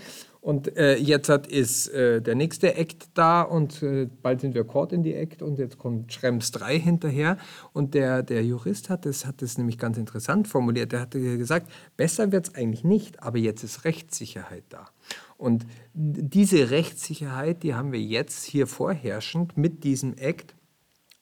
und 0.47 0.77
äh, 0.77 0.97
jetzt 0.97 1.29
hat, 1.29 1.49
ist 1.49 1.89
äh, 1.89 2.23
der 2.23 2.37
nächste 2.37 2.77
Act 2.77 3.09
da 3.15 3.43
und 3.43 3.83
äh, 3.83 4.09
bald 4.23 4.43
sind 4.43 4.55
wir 4.55 4.63
caught 4.63 4.93
in 4.93 5.03
die 5.03 5.13
Act 5.13 5.43
und 5.43 5.59
jetzt 5.59 5.77
kommt 5.77 6.13
Schrems 6.13 6.53
3 6.53 6.79
hinterher. 6.79 7.37
Und 7.73 7.95
der, 7.95 8.23
der 8.23 8.45
Jurist 8.45 8.89
hat 8.89 9.07
das, 9.07 9.27
hat 9.27 9.43
das 9.43 9.59
nämlich 9.59 9.77
ganz 9.77 9.99
interessant 9.99 10.47
formuliert. 10.47 10.93
Der 10.93 11.01
hat 11.01 11.11
gesagt, 11.11 11.69
besser 11.97 12.31
wird 12.31 12.47
es 12.47 12.55
eigentlich 12.55 12.85
nicht, 12.85 13.25
aber 13.25 13.39
jetzt 13.39 13.65
ist 13.65 13.85
Rechtssicherheit 13.85 14.63
da. 14.69 14.87
Und 15.37 15.67
diese 15.95 16.71
Rechtssicherheit, 16.71 17.65
die 17.65 17.75
haben 17.75 17.91
wir 17.91 18.01
jetzt 18.01 18.45
hier 18.45 18.69
vorherrschend 18.69 19.57
mit 19.57 19.83
diesem 19.83 20.17
Act 20.17 20.55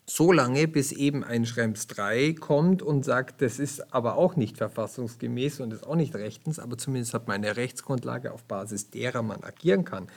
so 0.07 0.33
lange, 0.33 0.69
bis 0.69 0.93
eben 0.93 1.25
ein 1.25 1.47
Schrems 1.47 1.87
3 1.87 2.35
kommt 2.35 2.83
und 2.83 3.05
sagt, 3.05 3.40
das 3.40 3.59
ist 3.59 3.95
aber 3.95 4.17
auch 4.17 4.37
nicht 4.37 4.59
verfassungsgemäß 4.59 5.61
und 5.61 5.73
ist 5.73 5.87
auch 5.87 5.97
nicht 5.97 6.14
rechtens, 6.14 6.59
aber 6.59 6.77
zumindest 6.77 7.14
hat 7.14 7.27
man 7.27 7.37
eine 7.37 7.57
Rechtsgrundlage, 7.57 8.33
auf 8.33 8.45
Basis 8.45 8.90
derer 8.90 9.23
man 9.23 9.43
agieren 9.43 9.85
kann 9.85 10.09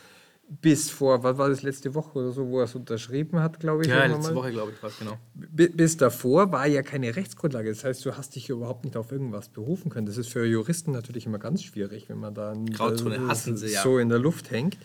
bis 0.49 0.89
vor, 0.89 1.23
was 1.23 1.37
war 1.37 1.49
das 1.49 1.61
letzte 1.61 1.93
Woche 1.93 2.17
oder 2.19 2.31
so, 2.31 2.47
wo 2.47 2.59
er 2.59 2.65
es 2.65 2.75
unterschrieben 2.75 3.41
hat, 3.41 3.59
glaube 3.59 3.83
ich. 3.83 3.89
Ja, 3.89 4.05
letzte 4.05 4.33
Woche, 4.33 4.51
glaube 4.51 4.71
ich, 4.71 4.81
war 4.81 4.89
es 4.89 4.97
genau. 4.97 5.17
Bis 5.33 5.97
davor 5.97 6.51
war 6.53 6.65
ja 6.67 6.83
keine 6.83 7.15
Rechtsgrundlage. 7.15 7.69
Das 7.69 7.83
heißt, 7.83 8.05
du 8.05 8.15
hast 8.15 8.35
dich 8.35 8.49
überhaupt 8.49 8.85
nicht 8.85 8.95
auf 8.95 9.11
irgendwas 9.11 9.49
berufen 9.49 9.89
können. 9.89 10.05
Das 10.05 10.17
ist 10.17 10.29
für 10.29 10.45
Juristen 10.45 10.91
natürlich 10.91 11.25
immer 11.25 11.39
ganz 11.39 11.63
schwierig, 11.63 12.07
wenn 12.07 12.19
man 12.19 12.33
da 12.33 12.53
Grauzone 12.71 13.27
hassen 13.27 13.57
sie, 13.57 13.73
ja. 13.73 13.83
so 13.83 13.99
in 13.99 14.07
der 14.07 14.19
Luft 14.19 14.49
hängt. 14.49 14.77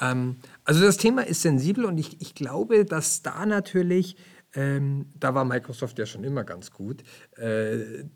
Ähm, 0.00 0.36
also 0.64 0.80
das 0.80 0.96
Thema 0.96 1.26
ist 1.26 1.42
sensibel 1.42 1.86
und 1.86 1.98
ich, 1.98 2.20
ich 2.20 2.36
glaube, 2.36 2.84
dass 2.84 3.22
da 3.22 3.44
natürlich 3.46 4.16
ähm, 4.54 5.12
da 5.14 5.34
war 5.34 5.44
Microsoft 5.44 5.98
ja 5.98 6.06
schon 6.06 6.24
immer 6.24 6.44
ganz 6.44 6.70
gut, 6.70 7.02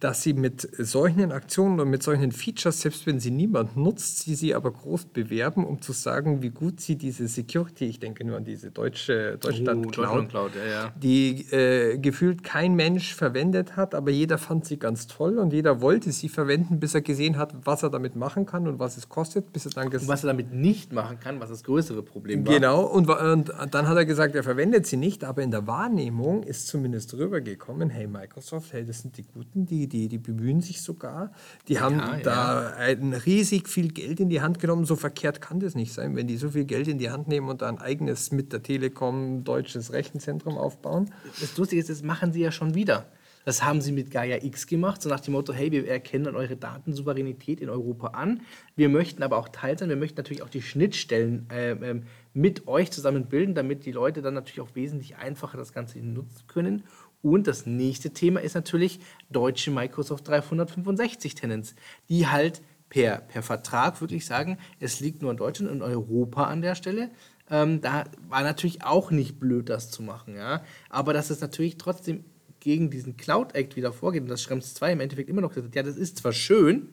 dass 0.00 0.22
sie 0.22 0.34
mit 0.34 0.68
solchen 0.78 1.32
Aktionen 1.32 1.80
und 1.80 1.90
mit 1.90 2.02
solchen 2.02 2.32
Features, 2.32 2.80
selbst 2.80 3.06
wenn 3.06 3.20
sie 3.20 3.30
niemand 3.30 3.76
nutzt, 3.76 4.20
sie 4.20 4.34
sie 4.34 4.54
aber 4.54 4.70
groß 4.70 5.06
bewerben, 5.06 5.64
um 5.64 5.80
zu 5.80 5.92
sagen, 5.92 6.42
wie 6.42 6.50
gut 6.50 6.80
sie 6.80 6.96
diese 6.96 7.26
Security, 7.28 7.86
ich 7.86 8.00
denke 8.00 8.24
nur 8.24 8.36
an 8.36 8.44
diese 8.44 8.70
deutsche 8.70 9.38
Deutschland, 9.38 9.86
oh, 9.86 9.90
Cloud, 9.90 9.96
Deutschland 9.96 10.28
Cloud 10.30 10.52
ja, 10.56 10.70
ja. 10.70 10.92
die 10.96 11.42
äh, 11.52 11.98
gefühlt 11.98 12.44
kein 12.44 12.74
Mensch 12.74 13.14
verwendet 13.14 13.76
hat, 13.76 13.94
aber 13.94 14.10
jeder 14.10 14.38
fand 14.38 14.66
sie 14.66 14.78
ganz 14.78 15.06
toll 15.06 15.38
und 15.38 15.52
jeder 15.52 15.80
wollte 15.80 16.12
sie 16.12 16.28
verwenden, 16.28 16.80
bis 16.80 16.94
er 16.94 17.02
gesehen 17.02 17.38
hat, 17.38 17.54
was 17.64 17.82
er 17.82 17.90
damit 17.90 18.16
machen 18.16 18.46
kann 18.46 18.68
und 18.68 18.78
was 18.78 18.96
es 18.96 19.08
kostet, 19.08 19.52
bis 19.52 19.66
er 19.66 19.72
dann 19.72 19.86
und 19.88 20.08
was 20.08 20.24
er 20.24 20.28
damit 20.28 20.52
nicht 20.52 20.92
machen 20.92 21.18
kann, 21.20 21.40
was 21.40 21.50
das 21.50 21.64
größere 21.64 22.02
Problem 22.02 22.46
war. 22.46 22.54
Genau, 22.54 22.82
und, 22.82 23.08
und 23.08 23.52
dann 23.70 23.88
hat 23.88 23.96
er 23.96 24.04
gesagt, 24.04 24.34
er 24.34 24.42
verwendet 24.42 24.86
sie 24.86 24.96
nicht, 24.96 25.24
aber 25.24 25.42
in 25.42 25.50
der 25.50 25.66
Wahrnehmung 25.66 26.04
Wahrnehmung 26.14 26.42
ist 26.42 26.66
zumindest 26.66 27.14
rübergekommen, 27.14 27.90
hey 27.90 28.06
Microsoft, 28.06 28.72
hey, 28.72 28.84
das 28.84 29.00
sind 29.00 29.13
die 29.16 29.24
Guten, 29.24 29.66
die, 29.66 29.88
die, 29.88 30.08
die 30.08 30.18
bemühen 30.18 30.60
sich 30.60 30.82
sogar. 30.82 31.32
Die 31.68 31.80
haben 31.80 31.98
ja, 31.98 32.16
da 32.22 32.62
ja. 32.62 32.76
ein 32.76 33.12
riesig 33.12 33.68
viel 33.68 33.88
Geld 33.88 34.20
in 34.20 34.28
die 34.28 34.40
Hand 34.40 34.58
genommen. 34.58 34.84
So 34.84 34.96
verkehrt 34.96 35.40
kann 35.40 35.60
das 35.60 35.74
nicht 35.74 35.92
sein, 35.92 36.16
wenn 36.16 36.26
die 36.26 36.36
so 36.36 36.50
viel 36.50 36.64
Geld 36.64 36.88
in 36.88 36.98
die 36.98 37.10
Hand 37.10 37.28
nehmen 37.28 37.48
und 37.48 37.62
da 37.62 37.68
ein 37.68 37.78
eigenes 37.78 38.32
mit 38.32 38.52
der 38.52 38.62
Telekom 38.62 39.44
deutsches 39.44 39.92
Rechenzentrum 39.92 40.56
aufbauen. 40.56 41.10
Das 41.40 41.56
Lustige 41.56 41.80
ist, 41.80 41.90
das 41.90 42.02
machen 42.02 42.32
sie 42.32 42.40
ja 42.40 42.52
schon 42.52 42.74
wieder. 42.74 43.06
Das 43.44 43.62
haben 43.62 43.80
sie 43.80 43.92
mit 43.92 44.10
Gaia 44.10 44.42
X 44.42 44.66
gemacht, 44.66 45.02
so 45.02 45.08
nach 45.08 45.20
dem 45.20 45.32
Motto, 45.32 45.52
hey, 45.52 45.70
wir 45.70 45.86
erkennen 45.86 46.34
eure 46.34 46.56
Datensouveränität 46.56 47.60
in 47.60 47.68
Europa 47.68 48.08
an. 48.08 48.40
Wir 48.74 48.88
möchten 48.88 49.22
aber 49.22 49.36
auch 49.36 49.48
Teil 49.48 49.78
sein, 49.78 49.90
wir 49.90 49.96
möchten 49.96 50.16
natürlich 50.16 50.42
auch 50.42 50.48
die 50.48 50.62
Schnittstellen 50.62 51.46
äh, 51.50 51.72
äh, 51.72 52.00
mit 52.32 52.66
euch 52.66 52.90
zusammen 52.90 53.26
bilden, 53.26 53.54
damit 53.54 53.84
die 53.84 53.92
Leute 53.92 54.22
dann 54.22 54.34
natürlich 54.34 54.62
auch 54.62 54.74
wesentlich 54.74 55.16
einfacher 55.16 55.58
das 55.58 55.72
Ganze 55.72 55.98
nutzen 55.98 56.46
können. 56.46 56.84
Und 57.24 57.46
das 57.46 57.64
nächste 57.64 58.10
Thema 58.10 58.40
ist 58.40 58.54
natürlich 58.54 59.00
deutsche 59.30 59.70
Microsoft 59.70 60.28
365 60.28 61.34
Tenants, 61.34 61.74
die 62.10 62.26
halt 62.26 62.60
per, 62.90 63.16
per 63.16 63.42
Vertrag 63.42 64.02
wirklich 64.02 64.26
sagen, 64.26 64.58
es 64.78 65.00
liegt 65.00 65.22
nur 65.22 65.30
in 65.30 65.38
Deutschland 65.38 65.72
und 65.72 65.80
Europa 65.80 66.44
an 66.44 66.60
der 66.60 66.74
Stelle. 66.74 67.10
Ähm, 67.48 67.80
da 67.80 68.04
war 68.28 68.42
natürlich 68.42 68.84
auch 68.84 69.10
nicht 69.10 69.40
blöd, 69.40 69.70
das 69.70 69.90
zu 69.90 70.02
machen. 70.02 70.36
Ja? 70.36 70.62
Aber 70.90 71.14
dass 71.14 71.30
es 71.30 71.40
natürlich 71.40 71.78
trotzdem 71.78 72.24
gegen 72.60 72.90
diesen 72.90 73.16
Cloud 73.16 73.54
Act 73.54 73.74
wieder 73.76 73.94
vorgeht 73.94 74.20
und 74.20 74.28
das 74.28 74.42
Schrems 74.42 74.74
2 74.74 74.92
im 74.92 75.00
Endeffekt 75.00 75.30
immer 75.30 75.40
noch 75.40 75.54
gesagt 75.54 75.74
ja, 75.74 75.82
das 75.82 75.96
ist 75.96 76.18
zwar 76.18 76.34
schön, 76.34 76.90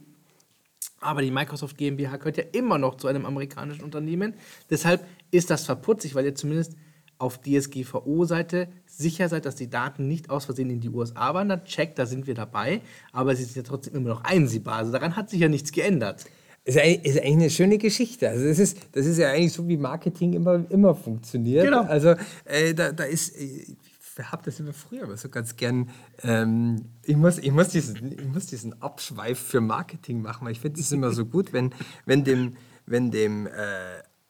aber 1.02 1.24
die 1.24 1.32
Microsoft 1.32 1.78
GmbH 1.78 2.16
gehört 2.16 2.38
ja 2.38 2.46
immer 2.54 2.78
noch 2.78 2.96
zu 2.96 3.10
einem 3.10 3.26
amerikanischen 3.26 3.84
Unternehmen. 3.84 4.36
Deshalb 4.70 5.06
ist 5.30 5.50
das 5.50 5.66
verputzig, 5.66 6.16
weil 6.16 6.24
ihr 6.24 6.36
zumindest 6.36 6.78
auf 7.22 7.40
DSGVO-Seite 7.42 8.70
sicher 8.86 9.30
seid, 9.30 9.46
dass 9.46 9.56
die 9.56 9.70
Daten 9.70 10.08
nicht 10.08 10.30
aus 10.30 10.46
Versehen 10.46 10.70
in 10.70 10.80
die 10.80 10.90
USA 10.90 11.34
wandern. 11.34 11.64
Check, 11.66 11.96
da 11.96 12.06
sind 12.06 12.28
wir 12.28 12.34
dabei. 12.34 12.82
Aber 13.12 13.36
sie 13.36 13.44
sind 13.44 13.56
ja 13.56 13.64
trotzdem 13.64 13.96
immer 13.96 14.10
noch 14.10 14.24
einsehbar. 14.24 14.76
Also 14.76 14.92
daran 14.92 15.16
hat 15.16 15.30
sich 15.30 15.40
ja 15.40 15.48
nichts 15.48 15.72
geändert. 15.72 16.26
Ist 16.64 16.78
eigentlich, 16.78 17.22
eine 17.24 17.50
schöne 17.50 17.78
Geschichte. 17.78 18.30
Also 18.30 18.46
das 18.46 18.60
ist, 18.60 18.78
das 18.92 19.06
ist 19.06 19.18
ja 19.18 19.30
eigentlich 19.30 19.54
so, 19.54 19.68
wie 19.68 19.78
Marketing 19.78 20.34
immer, 20.34 20.64
immer 20.70 20.94
funktioniert. 20.94 21.66
Genau. 21.66 21.82
Also 21.82 22.16
äh, 22.46 22.74
da, 22.74 22.92
da 22.92 23.04
ist, 23.04 23.36
äh, 23.36 23.76
habe 24.20 24.44
das 24.44 24.60
immer 24.60 24.74
früher 24.74 25.04
aber 25.04 25.18
so 25.18 25.30
ganz 25.30 25.56
gern. 25.56 25.90
Ähm, 26.24 26.86
ich, 27.04 27.16
muss, 27.16 27.40
ich, 27.40 27.52
muss 27.52 27.70
diesen, 27.70 28.12
ich 28.12 28.28
muss 28.28 28.46
diesen 28.48 28.80
Abschweif 28.82 29.40
für 29.40 29.62
Marketing 29.62 30.22
machen, 30.22 30.46
weil 30.46 30.52
ich 30.52 30.60
finde 30.60 30.80
es 30.80 30.92
immer 30.92 31.12
so 31.12 31.26
gut, 31.26 31.54
wenn, 31.54 31.74
wenn 32.06 32.24
dem, 32.24 32.58
wenn 32.86 33.10
dem 33.10 33.48
äh, 33.48 33.52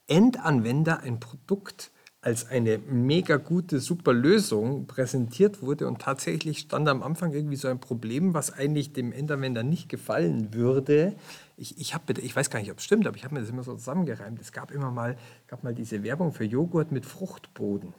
Endanwender 0.07 1.01
ein 1.01 1.19
Produkt 1.19 1.91
als 2.21 2.47
eine 2.49 2.77
mega 2.77 3.37
gute, 3.37 3.79
super 3.79 4.13
Lösung 4.13 4.85
präsentiert 4.85 5.63
wurde 5.63 5.87
und 5.87 5.99
tatsächlich 5.99 6.59
stand 6.59 6.87
am 6.87 7.01
Anfang 7.01 7.33
irgendwie 7.33 7.55
so 7.55 7.67
ein 7.67 7.79
Problem, 7.79 8.35
was 8.35 8.53
eigentlich 8.53 8.93
dem 8.93 9.11
Endanwender 9.11 9.63
nicht 9.63 9.89
gefallen 9.89 10.53
würde. 10.53 11.15
Ich, 11.57 11.79
ich, 11.79 11.95
hab, 11.95 12.15
ich 12.15 12.35
weiß 12.35 12.51
gar 12.51 12.59
nicht, 12.59 12.71
ob 12.71 12.77
es 12.77 12.83
stimmt, 12.83 13.07
aber 13.07 13.17
ich 13.17 13.23
habe 13.23 13.33
mir 13.33 13.41
das 13.41 13.49
immer 13.49 13.63
so 13.63 13.73
zusammengereimt. 13.73 14.39
Es 14.39 14.51
gab 14.51 14.71
immer 14.71 14.91
mal, 14.91 15.17
gab 15.47 15.63
mal 15.63 15.73
diese 15.73 16.03
Werbung 16.03 16.31
für 16.31 16.43
Joghurt 16.43 16.91
mit 16.91 17.07
Fruchtboden. 17.07 17.93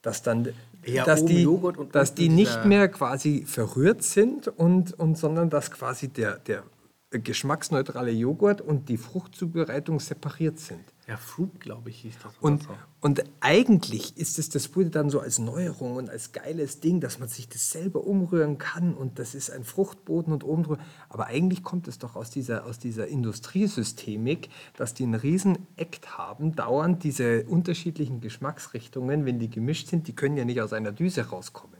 Dass 0.00 0.22
dann, 0.22 0.48
Ja, 0.84 1.04
dass 1.04 1.24
die, 1.24 1.46
und 1.46 1.94
dass 1.94 2.14
die 2.14 2.30
nicht 2.30 2.64
mehr 2.64 2.88
quasi 2.88 3.44
verrührt 3.46 4.02
sind 4.02 4.48
und, 4.48 4.98
und 4.98 5.18
sondern 5.18 5.50
dass 5.50 5.70
quasi 5.70 6.08
der, 6.08 6.38
der 6.38 6.64
geschmacksneutrale 7.10 8.10
Joghurt 8.10 8.62
und 8.62 8.88
die 8.88 8.96
Fruchtzubereitung 8.96 10.00
separiert 10.00 10.58
sind. 10.58 10.91
Ja, 11.08 11.16
Fruit, 11.16 11.58
glaube 11.60 11.90
ich, 11.90 12.02
hieß 12.02 12.14
das. 12.22 12.32
Und, 12.40 12.62
so. 12.62 12.68
und 13.00 13.24
eigentlich 13.40 14.16
ist 14.16 14.38
es, 14.38 14.50
das 14.50 14.76
wurde 14.76 14.90
dann 14.90 15.10
so 15.10 15.18
als 15.18 15.40
Neuerung 15.40 15.96
und 15.96 16.08
als 16.08 16.30
geiles 16.30 16.78
Ding, 16.78 17.00
dass 17.00 17.18
man 17.18 17.28
sich 17.28 17.48
das 17.48 17.70
selber 17.70 18.04
umrühren 18.06 18.58
kann 18.58 18.94
und 18.94 19.18
das 19.18 19.34
ist 19.34 19.50
ein 19.50 19.64
Fruchtboden 19.64 20.32
und 20.32 20.44
oben 20.44 20.62
drüber. 20.62 20.78
Aber 21.08 21.26
eigentlich 21.26 21.64
kommt 21.64 21.88
es 21.88 21.98
doch 21.98 22.14
aus 22.14 22.30
dieser, 22.30 22.66
aus 22.66 22.78
dieser 22.78 23.08
Industriesystemik, 23.08 24.48
dass 24.76 24.94
die 24.94 25.02
einen 25.02 25.14
riesen 25.16 25.66
Act 25.76 26.16
haben, 26.16 26.54
dauernd 26.54 27.02
diese 27.02 27.44
unterschiedlichen 27.46 28.20
Geschmacksrichtungen, 28.20 29.26
wenn 29.26 29.40
die 29.40 29.50
gemischt 29.50 29.88
sind, 29.88 30.06
die 30.06 30.14
können 30.14 30.36
ja 30.36 30.44
nicht 30.44 30.60
aus 30.60 30.72
einer 30.72 30.92
Düse 30.92 31.28
rauskommen. 31.28 31.76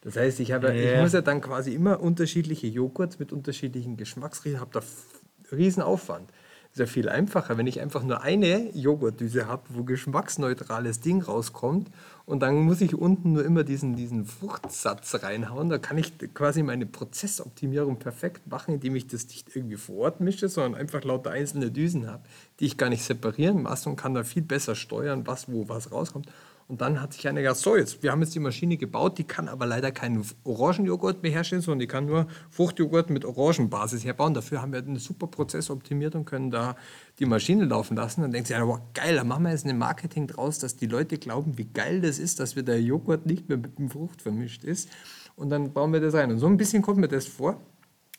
Das 0.00 0.16
heißt, 0.16 0.40
ich, 0.40 0.50
habe, 0.50 0.74
ich 0.74 0.92
Ja. 0.92 1.00
muss 1.02 1.12
ja 1.12 1.20
dann 1.20 1.42
quasi 1.42 1.74
immer 1.74 2.00
unterschiedliche 2.00 2.66
Joghurts 2.68 3.18
mit 3.18 3.32
unterschiedlichen 3.32 3.98
Geschmacksrichtungen, 3.98 4.60
habe 4.60 4.72
da 4.72 5.56
riesen 5.56 5.82
Aufwand. 5.82 6.30
Ja 6.74 6.86
viel 6.86 7.10
einfacher, 7.10 7.58
wenn 7.58 7.66
ich 7.66 7.82
einfach 7.82 8.02
nur 8.02 8.22
eine 8.22 8.74
Joghurtdüse 8.74 9.46
habe, 9.46 9.62
wo 9.68 9.84
geschmacksneutrales 9.84 11.00
Ding 11.00 11.20
rauskommt 11.20 11.90
und 12.24 12.40
dann 12.40 12.54
muss 12.62 12.80
ich 12.80 12.94
unten 12.94 13.34
nur 13.34 13.44
immer 13.44 13.62
diesen, 13.62 13.94
diesen 13.94 14.24
Fruchtsatz 14.24 15.22
reinhauen. 15.22 15.68
Da 15.68 15.76
kann 15.76 15.98
ich 15.98 16.14
quasi 16.32 16.62
meine 16.62 16.86
Prozessoptimierung 16.86 17.98
perfekt 17.98 18.46
machen, 18.46 18.74
indem 18.74 18.96
ich 18.96 19.06
das 19.06 19.26
nicht 19.26 19.54
irgendwie 19.54 19.76
vor 19.76 19.96
Ort 19.98 20.20
mische, 20.20 20.48
sondern 20.48 20.80
einfach 20.80 21.04
lauter 21.04 21.30
einzelne 21.30 21.70
Düsen 21.70 22.06
habe, 22.06 22.22
die 22.58 22.64
ich 22.64 22.78
gar 22.78 22.88
nicht 22.88 23.04
separieren 23.04 23.64
lasse 23.64 23.90
und 23.90 23.96
kann 23.96 24.14
da 24.14 24.24
viel 24.24 24.42
besser 24.42 24.74
steuern, 24.74 25.26
was 25.26 25.52
wo 25.52 25.68
was 25.68 25.92
rauskommt. 25.92 26.26
Und 26.72 26.80
dann 26.80 27.02
hat 27.02 27.12
sich 27.12 27.28
einer 27.28 27.42
gesagt, 27.42 27.58
so 27.60 27.76
jetzt, 27.76 28.02
wir 28.02 28.12
haben 28.12 28.22
jetzt 28.22 28.34
die 28.34 28.40
Maschine 28.40 28.78
gebaut, 28.78 29.18
die 29.18 29.24
kann 29.24 29.46
aber 29.46 29.66
leider 29.66 29.92
keinen 29.92 30.24
Orangenjoghurt 30.42 31.22
mehr 31.22 31.30
herstellen, 31.30 31.60
sondern 31.60 31.80
die 31.80 31.86
kann 31.86 32.06
nur 32.06 32.26
Fruchtjoghurt 32.48 33.10
mit 33.10 33.26
Orangenbasis 33.26 34.06
herbauen. 34.06 34.32
Dafür 34.32 34.62
haben 34.62 34.72
wir 34.72 34.78
einen 34.78 34.96
super 34.96 35.26
Prozess 35.26 35.68
optimiert 35.68 36.14
und 36.14 36.24
können 36.24 36.50
da 36.50 36.74
die 37.18 37.26
Maschine 37.26 37.66
laufen 37.66 37.94
lassen. 37.94 38.22
Dann 38.22 38.32
denkt 38.32 38.46
sich 38.48 38.56
einer, 38.56 38.68
wow, 38.68 38.80
geil, 38.94 39.16
da 39.16 39.22
machen 39.22 39.42
wir 39.42 39.50
jetzt 39.50 39.66
ein 39.66 39.76
Marketing 39.76 40.26
draus, 40.26 40.60
dass 40.60 40.74
die 40.74 40.86
Leute 40.86 41.18
glauben, 41.18 41.58
wie 41.58 41.66
geil 41.66 42.00
das 42.00 42.18
ist, 42.18 42.40
dass 42.40 42.56
wir 42.56 42.62
der 42.62 42.80
Joghurt 42.80 43.26
nicht 43.26 43.50
mehr 43.50 43.58
mit 43.58 43.78
dem 43.78 43.90
Frucht 43.90 44.22
vermischt 44.22 44.64
ist. 44.64 44.88
Und 45.36 45.50
dann 45.50 45.74
bauen 45.74 45.92
wir 45.92 46.00
das 46.00 46.14
rein. 46.14 46.30
Und 46.30 46.38
so 46.38 46.46
ein 46.46 46.56
bisschen 46.56 46.80
kommt 46.80 47.00
mir 47.00 47.08
das 47.08 47.26
vor. 47.26 47.60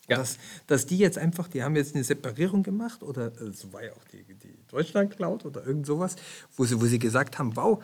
Dass, 0.06 0.36
dass 0.66 0.84
die 0.84 0.98
jetzt 0.98 1.16
einfach, 1.16 1.48
die 1.48 1.62
haben 1.62 1.76
jetzt 1.76 1.94
eine 1.94 2.04
Separierung 2.04 2.62
gemacht 2.62 3.02
oder 3.02 3.28
äh, 3.40 3.52
so 3.52 3.72
war 3.72 3.82
ja 3.82 3.92
auch 3.92 4.04
die, 4.12 4.22
die 4.22 4.54
Deutschland 4.70 5.16
Cloud 5.16 5.46
oder 5.46 5.66
irgend 5.66 5.86
sowas, 5.86 6.16
wo 6.54 6.66
sie, 6.66 6.78
wo 6.78 6.84
sie 6.84 6.98
gesagt 6.98 7.38
haben, 7.38 7.56
wow, 7.56 7.82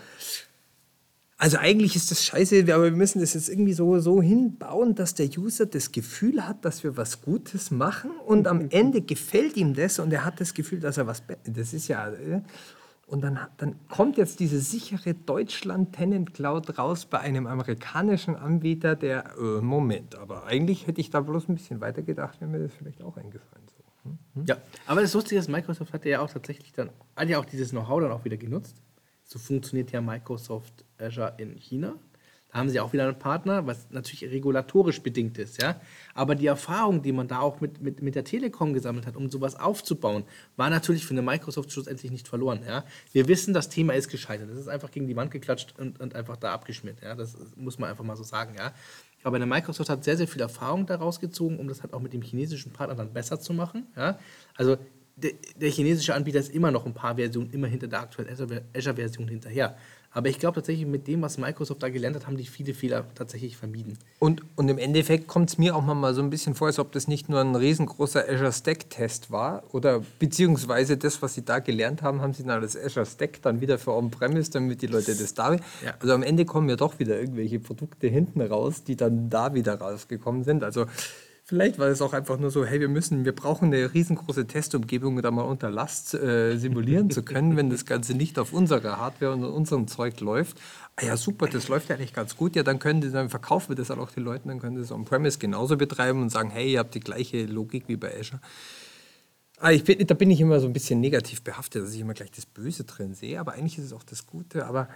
also 1.40 1.56
eigentlich 1.56 1.96
ist 1.96 2.10
das 2.10 2.22
scheiße, 2.22 2.66
aber 2.74 2.84
wir 2.84 2.90
müssen 2.90 3.20
das 3.20 3.32
jetzt 3.32 3.48
irgendwie 3.48 3.72
so, 3.72 3.98
so 3.98 4.20
hinbauen, 4.20 4.94
dass 4.94 5.14
der 5.14 5.26
User 5.26 5.64
das 5.64 5.90
Gefühl 5.90 6.46
hat, 6.46 6.66
dass 6.66 6.84
wir 6.84 6.98
was 6.98 7.22
Gutes 7.22 7.70
machen 7.70 8.10
und 8.26 8.46
am 8.46 8.68
Ende 8.68 9.00
gefällt 9.00 9.56
ihm 9.56 9.72
das 9.72 9.98
und 9.98 10.12
er 10.12 10.26
hat 10.26 10.38
das 10.38 10.52
Gefühl, 10.52 10.80
dass 10.80 10.98
er 10.98 11.06
was... 11.06 11.22
Das 11.44 11.72
ist 11.72 11.88
ja... 11.88 12.10
äh, 12.10 12.42
Und 13.06 13.22
dann, 13.22 13.38
dann 13.56 13.74
kommt 13.88 14.18
jetzt 14.18 14.38
diese 14.38 14.60
sichere 14.60 15.14
Deutschland 15.14 15.94
Tenant 15.94 16.34
Cloud 16.34 16.78
raus 16.78 17.06
bei 17.06 17.20
einem 17.20 17.46
amerikanischen 17.46 18.36
Anbieter, 18.36 18.94
der... 18.94 19.34
Äh, 19.38 19.62
Moment, 19.62 20.16
aber 20.16 20.44
eigentlich 20.44 20.86
hätte 20.86 21.00
ich 21.00 21.08
da 21.08 21.22
bloß 21.22 21.48
ein 21.48 21.54
bisschen 21.54 21.80
weiter 21.80 22.02
gedacht, 22.02 22.38
wäre 22.42 22.50
mir 22.50 22.58
das 22.58 22.74
vielleicht 22.74 23.02
auch 23.02 23.16
eingefallen. 23.16 23.64
So. 24.04 24.10
hm? 24.34 24.44
Ja, 24.46 24.58
aber 24.86 25.00
das 25.00 25.14
Lustige 25.14 25.40
ist, 25.40 25.48
Microsoft 25.48 25.94
hat 25.94 26.04
ja 26.04 26.20
auch 26.20 26.30
tatsächlich 26.30 26.72
dann, 26.74 26.90
hat 27.16 27.30
ja 27.30 27.38
auch 27.38 27.46
dieses 27.46 27.70
Know-how 27.70 28.02
dann 28.02 28.12
auch 28.12 28.26
wieder 28.26 28.36
genutzt. 28.36 28.76
So 29.24 29.38
funktioniert 29.38 29.90
ja 29.90 30.02
Microsoft 30.02 30.84
Azure 31.00 31.34
in 31.38 31.56
China. 31.56 31.94
Da 32.52 32.58
haben 32.58 32.68
sie 32.68 32.80
auch 32.80 32.92
wieder 32.92 33.04
einen 33.04 33.18
Partner, 33.18 33.66
was 33.68 33.90
natürlich 33.90 34.24
regulatorisch 34.24 35.00
bedingt 35.02 35.38
ist, 35.38 35.62
ja. 35.62 35.80
Aber 36.14 36.34
die 36.34 36.46
Erfahrung, 36.46 37.00
die 37.00 37.12
man 37.12 37.28
da 37.28 37.38
auch 37.38 37.60
mit, 37.60 37.80
mit, 37.80 38.02
mit 38.02 38.16
der 38.16 38.24
Telekom 38.24 38.72
gesammelt 38.74 39.06
hat, 39.06 39.16
um 39.16 39.30
sowas 39.30 39.54
aufzubauen, 39.54 40.24
war 40.56 40.68
natürlich 40.68 41.06
für 41.06 41.14
eine 41.14 41.22
Microsoft 41.22 41.70
schlussendlich 41.70 42.10
nicht 42.10 42.26
verloren, 42.26 42.62
ja. 42.66 42.84
Wir 43.12 43.28
wissen, 43.28 43.54
das 43.54 43.68
Thema 43.68 43.94
ist 43.94 44.08
gescheitert. 44.08 44.50
Das 44.50 44.58
ist 44.58 44.66
einfach 44.66 44.90
gegen 44.90 45.06
die 45.06 45.14
Wand 45.14 45.30
geklatscht 45.30 45.74
und, 45.78 46.00
und 46.00 46.16
einfach 46.16 46.36
da 46.36 46.52
abgeschmiert, 46.52 47.00
ja. 47.02 47.14
Das 47.14 47.36
muss 47.54 47.78
man 47.78 47.88
einfach 47.88 48.04
mal 48.04 48.16
so 48.16 48.24
sagen, 48.24 48.56
ja. 48.58 48.72
Aber 49.22 49.36
eine 49.36 49.46
Microsoft 49.46 49.88
hat 49.90 50.02
sehr, 50.02 50.16
sehr 50.16 50.26
viel 50.26 50.40
Erfahrung 50.40 50.86
daraus 50.86 51.20
gezogen, 51.20 51.58
um 51.58 51.68
das 51.68 51.82
halt 51.82 51.92
auch 51.92 52.00
mit 52.00 52.12
dem 52.12 52.22
chinesischen 52.22 52.72
Partner 52.72 52.96
dann 52.96 53.12
besser 53.12 53.38
zu 53.38 53.52
machen. 53.52 53.86
Ja? 53.96 54.18
Also 54.56 54.78
der, 55.16 55.32
der 55.56 55.70
chinesische 55.70 56.14
Anbieter 56.14 56.38
ist 56.38 56.54
immer 56.54 56.70
noch 56.70 56.86
ein 56.86 56.94
paar 56.94 57.16
Versionen 57.16 57.50
immer 57.52 57.66
hinter 57.66 57.86
der 57.86 58.00
aktuellen 58.00 58.30
Azure- 58.30 58.64
Azure-Version 58.74 59.28
hinterher. 59.28 59.76
Aber 60.12 60.28
ich 60.28 60.40
glaube 60.40 60.56
tatsächlich, 60.56 60.86
mit 60.86 61.06
dem, 61.06 61.22
was 61.22 61.38
Microsoft 61.38 61.82
da 61.82 61.88
gelernt 61.88 62.16
hat, 62.16 62.26
haben 62.26 62.36
die 62.36 62.44
viele 62.44 62.74
Fehler 62.74 63.04
tatsächlich 63.14 63.56
vermieden. 63.56 63.96
Und, 64.18 64.42
und 64.56 64.68
im 64.68 64.78
Endeffekt 64.78 65.28
kommt 65.28 65.50
es 65.50 65.58
mir 65.58 65.76
auch 65.76 65.82
mal 65.82 66.14
so 66.14 66.22
ein 66.22 66.30
bisschen 66.30 66.56
vor, 66.56 66.66
als 66.66 66.80
ob 66.80 66.90
das 66.90 67.06
nicht 67.06 67.28
nur 67.28 67.40
ein 67.40 67.54
riesengroßer 67.54 68.28
Azure 68.28 68.52
Stack-Test 68.52 69.30
war 69.30 69.62
oder 69.72 70.02
beziehungsweise 70.18 70.96
das, 70.96 71.22
was 71.22 71.34
sie 71.34 71.44
da 71.44 71.60
gelernt 71.60 72.02
haben, 72.02 72.22
haben 72.22 72.34
sie 72.34 72.42
dann 72.42 72.60
als 72.60 72.76
Azure 72.76 73.06
Stack 73.06 73.40
dann 73.42 73.60
wieder 73.60 73.78
für 73.78 73.92
On-Premise, 73.94 74.50
damit 74.50 74.82
die 74.82 74.88
Leute 74.88 75.14
das 75.14 75.34
da. 75.34 75.54
Ja. 75.54 75.60
Also 76.00 76.12
am 76.12 76.24
Ende 76.24 76.44
kommen 76.44 76.68
ja 76.68 76.76
doch 76.76 76.98
wieder 76.98 77.18
irgendwelche 77.18 77.60
Produkte 77.60 78.08
hinten 78.08 78.40
raus, 78.40 78.82
die 78.82 78.96
dann 78.96 79.30
da 79.30 79.54
wieder 79.54 79.76
rausgekommen 79.76 80.42
sind. 80.42 80.64
Also 80.64 80.86
vielleicht 81.50 81.80
war 81.80 81.88
es 81.88 82.00
auch 82.00 82.12
einfach 82.12 82.38
nur 82.38 82.52
so, 82.52 82.64
hey, 82.64 82.78
wir 82.78 82.88
müssen, 82.88 83.24
wir 83.24 83.34
brauchen 83.34 83.74
eine 83.74 83.92
riesengroße 83.92 84.46
Testumgebung, 84.46 85.16
um 85.16 85.22
da 85.22 85.32
mal 85.32 85.42
unter 85.42 85.68
Last 85.68 86.14
äh, 86.14 86.56
simulieren 86.56 87.10
zu 87.10 87.24
können, 87.24 87.56
wenn 87.56 87.70
das 87.70 87.86
Ganze 87.86 88.14
nicht 88.14 88.38
auf 88.38 88.52
unserer 88.52 88.98
Hardware 88.98 89.32
und 89.32 89.42
unserem 89.42 89.88
Zeug 89.88 90.20
läuft. 90.20 90.58
Ah 90.94 91.06
ja, 91.06 91.16
super, 91.16 91.48
das 91.48 91.66
läuft 91.66 91.88
ja 91.88 91.96
eigentlich 91.96 92.12
ganz 92.12 92.36
gut. 92.36 92.54
Ja, 92.54 92.62
dann 92.62 92.78
können 92.78 93.00
die, 93.00 93.10
dann 93.10 93.30
verkaufen 93.30 93.70
wir 93.70 93.74
das 93.74 93.90
halt 93.90 93.98
auch 93.98 94.12
den 94.12 94.22
Leuten, 94.22 94.48
dann 94.48 94.60
können 94.60 94.76
sie 94.76 94.82
es 94.82 94.92
on-premise 94.92 95.40
genauso 95.40 95.76
betreiben 95.76 96.22
und 96.22 96.30
sagen, 96.30 96.50
hey, 96.50 96.72
ihr 96.72 96.78
habt 96.78 96.94
die 96.94 97.00
gleiche 97.00 97.44
Logik 97.46 97.88
wie 97.88 97.96
bei 97.96 98.16
Azure. 98.16 98.40
Ah, 99.62 99.72
ich 99.72 99.84
bin, 99.84 100.06
da 100.06 100.14
bin 100.14 100.30
ich 100.30 100.40
immer 100.40 100.58
so 100.58 100.66
ein 100.66 100.72
bisschen 100.72 101.00
negativ 101.00 101.42
behaftet, 101.42 101.82
dass 101.84 101.92
ich 101.92 102.00
immer 102.00 102.14
gleich 102.14 102.30
das 102.30 102.46
Böse 102.46 102.84
drin 102.84 103.12
sehe, 103.12 103.38
aber 103.38 103.52
eigentlich 103.52 103.76
ist 103.76 103.84
es 103.84 103.92
auch 103.92 104.02
das 104.02 104.26
Gute. 104.26 104.64
Aber 104.64 104.88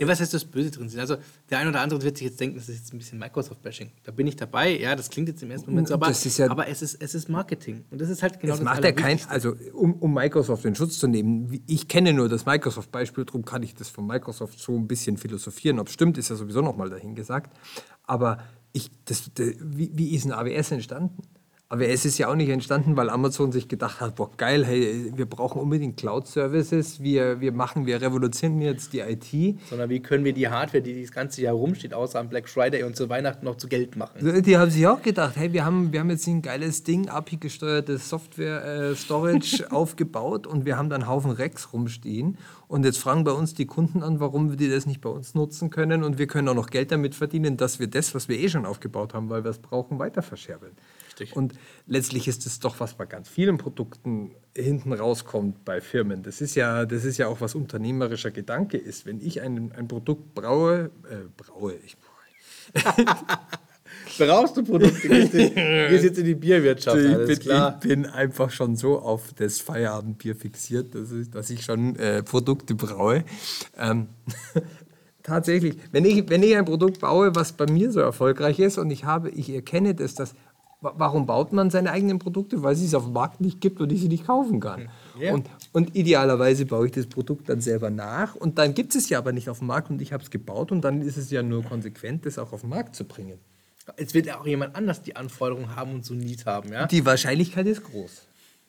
Ja, 0.00 0.08
was 0.08 0.18
heißt 0.18 0.34
das 0.34 0.44
Böse 0.44 0.72
drin 0.72 0.88
sind? 0.88 0.98
Also 0.98 1.16
der 1.48 1.58
eine 1.58 1.70
oder 1.70 1.80
andere 1.80 2.02
wird 2.02 2.18
sich 2.18 2.26
jetzt 2.26 2.40
denken, 2.40 2.56
das 2.56 2.68
ist 2.68 2.76
jetzt 2.78 2.92
ein 2.92 2.98
bisschen 2.98 3.20
Microsoft-Bashing. 3.20 3.92
Da 4.02 4.10
bin 4.10 4.26
ich 4.26 4.34
dabei, 4.34 4.76
ja, 4.80 4.96
das 4.96 5.10
klingt 5.10 5.28
jetzt 5.28 5.44
im 5.44 5.52
ersten 5.52 5.70
Moment 5.70 5.86
so, 5.86 5.94
aber, 5.94 6.08
ja- 6.10 6.50
aber 6.50 6.66
es, 6.66 6.82
ist, 6.82 7.00
es 7.00 7.14
ist 7.14 7.28
Marketing. 7.28 7.84
Und 7.92 8.00
das 8.00 8.08
ist 8.08 8.20
halt 8.20 8.40
genau 8.40 8.54
das 8.56 8.64
macht 8.64 8.82
ja 8.82 8.90
kein, 8.90 9.20
also 9.28 9.54
um, 9.74 9.94
um 9.94 10.12
Microsoft 10.12 10.64
in 10.64 10.74
Schutz 10.74 10.98
zu 10.98 11.06
nehmen, 11.06 11.62
ich 11.68 11.86
kenne 11.86 12.12
nur 12.12 12.28
das 12.28 12.44
Microsoft-Beispiel, 12.46 13.24
darum 13.26 13.44
kann 13.44 13.62
ich 13.62 13.76
das 13.76 13.90
von 13.90 14.08
Microsoft 14.08 14.58
so 14.58 14.76
ein 14.76 14.88
bisschen 14.88 15.18
philosophieren. 15.18 15.78
Ob 15.78 15.86
es 15.86 15.94
stimmt, 15.94 16.18
ist 16.18 16.30
ja 16.30 16.34
sowieso 16.34 16.62
nochmal 16.62 16.90
dahingesagt. 16.90 17.56
Aber 18.02 18.38
ich, 18.72 18.90
das, 19.04 19.30
das, 19.34 19.50
wie, 19.60 19.92
wie 19.94 20.16
ist 20.16 20.24
ein 20.26 20.32
AWS 20.32 20.72
entstanden? 20.72 21.22
AWS 21.72 22.04
ist 22.04 22.18
ja 22.18 22.26
auch 22.26 22.34
nicht 22.34 22.48
entstanden, 22.48 22.96
weil 22.96 23.08
Amazon 23.10 23.52
sich 23.52 23.68
gedacht 23.68 24.00
hat, 24.00 24.16
boah 24.16 24.28
geil, 24.36 24.66
hey, 24.66 25.12
wir 25.14 25.26
brauchen 25.26 25.62
unbedingt 25.62 25.96
Cloud-Services, 25.98 27.00
wir, 27.00 27.40
wir 27.40 27.52
machen, 27.52 27.86
wir 27.86 28.02
revolutionieren 28.02 28.74
jetzt 28.74 28.92
die 28.92 28.98
IT. 28.98 29.60
Sondern 29.68 29.88
wie 29.88 30.00
können 30.00 30.24
wir 30.24 30.32
die 30.32 30.48
Hardware, 30.48 30.82
die 30.82 31.00
das 31.00 31.12
ganze 31.12 31.42
Jahr 31.42 31.54
rumsteht, 31.54 31.94
außer 31.94 32.18
am 32.18 32.28
Black 32.28 32.48
Friday 32.48 32.82
und 32.82 32.96
zu 32.96 33.08
Weihnachten 33.08 33.44
noch 33.44 33.56
zu 33.56 33.68
Geld 33.68 33.94
machen? 33.94 34.42
Die 34.42 34.58
haben 34.58 34.68
sich 34.68 34.84
auch 34.84 35.00
gedacht, 35.00 35.36
hey, 35.36 35.52
wir 35.52 35.64
haben, 35.64 35.92
wir 35.92 36.00
haben 36.00 36.10
jetzt 36.10 36.26
ein 36.26 36.42
geiles 36.42 36.82
Ding, 36.82 37.08
API-gesteuertes 37.08 38.08
Software-Storage 38.08 39.70
aufgebaut 39.70 40.48
und 40.48 40.64
wir 40.64 40.76
haben 40.76 40.90
da 40.90 40.96
einen 40.96 41.06
Haufen 41.06 41.30
Racks 41.30 41.72
rumstehen. 41.72 42.36
Und 42.66 42.84
jetzt 42.84 42.98
fragen 42.98 43.22
bei 43.22 43.32
uns 43.32 43.54
die 43.54 43.66
Kunden 43.66 44.02
an, 44.02 44.18
warum 44.18 44.56
die 44.56 44.68
das 44.68 44.86
nicht 44.86 45.00
bei 45.00 45.10
uns 45.10 45.36
nutzen 45.36 45.70
können 45.70 46.02
und 46.02 46.18
wir 46.18 46.26
können 46.26 46.48
auch 46.48 46.54
noch 46.54 46.70
Geld 46.70 46.90
damit 46.90 47.14
verdienen, 47.14 47.56
dass 47.56 47.78
wir 47.78 47.86
das, 47.86 48.12
was 48.12 48.28
wir 48.28 48.40
eh 48.40 48.48
schon 48.48 48.66
aufgebaut 48.66 49.14
haben, 49.14 49.30
weil 49.30 49.44
wir 49.44 49.52
es 49.52 49.60
brauchen, 49.60 50.00
weiter 50.00 50.22
verscherbeln. 50.22 50.72
Richtig. 51.20 51.36
Und 51.36 51.54
letztlich 51.86 52.26
ist 52.28 52.46
es 52.46 52.60
doch, 52.60 52.80
was 52.80 52.94
bei 52.94 53.06
ganz 53.06 53.28
vielen 53.28 53.58
Produkten 53.58 54.32
hinten 54.56 54.92
rauskommt 54.92 55.64
bei 55.64 55.80
Firmen. 55.80 56.22
Das 56.22 56.40
ist 56.40 56.54
ja, 56.54 56.86
das 56.86 57.04
ist 57.04 57.18
ja 57.18 57.28
auch, 57.28 57.40
was 57.40 57.54
unternehmerischer 57.54 58.30
Gedanke 58.30 58.78
ist. 58.78 59.06
Wenn 59.06 59.20
ich 59.20 59.40
ein, 59.42 59.72
ein 59.72 59.86
Produkt 59.86 60.34
braue, 60.34 60.90
äh, 61.08 61.28
braue, 61.36 61.74
ich, 61.84 61.96
Brauchst 64.18 64.56
du 64.56 64.62
Produkte? 64.62 65.08
Gehst 65.08 65.34
du 65.34 65.50
gehst 65.50 66.04
jetzt 66.04 66.18
in 66.18 66.24
die 66.24 66.34
Bierwirtschaft, 66.34 66.98
ich, 66.98 67.26
bin, 67.26 67.38
klar. 67.38 67.78
ich 67.80 67.88
bin 67.88 68.06
einfach 68.06 68.50
schon 68.50 68.76
so 68.76 68.98
auf 68.98 69.32
das 69.34 69.60
Feierabendbier 69.60 70.36
fixiert, 70.36 70.94
dass 70.94 71.12
ich, 71.12 71.30
dass 71.30 71.50
ich 71.50 71.64
schon 71.64 71.96
äh, 71.96 72.22
Produkte 72.22 72.74
braue. 72.74 73.24
Ähm, 73.78 74.08
tatsächlich, 75.22 75.76
wenn 75.92 76.04
ich, 76.04 76.28
wenn 76.28 76.42
ich 76.42 76.56
ein 76.56 76.64
Produkt 76.64 77.00
baue, 77.00 77.34
was 77.34 77.52
bei 77.52 77.66
mir 77.66 77.92
so 77.92 78.00
erfolgreich 78.00 78.58
ist 78.58 78.78
und 78.78 78.90
ich 78.90 79.04
habe, 79.04 79.30
ich 79.30 79.50
erkenne 79.50 79.94
das, 79.94 80.14
dass 80.14 80.34
Warum 80.82 81.26
baut 81.26 81.52
man 81.52 81.68
seine 81.68 81.90
eigenen 81.90 82.18
Produkte? 82.18 82.62
Weil 82.62 82.72
es 82.72 82.82
es 82.82 82.94
auf 82.94 83.04
dem 83.04 83.12
Markt 83.12 83.42
nicht 83.42 83.60
gibt 83.60 83.80
und 83.80 83.92
ich 83.92 84.00
sie 84.00 84.08
nicht 84.08 84.26
kaufen 84.26 84.60
kann. 84.60 84.88
Ja. 85.18 85.34
Und, 85.34 85.46
und 85.72 85.94
idealerweise 85.94 86.64
baue 86.64 86.86
ich 86.86 86.92
das 86.92 87.06
Produkt 87.06 87.50
dann 87.50 87.60
selber 87.60 87.90
nach 87.90 88.34
und 88.34 88.56
dann 88.58 88.72
gibt 88.72 88.94
es 88.94 89.08
ja 89.10 89.18
aber 89.18 89.32
nicht 89.32 89.50
auf 89.50 89.58
dem 89.58 89.66
Markt 89.66 89.90
und 89.90 90.00
ich 90.00 90.14
habe 90.14 90.22
es 90.22 90.30
gebaut 90.30 90.72
und 90.72 90.80
dann 90.80 91.02
ist 91.02 91.18
es 91.18 91.30
ja 91.30 91.42
nur 91.42 91.62
konsequent, 91.64 92.24
das 92.24 92.38
auch 92.38 92.52
auf 92.52 92.62
den 92.62 92.70
Markt 92.70 92.96
zu 92.96 93.04
bringen. 93.04 93.38
Es 93.96 94.14
wird 94.14 94.26
ja 94.26 94.40
auch 94.40 94.46
jemand 94.46 94.74
anders 94.74 95.02
die 95.02 95.16
Anforderungen 95.16 95.76
haben 95.76 95.92
und 95.92 96.04
so 96.04 96.14
Need 96.14 96.46
haben, 96.46 96.72
ja? 96.72 96.86
Die 96.86 97.04
Wahrscheinlichkeit 97.04 97.66
ist 97.66 97.84
groß. 97.84 98.22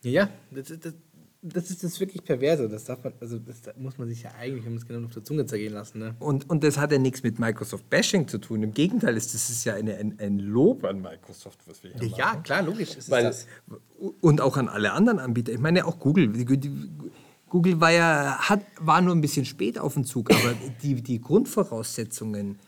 Ja, 0.03 0.29
das, 0.49 0.67
das, 0.79 0.93
das 1.43 1.71
ist 1.71 1.83
das 1.83 1.99
wirklich 1.99 2.23
Perverse. 2.23 2.69
Das 2.69 2.85
darf 2.85 3.03
man, 3.03 3.13
also 3.19 3.39
das 3.39 3.61
muss 3.77 3.97
man 3.97 4.07
sich 4.07 4.23
ja 4.23 4.31
eigentlich, 4.39 4.63
wenn 4.63 4.73
man 4.73 4.81
es 4.81 4.87
genau 4.87 5.05
auf 5.05 5.13
der 5.13 5.23
Zunge 5.23 5.45
zergehen 5.45 5.73
lassen. 5.73 5.99
Ne? 5.99 6.15
Und, 6.19 6.49
und 6.49 6.63
das 6.63 6.77
hat 6.77 6.91
ja 6.91 6.99
nichts 6.99 7.23
mit 7.23 7.39
Microsoft 7.39 7.89
Bashing 7.89 8.27
zu 8.27 8.37
tun. 8.37 8.61
Im 8.61 8.73
Gegenteil, 8.73 9.17
ist 9.17 9.33
das 9.33 9.49
ist 9.49 9.65
ja 9.65 9.73
eine, 9.73 9.95
ein, 9.95 10.19
ein 10.19 10.37
Lob 10.37 10.83
an 10.83 11.01
Microsoft, 11.01 11.59
was 11.67 11.83
wir 11.83 11.91
hier 11.91 12.03
ja, 12.03 12.09
machen. 12.09 12.19
Ja, 12.19 12.41
klar, 12.41 12.61
logisch 12.61 12.95
ist 12.95 13.09
Weil, 13.09 13.23
das. 13.23 13.47
Und 14.21 14.39
auch 14.39 14.57
an 14.57 14.69
alle 14.69 14.93
anderen 14.93 15.19
Anbieter. 15.19 15.51
Ich 15.51 15.59
meine 15.59 15.85
auch 15.85 15.99
Google. 15.99 16.31
Google 17.49 17.81
war 17.81 17.91
ja 17.91 18.37
hat, 18.37 18.61
war 18.79 19.01
nur 19.01 19.15
ein 19.15 19.21
bisschen 19.21 19.45
spät 19.45 19.79
auf 19.79 19.95
dem 19.95 20.05
Zug, 20.05 20.31
aber 20.31 20.53
die, 20.83 21.01
die 21.01 21.19
Grundvoraussetzungen 21.19 22.59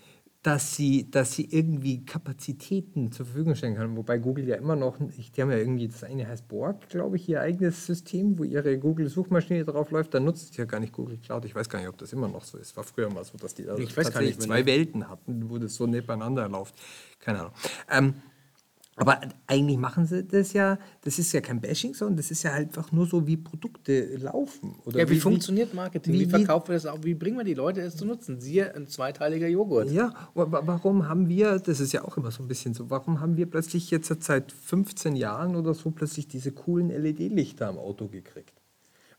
dass 0.43 0.75
sie, 0.75 1.09
dass 1.09 1.31
sie 1.31 1.47
irgendwie 1.49 2.05
Kapazitäten 2.05 3.13
zur 3.13 3.25
Verfügung 3.25 3.55
stellen 3.55 3.75
kann. 3.75 3.95
Wobei 3.95 4.17
Google 4.17 4.45
ja 4.45 4.57
immer 4.57 4.75
noch, 4.75 4.97
die 4.99 5.41
haben 5.41 5.49
ja 5.49 5.57
irgendwie, 5.57 5.87
das 5.87 6.03
eine 6.03 6.27
heißt 6.27 6.49
Borg, 6.49 6.89
glaube 6.89 7.15
ich, 7.15 7.29
ihr 7.29 7.39
eigenes 7.39 7.85
System, 7.85 8.37
wo 8.37 8.43
ihre 8.43 8.77
Google-Suchmaschine 8.77 9.63
drauf 9.63 9.91
läuft. 9.91 10.13
Da 10.13 10.19
nutzt 10.19 10.51
es 10.51 10.57
ja 10.57 10.65
gar 10.65 10.81
nicht 10.81 10.91
Google 10.91 11.17
Cloud. 11.17 11.45
Ich 11.45 11.55
weiß 11.55 11.69
gar 11.69 11.79
nicht, 11.79 11.87
ob 11.87 11.97
das 11.97 12.11
immer 12.11 12.27
noch 12.27 12.43
so 12.43 12.57
ist. 12.57 12.75
War 12.75 12.83
früher 12.83 13.09
mal 13.09 13.23
so, 13.23 13.37
dass 13.37 13.55
die 13.55 13.63
da 13.63 13.75
tatsächlich 13.77 14.37
zwei 14.37 14.65
Welten 14.65 15.09
hatten, 15.09 15.49
wo 15.49 15.57
das 15.57 15.75
so 15.75 15.87
nebeneinander 15.87 16.49
läuft. 16.49 16.75
Keine 17.19 17.39
Ahnung. 17.39 17.53
Ähm, 17.89 18.13
aber 18.95 19.21
eigentlich 19.47 19.77
machen 19.77 20.05
sie 20.05 20.23
das 20.23 20.53
ja, 20.53 20.77
das 21.01 21.17
ist 21.17 21.31
ja 21.31 21.41
kein 21.41 21.59
Bashing, 21.59 21.93
sondern 21.93 22.17
das 22.17 22.29
ist 22.29 22.43
ja 22.43 22.51
halt 22.51 22.67
einfach 22.67 22.91
nur 22.91 23.07
so, 23.07 23.25
wie 23.25 23.37
Produkte 23.37 24.17
laufen. 24.17 24.75
Oder 24.85 24.99
ja, 24.99 25.09
wie, 25.09 25.15
wie 25.15 25.19
funktioniert 25.19 25.73
Marketing? 25.73 26.13
Wie, 26.13 26.19
wie 26.21 26.29
verkaufen 26.29 26.69
wir 26.69 26.75
das 26.75 26.85
auch? 26.85 26.99
Wie 27.03 27.15
bringen 27.15 27.37
wir 27.37 27.43
die 27.43 27.55
Leute 27.55 27.81
es 27.81 27.95
zu 27.95 28.05
nutzen? 28.05 28.39
Siehe 28.39 28.73
ein 28.75 28.87
zweiteiliger 28.87 29.47
Joghurt. 29.47 29.89
Ja, 29.89 30.13
warum 30.35 31.07
haben 31.07 31.27
wir, 31.27 31.59
das 31.59 31.79
ist 31.79 31.91
ja 31.91 32.03
auch 32.03 32.17
immer 32.17 32.31
so 32.31 32.43
ein 32.43 32.47
bisschen 32.47 32.73
so, 32.73 32.89
warum 32.89 33.19
haben 33.19 33.35
wir 33.35 33.49
plötzlich 33.49 33.89
jetzt 33.89 34.13
seit 34.23 34.51
15 34.51 35.15
Jahren 35.15 35.55
oder 35.55 35.73
so 35.73 35.89
plötzlich 35.91 36.27
diese 36.27 36.51
coolen 36.51 36.89
LED-Lichter 36.89 37.67
am 37.67 37.77
Auto 37.77 38.07
gekriegt? 38.07 38.62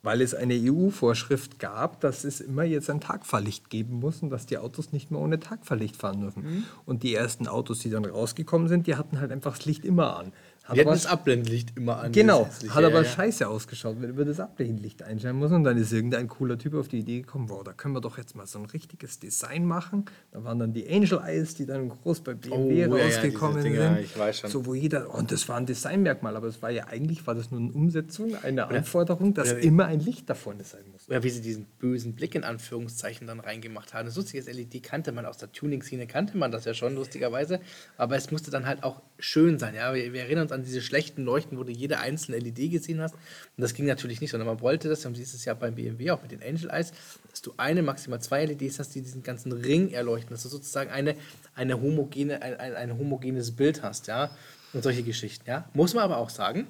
Weil 0.04 0.20
es 0.20 0.34
eine 0.34 0.54
EU-Vorschrift 0.54 1.58
gab, 1.58 2.00
dass 2.00 2.24
es 2.24 2.40
immer 2.40 2.62
jetzt 2.62 2.90
ein 2.90 3.00
Tagfahrlicht 3.00 3.70
geben 3.70 4.00
muss 4.00 4.22
und 4.22 4.28
dass 4.28 4.44
die 4.44 4.58
Autos 4.58 4.92
nicht 4.92 5.10
mehr 5.10 5.18
ohne 5.18 5.40
Tagfahrlicht 5.40 5.96
fahren 5.96 6.20
dürfen. 6.20 6.42
Mhm. 6.42 6.64
Und 6.84 7.02
die 7.02 7.14
ersten 7.14 7.48
Autos, 7.48 7.78
die 7.78 7.88
dann 7.88 8.04
rausgekommen 8.04 8.68
sind, 8.68 8.86
die 8.86 8.96
hatten 8.96 9.18
halt 9.18 9.32
einfach 9.32 9.56
das 9.56 9.64
Licht 9.64 9.84
immer 9.84 10.18
an. 10.18 10.32
Hat 10.64 10.76
Wir 10.76 10.86
hatten 10.86 10.94
das 10.94 11.04
Abblendlicht 11.04 11.76
immer 11.76 11.98
an. 11.98 12.12
Genau, 12.12 12.48
hat 12.70 12.84
aber 12.84 13.02
ja, 13.02 13.04
scheiße 13.04 13.46
ausgeschaut, 13.46 13.96
wenn 14.00 14.08
über 14.08 14.24
das 14.24 14.40
Abblendlicht 14.40 15.02
einschalten 15.02 15.38
muss. 15.38 15.52
Und 15.52 15.64
dann 15.64 15.76
ist 15.76 15.92
irgendein 15.92 16.26
cooler 16.26 16.56
Typ 16.56 16.72
auf 16.72 16.88
die 16.88 17.00
Idee 17.00 17.20
gekommen, 17.20 17.50
wow, 17.50 17.62
da 17.62 17.74
können 17.74 17.94
wir 17.94 18.00
doch 18.00 18.16
jetzt 18.16 18.34
mal 18.34 18.46
so 18.46 18.58
ein 18.58 18.64
richtiges 18.64 19.18
Design 19.18 19.66
machen. 19.66 20.06
Da 20.32 20.42
waren 20.42 20.58
dann 20.58 20.72
die 20.72 20.88
Angel 20.88 21.20
Eyes, 21.22 21.54
die 21.54 21.66
dann 21.66 21.90
groß 21.90 22.22
bei 22.22 22.32
BMW 22.32 22.86
oh, 22.86 22.96
rausgekommen 22.96 23.58
ja, 23.58 23.62
Dinge, 23.62 23.94
sind. 23.94 23.98
Ich 24.04 24.18
weiß 24.18 24.38
schon. 24.38 24.50
So, 24.50 24.64
wo 24.64 24.72
jeder, 24.72 25.14
und 25.14 25.32
das 25.32 25.46
war 25.50 25.58
ein 25.58 25.66
Designmerkmal, 25.66 26.34
aber 26.34 26.46
es 26.46 26.62
war 26.62 26.70
ja 26.70 26.86
eigentlich 26.86 27.26
war 27.26 27.34
das 27.34 27.50
nur 27.50 27.60
eine 27.60 27.70
Umsetzung, 27.70 28.34
eine 28.42 28.66
Anforderung, 28.66 29.34
dass 29.34 29.52
immer 29.52 29.84
ein 29.84 30.00
Licht 30.00 30.30
da 30.30 30.34
vorne 30.34 30.64
sein 30.64 30.84
muss. 30.92 31.08
Ja, 31.08 31.22
wie 31.22 31.28
sie 31.28 31.42
diesen 31.42 31.66
bösen 31.78 32.14
Blick 32.14 32.34
in 32.34 32.42
Anführungszeichen 32.42 33.26
dann 33.26 33.40
reingemacht 33.40 33.92
haben. 33.92 34.06
Das 34.06 34.16
lustige 34.16 34.50
LED 34.50 34.82
kannte 34.82 35.12
man 35.12 35.26
aus 35.26 35.36
der 35.36 35.52
Tuning-Szene, 35.52 36.06
kannte 36.06 36.38
man 36.38 36.50
das 36.50 36.64
ja 36.64 36.72
schon, 36.72 36.94
lustigerweise. 36.94 37.60
Aber 37.98 38.16
es 38.16 38.30
musste 38.30 38.50
dann 38.50 38.64
halt 38.64 38.82
auch 38.82 39.02
schön 39.18 39.58
sein. 39.58 39.74
Ja? 39.74 39.92
Wir, 39.92 40.14
wir 40.14 40.22
erinnern 40.22 40.44
uns 40.44 40.53
an 40.54 40.62
diese 40.62 40.80
schlechten 40.80 41.24
Leuchten, 41.24 41.58
wo 41.58 41.64
du 41.64 41.72
jede 41.72 41.98
einzelne 41.98 42.38
LED 42.38 42.70
gesehen 42.70 43.00
hast. 43.00 43.14
Und 43.14 43.62
das 43.62 43.74
ging 43.74 43.86
natürlich 43.86 44.20
nicht, 44.20 44.30
sondern 44.30 44.46
man 44.46 44.60
wollte 44.60 44.88
das, 44.88 45.04
und 45.04 45.16
dieses 45.16 45.44
Jahr 45.44 45.56
beim 45.56 45.74
BMW 45.74 46.10
auch 46.10 46.22
mit 46.22 46.32
den 46.32 46.42
Angel 46.42 46.70
Eyes, 46.70 46.92
dass 47.30 47.42
du 47.42 47.52
eine, 47.56 47.82
maximal 47.82 48.20
zwei 48.20 48.44
LEDs 48.46 48.78
hast, 48.78 48.94
die 48.94 49.02
diesen 49.02 49.22
ganzen 49.22 49.52
Ring 49.52 49.90
erleuchten, 49.90 50.30
dass 50.30 50.42
du 50.44 50.48
sozusagen 50.48 50.90
eine, 50.90 51.16
eine 51.54 51.80
homogene, 51.80 52.40
ein, 52.42 52.58
ein, 52.58 52.74
ein 52.74 52.98
homogenes 52.98 53.52
Bild 53.52 53.82
hast, 53.82 54.06
ja. 54.06 54.30
Und 54.72 54.82
solche 54.82 55.02
Geschichten, 55.02 55.48
ja. 55.48 55.68
Muss 55.74 55.94
man 55.94 56.04
aber 56.04 56.18
auch 56.18 56.30
sagen. 56.30 56.66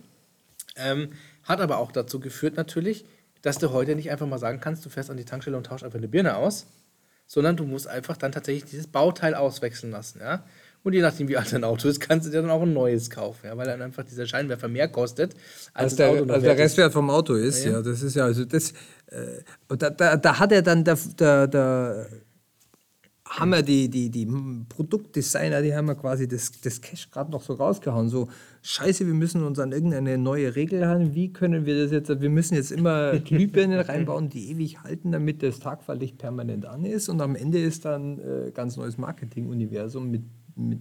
Ähm, 0.77 1.13
hat 1.45 1.61
aber 1.61 1.79
auch 1.79 1.93
dazu 1.93 2.21
geführt 2.21 2.57
natürlich, 2.57 3.05
dass 3.43 3.59
du 3.59 3.71
heute 3.73 3.95
nicht 3.95 4.11
einfach 4.11 4.27
mal 4.27 4.39
sagen 4.39 4.61
kannst, 4.61 4.85
du 4.85 4.91
fährst 4.91 5.11
an 5.11 5.17
die 5.17 5.25
Tankstelle 5.25 5.57
und 5.57 5.67
tauschst 5.67 5.85
einfach 5.85 5.99
eine 5.99 6.09
Birne 6.09 6.37
aus, 6.37 6.67
sondern 7.27 7.57
du 7.57 7.65
musst 7.65 7.87
einfach 7.87 8.17
dann 8.17 8.33
tatsächlich 8.33 8.65
dieses 8.65 8.87
Bauteil 8.87 9.35
auswechseln 9.35 9.93
lassen, 9.93 10.21
ja. 10.21 10.45
Und 10.85 10.93
je 10.93 11.01
nachdem, 11.01 11.29
wie 11.29 11.37
alt 11.39 11.51
dein 11.51 11.65
Auto 11.65 11.89
ist, 11.89 11.99
kannst 11.99 12.27
du 12.27 12.31
dir 12.31 12.43
dann 12.43 12.51
auch 12.51 12.61
ein 12.61 12.75
neues 12.75 13.09
kaufen, 13.09 13.47
ja, 13.47 13.57
weil 13.57 13.67
dann 13.67 13.81
einfach 13.81 14.05
dieser 14.05 14.27
Scheinwerfer 14.27 14.69
mehr 14.69 14.87
kostet, 14.87 15.35
als, 15.73 15.93
als 15.93 15.97
der, 15.97 16.11
Auto 16.11 16.33
als 16.33 16.43
der 16.43 16.59
Restwert 16.59 16.93
vom 16.93 17.09
Auto 17.09 17.35
ist. 17.35 17.65
Ja, 17.65 17.73
ja. 17.73 17.83
das 17.83 18.03
ist 18.03 18.15
ja, 18.15 18.27
also 18.27 18.45
das, 18.45 18.73
äh, 19.07 19.43
da, 19.79 19.89
da, 19.89 20.17
da 20.19 20.39
hat 20.39 20.53
er 20.53 20.61
dann 20.61 20.85
der, 20.85 20.99
der, 21.19 21.47
der 21.49 22.07
haben 23.27 23.51
wir 23.51 23.63
die, 23.63 23.89
die, 23.89 24.11
die 24.11 24.27
Produktdesigner, 24.69 25.63
die 25.63 25.75
haben 25.75 25.87
wir 25.87 25.95
quasi 25.95 26.29
das, 26.29 26.53
das 26.61 26.83
Cash 26.83 27.11
gerade 27.11 27.31
noch 27.33 27.41
so 27.41 27.55
rausgehauen. 27.55 28.11
So, 28.11 28.29
scheiße, 28.61 29.07
wir 29.07 29.15
müssen 29.15 29.43
uns 29.43 29.59
an 29.59 29.73
irgendeine 29.73 30.19
neue 30.19 30.55
Regel 30.55 30.87
halten. 30.87 31.15
Wie 31.15 31.33
können 31.33 31.65
wir 31.65 31.83
das 31.83 31.93
jetzt? 31.93 32.21
Wir 32.21 32.29
müssen 32.31 32.55
jetzt 32.55 32.71
immer 32.71 33.19
Glühbirnen 33.25 33.81
reinbauen, 33.81 34.29
die 34.29 34.51
ewig 34.51 34.83
halten, 34.83 35.13
damit 35.13 35.43
das 35.43 35.61
Tagfahrlicht 35.61 36.19
permanent 36.19 36.67
an 36.67 36.85
ist. 36.85 37.09
Und 37.09 37.23
am 37.23 37.35
Ende 37.35 37.59
ist 37.59 37.87
dann 37.87 38.19
äh, 38.19 38.51
ganz 38.53 38.77
neues 38.77 38.99
Marketing-Universum 38.99 40.11
mit 40.11 40.25
mit 40.57 40.81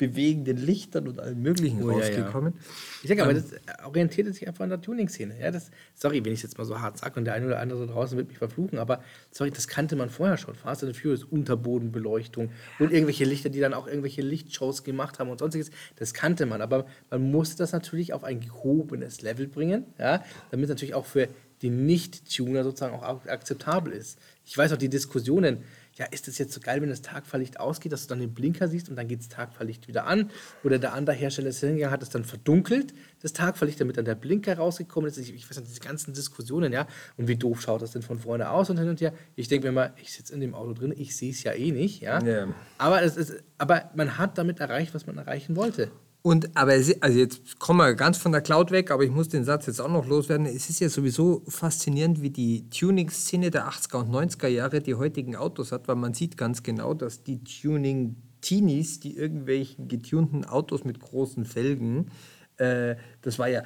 bewegenden 0.00 0.56
Lichtern 0.56 1.06
und 1.08 1.20
allem 1.20 1.42
Möglichen 1.42 1.82
oh, 1.82 1.90
rausgekommen. 1.90 2.54
Ja, 2.54 2.58
ja. 2.58 3.02
Ich 3.02 3.08
sage 3.10 3.22
aber, 3.22 3.32
ähm, 3.32 3.44
das 3.44 3.86
orientiert 3.86 4.34
sich 4.34 4.48
einfach 4.48 4.64
an 4.64 4.70
der 4.70 4.80
Tuning-Szene. 4.80 5.38
Ja, 5.38 5.52
sorry, 5.94 6.24
wenn 6.24 6.32
ich 6.32 6.38
es 6.38 6.44
jetzt 6.44 6.56
mal 6.56 6.64
so 6.64 6.80
hart 6.80 6.96
sage 6.96 7.18
und 7.18 7.26
der 7.26 7.34
eine 7.34 7.46
oder 7.46 7.60
andere 7.60 7.86
da 7.86 7.92
draußen 7.92 8.16
wird 8.16 8.28
mich 8.28 8.38
verfluchen, 8.38 8.78
aber 8.78 9.02
sorry, 9.30 9.50
das 9.50 9.68
kannte 9.68 9.96
man 9.96 10.08
vorher 10.08 10.38
schon. 10.38 10.54
Fast 10.54 10.82
and 10.84 10.96
Furious, 10.96 11.24
Unterbodenbeleuchtung 11.24 12.50
und 12.78 12.92
irgendwelche 12.92 13.26
Lichter, 13.26 13.50
die 13.50 13.60
dann 13.60 13.74
auch 13.74 13.86
irgendwelche 13.86 14.22
Lichtshows 14.22 14.84
gemacht 14.84 15.18
haben 15.18 15.28
und 15.28 15.38
sonstiges. 15.38 15.70
Das 15.96 16.14
kannte 16.14 16.46
man, 16.46 16.62
aber 16.62 16.86
man 17.10 17.30
musste 17.30 17.58
das 17.58 17.72
natürlich 17.72 18.14
auf 18.14 18.24
ein 18.24 18.40
gehobenes 18.40 19.20
Level 19.20 19.48
bringen, 19.48 19.84
ja, 19.98 20.24
damit 20.50 20.64
es 20.64 20.70
natürlich 20.70 20.94
auch 20.94 21.04
für 21.04 21.28
den 21.62 21.84
Nicht-Tuner 21.84 22.64
sozusagen 22.64 22.94
auch 22.94 23.26
akzeptabel 23.26 23.92
ist. 23.92 24.18
Ich 24.46 24.56
weiß 24.56 24.72
auch 24.72 24.78
die 24.78 24.88
Diskussionen, 24.88 25.58
ja, 26.00 26.06
ist 26.06 26.28
es 26.28 26.38
jetzt 26.38 26.54
so 26.54 26.60
geil, 26.60 26.80
wenn 26.80 26.88
das 26.88 27.02
Tagfahrlicht 27.02 27.60
ausgeht, 27.60 27.92
dass 27.92 28.06
du 28.06 28.08
dann 28.08 28.20
den 28.20 28.32
Blinker 28.32 28.68
siehst 28.68 28.88
und 28.88 28.96
dann 28.96 29.06
geht 29.06 29.20
das 29.20 29.28
Tagfahrlicht 29.28 29.86
wieder 29.86 30.06
an? 30.06 30.30
Oder 30.64 30.78
der 30.78 30.94
andere 30.94 31.14
Hersteller 31.14 31.50
ist 31.50 31.60
hingegangen, 31.60 31.92
hat 31.92 32.02
es 32.02 32.08
dann 32.08 32.24
verdunkelt, 32.24 32.94
das 33.20 33.34
Tagfahrlicht, 33.34 33.78
damit 33.82 33.98
dann 33.98 34.06
der 34.06 34.14
Blinker 34.14 34.56
rausgekommen 34.56 35.10
ist. 35.10 35.18
Ich, 35.18 35.34
ich 35.34 35.48
weiß 35.48 35.58
nicht, 35.58 35.68
diese 35.68 35.80
ganzen 35.80 36.14
Diskussionen, 36.14 36.72
ja. 36.72 36.86
Und 37.18 37.28
wie 37.28 37.36
doof 37.36 37.60
schaut 37.60 37.82
das 37.82 37.90
denn 37.90 38.00
von 38.00 38.18
vorne 38.18 38.48
aus 38.48 38.70
und 38.70 38.78
hin 38.78 38.88
und 38.88 38.98
her? 39.02 39.12
Ich 39.36 39.48
denke 39.48 39.66
mir 39.66 39.72
mal, 39.72 39.92
ich 40.00 40.10
sitze 40.14 40.32
in 40.32 40.40
dem 40.40 40.54
Auto 40.54 40.72
drin, 40.72 40.94
ich 40.96 41.14
sehe 41.14 41.32
es 41.32 41.42
ja 41.42 41.52
eh 41.52 41.70
nicht, 41.70 42.00
ja. 42.00 42.22
Yeah. 42.22 42.54
Aber, 42.78 43.02
es 43.02 43.18
ist, 43.18 43.34
aber 43.58 43.90
man 43.94 44.16
hat 44.16 44.38
damit 44.38 44.58
erreicht, 44.58 44.94
was 44.94 45.06
man 45.06 45.18
erreichen 45.18 45.54
wollte. 45.54 45.90
Und 46.22 46.54
aber 46.54 46.72
also 46.72 47.18
jetzt 47.18 47.58
kommen 47.58 47.78
wir 47.78 47.94
ganz 47.94 48.18
von 48.18 48.32
der 48.32 48.42
Cloud 48.42 48.70
weg, 48.70 48.90
aber 48.90 49.04
ich 49.04 49.10
muss 49.10 49.28
den 49.28 49.44
Satz 49.44 49.66
jetzt 49.66 49.80
auch 49.80 49.88
noch 49.88 50.06
loswerden. 50.06 50.44
Es 50.44 50.68
ist 50.68 50.80
ja 50.80 50.90
sowieso 50.90 51.42
faszinierend, 51.48 52.20
wie 52.20 52.30
die 52.30 52.68
Tuning-Szene 52.68 53.50
der 53.50 53.68
80er 53.68 54.00
und 54.00 54.10
90er 54.10 54.48
Jahre 54.48 54.82
die 54.82 54.96
heutigen 54.96 55.34
Autos 55.34 55.72
hat, 55.72 55.88
weil 55.88 55.96
man 55.96 56.12
sieht 56.12 56.36
ganz 56.36 56.62
genau, 56.62 56.92
dass 56.92 57.22
die 57.22 57.42
Tuning-Teenies, 57.42 59.00
die 59.00 59.16
irgendwelchen 59.16 59.88
getunten 59.88 60.44
Autos 60.44 60.84
mit 60.84 61.00
großen 61.00 61.46
Felgen, 61.46 62.10
äh, 62.58 62.96
das 63.22 63.38
war 63.38 63.48
ja 63.48 63.62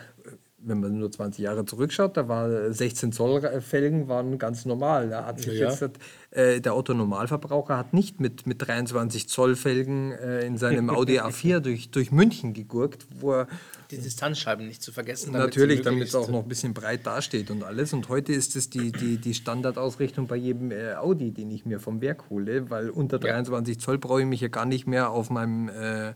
wenn 0.66 0.80
man 0.80 0.98
nur 0.98 1.10
20 1.10 1.42
Jahre 1.42 1.64
zurückschaut, 1.64 2.16
da 2.16 2.28
war 2.28 2.72
16 2.72 3.12
Zoll 3.12 3.60
Felgen 3.60 4.08
waren 4.08 4.38
ganz 4.38 4.64
normal. 4.64 5.10
Da 5.10 5.26
hat 5.26 5.40
sich 5.40 5.58
ja. 5.58 5.70
jetzt 5.70 5.98
äh, 6.30 6.60
der 6.60 6.74
Autonormalverbraucher 6.74 7.76
hat 7.76 7.92
nicht 7.92 8.20
mit, 8.20 8.46
mit 8.46 8.66
23 8.66 9.28
Zoll 9.28 9.56
Felgen 9.56 10.12
äh, 10.12 10.46
in 10.46 10.58
seinem 10.58 10.90
Audi 10.94 11.20
A4 11.20 11.60
durch, 11.60 11.90
durch 11.90 12.10
München 12.10 12.54
gegurkt, 12.54 13.06
wo 13.20 13.32
er 13.32 13.48
die 13.90 13.98
Distanzscheiben 13.98 14.66
nicht 14.66 14.82
zu 14.82 14.92
vergessen. 14.92 15.32
Natürlich, 15.32 15.82
damit 15.82 16.08
es 16.08 16.14
auch 16.14 16.28
noch 16.28 16.42
ein 16.42 16.48
bisschen 16.48 16.74
breit 16.74 17.06
dasteht 17.06 17.50
und 17.50 17.62
alles. 17.62 17.92
Und 17.92 18.08
heute 18.08 18.32
ist 18.32 18.56
es 18.56 18.70
die, 18.70 18.90
die, 18.90 19.18
die 19.18 19.34
Standardausrichtung 19.34 20.26
bei 20.26 20.36
jedem 20.36 20.72
äh, 20.72 20.94
Audi, 20.94 21.30
den 21.30 21.50
ich 21.50 21.66
mir 21.66 21.78
vom 21.78 22.00
Werk 22.00 22.30
hole, 22.30 22.70
weil 22.70 22.90
unter 22.90 23.18
23 23.18 23.76
ja. 23.76 23.80
Zoll 23.80 23.98
brauche 23.98 24.22
ich 24.22 24.26
mich 24.26 24.40
ja 24.40 24.48
gar 24.48 24.66
nicht 24.66 24.86
mehr 24.86 25.10
auf 25.10 25.30
meinem 25.30 25.68
äh, 25.68 26.14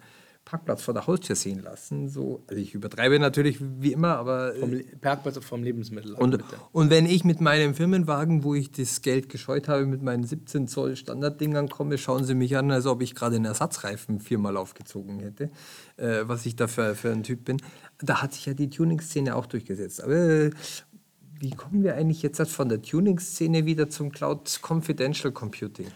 Parkplatz 0.48 0.80
vor 0.80 0.94
der 0.94 1.06
Haustür 1.06 1.36
sehen 1.36 1.62
lassen. 1.62 2.08
So, 2.08 2.42
also 2.46 2.60
ich 2.60 2.72
übertreibe 2.72 3.18
natürlich 3.18 3.58
wie 3.60 3.92
immer, 3.92 4.16
aber. 4.16 4.54
Vom 4.54 4.72
äh, 4.72 4.82
Parkplatz 4.98 5.36
vom 5.44 5.62
Lebensmittel. 5.62 6.14
Und, 6.14 6.42
und 6.72 6.88
wenn 6.88 7.04
ich 7.04 7.22
mit 7.22 7.42
meinem 7.42 7.74
Firmenwagen, 7.74 8.44
wo 8.44 8.54
ich 8.54 8.72
das 8.72 9.02
Geld 9.02 9.28
gescheut 9.28 9.68
habe, 9.68 9.84
mit 9.84 10.02
meinen 10.02 10.24
17 10.24 10.66
Zoll 10.66 10.96
Standarddingern 10.96 11.68
komme, 11.68 11.98
schauen 11.98 12.24
sie 12.24 12.34
mich 12.34 12.56
an, 12.56 12.70
als 12.70 12.86
ob 12.86 13.02
ich 13.02 13.14
gerade 13.14 13.36
einen 13.36 13.44
Ersatzreifen 13.44 14.20
viermal 14.20 14.56
aufgezogen 14.56 15.20
hätte, 15.20 15.50
äh, 15.98 16.20
was 16.22 16.46
ich 16.46 16.56
da 16.56 16.66
für, 16.66 16.94
für 16.94 17.12
ein 17.12 17.24
Typ 17.24 17.44
bin. 17.44 17.58
Da 17.98 18.22
hat 18.22 18.32
sich 18.32 18.46
ja 18.46 18.54
die 18.54 18.70
Tuning-Szene 18.70 19.36
auch 19.36 19.44
durchgesetzt. 19.44 20.02
Aber 20.02 20.14
äh, 20.14 20.50
wie 21.38 21.50
kommen 21.50 21.82
wir 21.82 21.94
eigentlich 21.94 22.22
jetzt 22.22 22.40
von 22.50 22.70
der 22.70 22.80
Tuning-Szene 22.80 23.66
wieder 23.66 23.90
zum 23.90 24.12
Cloud 24.12 24.60
Confidential 24.66 25.30
Computing? 25.30 25.88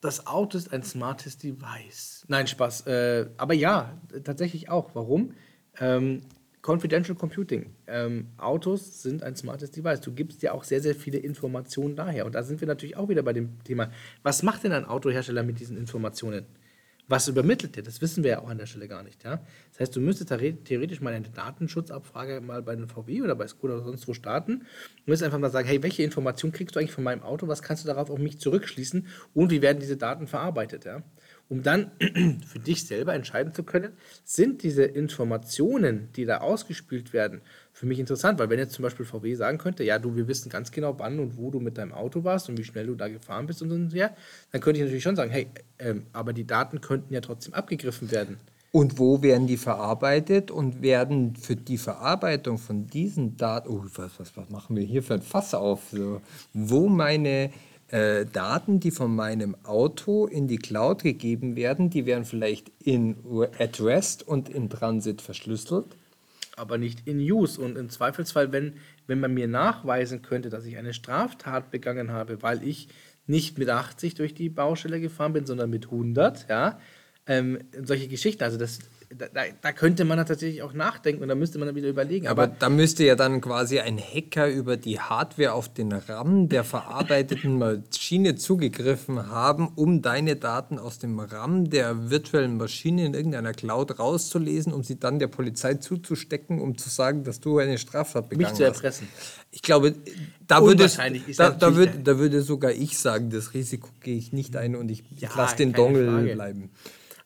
Das 0.00 0.26
Auto 0.26 0.56
ist 0.56 0.72
ein 0.72 0.82
smartes 0.82 1.38
Device. 1.38 2.24
Nein, 2.28 2.46
Spaß. 2.46 2.86
Äh, 2.86 3.26
aber 3.36 3.54
ja, 3.54 3.98
tatsächlich 4.24 4.68
auch. 4.68 4.94
Warum? 4.94 5.34
Ähm, 5.80 6.22
Confidential 6.62 7.16
Computing. 7.16 7.74
Ähm, 7.86 8.28
Autos 8.36 9.02
sind 9.02 9.22
ein 9.22 9.36
smartes 9.36 9.70
Device. 9.70 10.00
Du 10.00 10.12
gibst 10.12 10.42
ja 10.42 10.52
auch 10.52 10.64
sehr, 10.64 10.80
sehr 10.80 10.94
viele 10.94 11.18
Informationen 11.18 11.96
daher. 11.96 12.26
Und 12.26 12.34
da 12.34 12.42
sind 12.42 12.60
wir 12.60 12.68
natürlich 12.68 12.96
auch 12.96 13.08
wieder 13.08 13.22
bei 13.22 13.32
dem 13.32 13.62
Thema, 13.64 13.90
was 14.22 14.42
macht 14.42 14.64
denn 14.64 14.72
ein 14.72 14.84
Autohersteller 14.84 15.42
mit 15.42 15.60
diesen 15.60 15.76
Informationen? 15.76 16.46
Was 17.08 17.26
übermittelt 17.26 17.74
der? 17.74 17.82
Das 17.82 18.02
wissen 18.02 18.22
wir 18.22 18.30
ja 18.30 18.38
auch 18.40 18.48
an 18.48 18.58
der 18.58 18.66
Stelle 18.66 18.86
gar 18.86 19.02
nicht. 19.02 19.24
Ja? 19.24 19.42
Das 19.70 19.80
heißt, 19.80 19.96
du 19.96 20.00
müsstest 20.00 20.28
theoretisch 20.28 21.00
mal 21.00 21.14
eine 21.14 21.30
Datenschutzabfrage 21.30 22.42
mal 22.42 22.62
bei 22.62 22.72
einem 22.72 22.88
VW 22.88 23.22
oder 23.22 23.34
bei 23.34 23.48
Skoda 23.48 23.74
oder 23.74 23.84
sonst 23.84 24.06
wo 24.06 24.12
starten 24.12 24.52
und 24.52 25.06
müsstest 25.06 25.24
einfach 25.24 25.38
mal 25.38 25.50
sagen, 25.50 25.66
hey, 25.66 25.82
welche 25.82 26.02
Informationen 26.02 26.52
kriegst 26.52 26.76
du 26.76 26.80
eigentlich 26.80 26.92
von 26.92 27.04
meinem 27.04 27.22
Auto? 27.22 27.48
Was 27.48 27.62
kannst 27.62 27.82
du 27.82 27.88
darauf 27.88 28.10
auf 28.10 28.18
mich 28.18 28.38
zurückschließen? 28.38 29.06
Und 29.32 29.50
wie 29.50 29.62
werden 29.62 29.80
diese 29.80 29.96
Daten 29.96 30.26
verarbeitet? 30.26 30.84
Ja? 30.84 31.02
um 31.48 31.62
dann 31.62 31.90
für 32.46 32.58
dich 32.58 32.86
selber 32.86 33.14
entscheiden 33.14 33.52
zu 33.54 33.62
können, 33.62 33.92
sind 34.24 34.62
diese 34.62 34.84
Informationen, 34.84 36.10
die 36.14 36.24
da 36.24 36.38
ausgespielt 36.38 37.12
werden, 37.12 37.40
für 37.78 37.86
mich 37.86 38.00
interessant. 38.00 38.38
Weil 38.38 38.50
wenn 38.50 38.58
jetzt 38.58 38.72
zum 38.72 38.82
Beispiel 38.82 39.06
VW 39.06 39.34
sagen 39.34 39.58
könnte, 39.58 39.84
ja, 39.84 39.98
du, 39.98 40.16
wir 40.16 40.26
wissen 40.26 40.50
ganz 40.50 40.72
genau, 40.72 40.98
wann 40.98 41.20
und 41.20 41.36
wo 41.36 41.50
du 41.50 41.60
mit 41.60 41.78
deinem 41.78 41.92
Auto 41.92 42.24
warst 42.24 42.48
und 42.48 42.58
wie 42.58 42.64
schnell 42.64 42.88
du 42.88 42.96
da 42.96 43.08
gefahren 43.08 43.46
bist 43.46 43.62
und 43.62 43.70
so 43.70 43.76
und 43.76 43.90
so, 43.90 43.96
dann 43.98 44.60
könnte 44.60 44.78
ich 44.78 44.84
natürlich 44.84 45.04
schon 45.04 45.14
sagen, 45.14 45.30
hey, 45.30 45.46
ähm, 45.78 46.06
aber 46.12 46.32
die 46.32 46.46
Daten 46.46 46.80
könnten 46.80 47.14
ja 47.14 47.20
trotzdem 47.20 47.54
abgegriffen 47.54 48.10
werden. 48.10 48.38
Und 48.72 48.98
wo 48.98 49.22
werden 49.22 49.46
die 49.46 49.56
verarbeitet 49.56 50.50
und 50.50 50.82
werden 50.82 51.36
für 51.36 51.56
die 51.56 51.78
Verarbeitung 51.78 52.58
von 52.58 52.86
diesen 52.88 53.36
Daten, 53.36 53.68
oh, 53.68 53.84
was, 53.94 54.18
was, 54.18 54.36
was 54.36 54.50
machen 54.50 54.76
wir 54.76 54.82
hier 54.82 55.02
für 55.02 55.14
ein 55.14 55.22
Fass 55.22 55.54
auf, 55.54 55.84
so, 55.92 56.20
wo 56.52 56.88
meine 56.88 57.50
äh, 57.88 58.26
Daten, 58.26 58.80
die 58.80 58.90
von 58.90 59.14
meinem 59.14 59.56
Auto 59.64 60.26
in 60.26 60.48
die 60.48 60.58
Cloud 60.58 61.04
gegeben 61.04 61.54
werden, 61.54 61.90
die 61.90 62.06
werden 62.06 62.24
vielleicht 62.24 62.72
in 62.82 63.16
at 63.58 63.80
rest 63.80 64.26
und 64.26 64.48
in 64.48 64.68
Transit 64.68 65.22
verschlüsselt. 65.22 65.96
Aber 66.58 66.78
nicht 66.78 67.06
in 67.06 67.18
use. 67.18 67.60
Und 67.60 67.76
im 67.76 67.88
Zweifelsfall, 67.88 68.52
wenn, 68.52 68.74
wenn 69.06 69.20
man 69.20 69.32
mir 69.32 69.48
nachweisen 69.48 70.22
könnte, 70.22 70.50
dass 70.50 70.64
ich 70.64 70.76
eine 70.76 70.92
Straftat 70.92 71.70
begangen 71.70 72.12
habe, 72.12 72.42
weil 72.42 72.62
ich 72.66 72.88
nicht 73.26 73.58
mit 73.58 73.68
80 73.68 74.14
durch 74.14 74.34
die 74.34 74.48
Baustelle 74.48 75.00
gefahren 75.00 75.34
bin, 75.34 75.46
sondern 75.46 75.70
mit 75.70 75.86
100, 75.86 76.48
ja, 76.48 76.80
ähm, 77.26 77.58
solche 77.82 78.08
Geschichten. 78.08 78.42
Also 78.42 78.56
das 78.56 78.80
da, 79.10 79.44
da, 79.60 79.72
könnte 79.72 80.04
man 80.04 80.18
tatsächlich 80.18 80.62
auch 80.62 80.74
nachdenken 80.74 81.22
und 81.22 81.28
da 81.28 81.34
müsste 81.34 81.58
man 81.58 81.66
dann 81.66 81.74
wieder 81.74 81.88
überlegen. 81.88 82.26
Aber, 82.26 82.44
aber, 82.44 82.54
da 82.58 82.68
müsste 82.68 83.04
ja 83.04 83.14
dann 83.14 83.40
quasi 83.40 83.78
ein 83.80 83.98
Hacker 83.98 84.48
über 84.50 84.76
die 84.76 85.00
Hardware 85.00 85.52
auf 85.52 85.72
den 85.72 85.92
RAM 85.92 86.48
der 86.48 86.62
verarbeiteten 86.62 87.58
Maschine 87.58 88.36
zugegriffen 88.36 89.28
haben, 89.28 89.68
um 89.74 90.02
deine 90.02 90.36
Daten 90.36 90.78
aus 90.78 90.98
dem 90.98 91.18
RAM 91.20 91.70
der 91.70 92.10
virtuellen 92.10 92.58
Maschine 92.58 93.06
in 93.06 93.14
irgendeiner 93.14 93.52
Cloud 93.52 93.98
rauszulesen, 93.98 94.74
um 94.74 94.84
sie 94.84 94.98
dann 94.98 95.18
der 95.18 95.28
Polizei 95.28 95.74
zuzustecken, 95.74 96.60
um 96.60 96.76
zu 96.76 96.90
sagen, 96.90 97.24
dass 97.24 97.40
du 97.40 97.58
eine 97.58 97.78
Straftat 97.78 98.28
begangen 98.28 98.50
hast. 98.50 98.58
Mich 98.58 98.58
zu 98.58 98.64
erpressen. 98.64 99.08
Ich 99.50 99.62
glaube, 99.62 99.94
da 100.46 100.62
würde, 100.62 100.86
da, 101.36 101.50
da, 101.50 101.74
würde, 101.74 101.98
da 101.98 102.18
würde 102.18 102.42
sogar 102.42 102.72
ich 102.72 102.98
sagen, 102.98 103.30
das 103.30 103.54
Risiko 103.54 103.88
gehe 104.02 104.18
ich 104.18 104.34
nicht 104.34 104.54
ein 104.56 104.76
und 104.76 104.90
ich 104.90 105.02
ja, 105.16 105.30
lasse 105.34 105.56
den 105.56 105.72
Dongle 105.72 106.34
bleiben. 106.34 106.70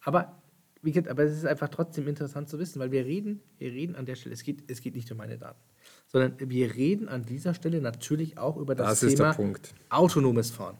Aber 0.04 0.41
wie 0.82 0.90
gesagt, 0.90 1.08
aber 1.08 1.22
es 1.22 1.32
ist 1.32 1.46
einfach 1.46 1.68
trotzdem 1.68 2.08
interessant 2.08 2.48
zu 2.48 2.58
wissen, 2.58 2.80
weil 2.80 2.90
wir 2.90 3.06
reden, 3.06 3.40
wir 3.58 3.70
reden 3.70 3.94
an 3.94 4.04
der 4.04 4.16
Stelle, 4.16 4.34
es 4.34 4.42
geht, 4.42 4.68
es 4.68 4.80
geht 4.80 4.96
nicht 4.96 5.10
um 5.12 5.18
meine 5.18 5.38
Daten, 5.38 5.60
sondern 6.08 6.34
wir 6.38 6.74
reden 6.74 7.08
an 7.08 7.24
dieser 7.24 7.54
Stelle 7.54 7.80
natürlich 7.80 8.36
auch 8.36 8.56
über 8.56 8.74
das, 8.74 9.00
das 9.00 9.14
Thema 9.14 9.36
autonomes 9.88 10.50
Fahren. 10.50 10.76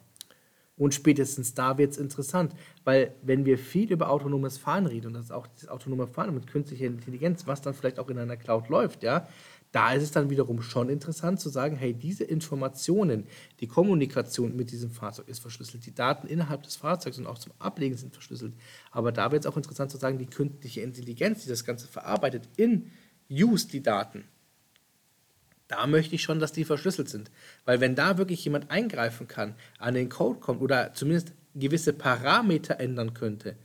Und 0.76 0.94
spätestens 0.94 1.55
da 1.55 1.78
wird 1.78 1.92
es 1.92 1.98
interessant, 1.98 2.55
weil 2.82 3.14
wenn 3.22 3.44
wir 3.44 3.59
viel 3.59 3.92
über 3.92 4.11
autonomes 4.11 4.59
Fahren 4.59 4.86
reden, 4.86 5.09
und 5.09 5.12
das 5.14 5.26
ist 5.26 5.30
auch 5.30 5.46
das 5.46 5.68
autonome 5.68 6.09
Fahren 6.09 6.34
mit 6.34 6.48
künstlicher 6.48 6.86
Intelligenz, 6.86 7.46
was 7.46 7.61
dann 7.61 7.74
vielleicht 7.74 8.00
auch 8.00 8.09
in 8.09 8.18
einer 8.18 8.36
Cloud 8.36 8.68
läuft, 8.68 9.03
ja, 9.05 9.28
da 9.73 9.95
ist 9.95 10.03
es 10.03 10.11
dann 10.12 10.29
wiederum 10.29 10.61
schon 10.61 10.91
interessant 10.91 11.41
zu 11.41 11.49
sagen, 11.49 11.77
hey, 11.77 11.95
diese 11.95 12.25
Informationen, 12.25 13.27
die 13.61 13.66
Kommunikation 13.66 14.55
mit 14.55 14.70
diesem 14.70 14.91
Fahrzeug 14.91 15.29
ist 15.29 15.41
verschlüsselt, 15.41 15.87
die 15.87 15.95
Daten 15.95 16.27
innerhalb 16.27 16.62
des 16.62 16.77
Fahrzeugs 16.77 17.18
und 17.18 17.27
auch 17.27 17.39
zum 17.39 17.53
Ablegen 17.59 17.97
sind 17.97 18.12
verschlüsselt. 18.12 18.53
Aber 18.91 19.12
da 19.12 19.33
wird 19.33 19.45
es 19.45 19.51
auch 19.51 19.57
interessant 19.57 19.91
zu 19.91 19.97
sagen, 19.97 20.18
die 20.18 20.27
künstliche 20.27 20.83
Intelligenz, 20.83 21.43
die 21.43 21.49
das 21.49 21.64
Ganze 21.64 21.89
verarbeitet, 21.89 22.49
in 22.57 22.91
Use 23.31 23.66
die 23.66 23.83
Daten, 23.83 24.25
da 25.68 25.87
möchte 25.87 26.14
ich 26.14 26.23
schon, 26.23 26.39
dass 26.39 26.53
die 26.53 26.66
verschlüsselt 26.66 27.09
sind. 27.09 27.31
Weil 27.64 27.81
wenn 27.81 27.95
da 27.95 28.18
wirklich 28.18 28.45
jemand 28.45 28.70
eingreifen 28.70 29.27
kann, 29.27 29.55
an 29.79 29.95
den 29.95 30.11
Code 30.11 30.39
kommt 30.39 30.61
oder 30.61 30.93
zumindest 30.93 31.33
gewisse 31.55 31.95
Parameter 31.95 32.79
ändern 32.79 33.14
könnte, 33.14 33.57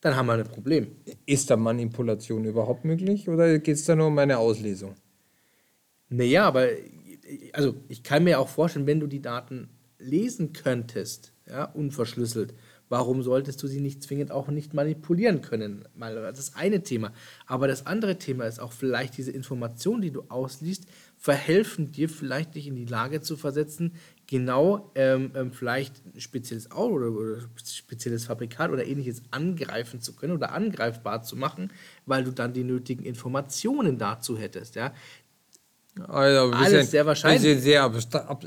dann 0.00 0.16
haben 0.16 0.26
wir 0.26 0.34
ein 0.34 0.44
Problem. 0.44 0.96
Ist 1.26 1.50
da 1.50 1.58
Manipulation 1.58 2.46
überhaupt 2.46 2.86
möglich 2.86 3.28
oder 3.28 3.58
geht 3.58 3.76
es 3.76 3.84
da 3.84 3.94
nur 3.94 4.06
um 4.06 4.18
eine 4.18 4.38
Auslesung? 4.38 4.94
Naja, 6.10 6.44
aber 6.44 6.68
also 7.52 7.76
ich 7.88 8.02
kann 8.02 8.24
mir 8.24 8.40
auch 8.40 8.48
vorstellen, 8.48 8.86
wenn 8.86 9.00
du 9.00 9.06
die 9.06 9.22
Daten 9.22 9.68
lesen 9.98 10.52
könntest, 10.52 11.32
ja, 11.48 11.64
unverschlüsselt, 11.64 12.54
warum 12.88 13.22
solltest 13.22 13.62
du 13.62 13.68
sie 13.68 13.80
nicht 13.80 14.02
zwingend 14.02 14.32
auch 14.32 14.48
nicht 14.48 14.74
manipulieren 14.74 15.40
können? 15.42 15.84
Mal 15.94 16.14
das 16.14 16.56
eine 16.56 16.82
Thema. 16.82 17.12
Aber 17.46 17.68
das 17.68 17.86
andere 17.86 18.18
Thema 18.18 18.44
ist 18.46 18.58
auch 18.58 18.72
vielleicht 18.72 19.16
diese 19.16 19.30
Informationen, 19.30 20.02
die 20.02 20.10
du 20.10 20.24
ausliest, 20.28 20.86
verhelfen 21.16 21.92
dir 21.92 22.08
vielleicht 22.08 22.56
dich 22.56 22.66
in 22.66 22.74
die 22.74 22.86
Lage 22.86 23.20
zu 23.20 23.36
versetzen, 23.36 23.92
genau 24.26 24.90
ähm, 24.96 25.30
ähm, 25.36 25.52
vielleicht 25.52 26.02
ein 26.06 26.20
spezielles 26.20 26.72
Auto 26.72 26.94
oder, 26.94 27.12
oder 27.12 27.40
spezielles 27.64 28.24
Fabrikat 28.24 28.70
oder 28.70 28.84
ähnliches 28.84 29.22
angreifen 29.30 30.00
zu 30.00 30.16
können 30.16 30.32
oder 30.32 30.52
angreifbar 30.52 31.22
zu 31.22 31.36
machen, 31.36 31.72
weil 32.06 32.24
du 32.24 32.32
dann 32.32 32.52
die 32.52 32.64
nötigen 32.64 33.04
Informationen 33.04 33.98
dazu 33.98 34.36
hättest. 34.36 34.74
Ja? 34.74 34.92
Also 36.06 36.52
Alles 36.52 36.70
bisschen, 36.70 36.86
sehr 36.86 37.06
wahrscheinlich. 37.06 37.62
Sehr 37.62 37.82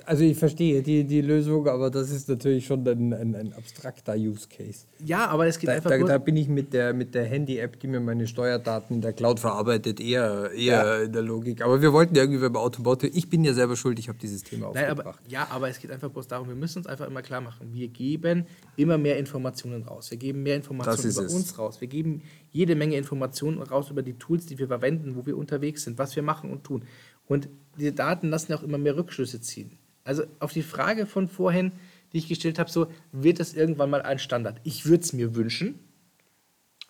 also 0.06 0.24
ich 0.24 0.38
verstehe 0.38 0.82
die, 0.82 1.04
die 1.04 1.22
Lösung, 1.22 1.68
aber 1.68 1.90
das 1.90 2.10
ist 2.10 2.30
natürlich 2.30 2.66
schon 2.66 2.88
ein, 2.88 3.14
ein, 3.14 3.36
ein 3.36 3.54
abstrakter 3.54 4.16
Use 4.16 4.48
Case. 4.48 4.86
Ja, 5.04 5.28
aber 5.28 5.46
es 5.48 5.60
geht 5.60 5.70
da, 5.70 5.74
einfach 5.74 5.90
da, 5.90 5.98
da 5.98 6.18
bin 6.20 6.38
ich 6.38 6.48
mit 6.48 6.74
der, 6.74 6.94
mit 6.94 7.14
der 7.14 7.26
Handy-App, 7.26 7.80
die 7.82 7.88
mir 7.88 8.00
meine 8.00 8.28
Steuerdaten 8.28 8.96
in 8.96 9.02
der 9.02 9.12
Cloud 9.12 9.42
verarbeitet, 9.42 10.00
eher, 10.00 10.52
eher 10.52 10.56
ja. 10.56 10.98
in 11.02 11.12
der 11.12 11.22
Logik. 11.22 11.62
Aber 11.62 11.82
wir 11.82 11.92
wollten 11.92 12.16
ja 12.16 12.24
irgendwie 12.24 12.42
beim 12.42 12.56
Autobauto, 12.56 13.08
ich 13.12 13.30
bin 13.30 13.44
ja 13.44 13.54
selber 13.54 13.76
schuld, 13.76 14.00
ich 14.00 14.08
habe 14.08 14.18
dieses 14.18 14.44
Thema 14.44 14.72
Nein, 14.74 14.90
aber, 14.90 15.16
ja, 15.28 15.46
aber 15.50 15.68
es 15.68 15.80
geht 15.80 15.92
einfach 15.92 16.10
bloß 16.10 16.28
darum, 16.28 16.48
wir 16.48 16.56
müssen 16.56 16.80
uns 16.80 16.88
einfach 16.88 17.08
immer 17.08 17.22
klar 17.22 17.42
machen, 17.42 17.74
wir 17.74 17.90
geben 17.90 18.46
immer 18.78 18.98
mehr 18.98 19.18
Informationen 19.18 19.84
raus. 19.84 20.10
Wir 20.12 20.18
geben 20.18 20.44
mehr 20.44 20.56
Informationen 20.56 21.12
über 21.12 21.26
es. 21.26 21.34
uns 21.34 21.58
raus. 21.60 21.82
Wir 21.82 21.90
geben 21.90 22.22
jede 22.52 22.76
Menge 22.76 22.96
Informationen 22.96 23.62
raus 23.62 23.90
über 23.90 24.02
die 24.02 24.14
Tools, 24.14 24.46
die 24.46 24.58
wir 24.58 24.68
verwenden, 24.68 25.16
wo 25.16 25.26
wir 25.26 25.36
unterwegs 25.38 25.84
sind, 25.84 25.98
was 25.98 26.16
wir 26.16 26.24
machen 26.24 26.52
und 26.52 26.64
tun. 26.64 26.84
Und 27.28 27.50
diese 27.78 27.94
Daten 27.94 28.30
lassen 28.30 28.52
ja 28.52 28.58
auch 28.58 28.64
immer 28.64 28.78
mehr 28.78 28.96
Rückschlüsse 28.96 29.42
ziehen. 29.42 29.78
Also 30.04 30.24
auf 30.40 30.52
die 30.52 30.64
Frage 30.64 31.06
von 31.06 31.28
vorhin, 31.28 31.72
die 32.12 32.18
ich 32.18 32.28
gestellt 32.28 32.60
habe, 32.60 32.70
so 32.70 32.88
wird 33.12 33.40
das 33.40 33.54
irgendwann 33.54 33.90
mal 33.90 34.02
ein 34.02 34.20
Standard. 34.20 34.60
Ich 34.64 34.86
würde 34.86 35.04
es 35.04 35.14
mir 35.14 35.36
wünschen. 35.36 35.80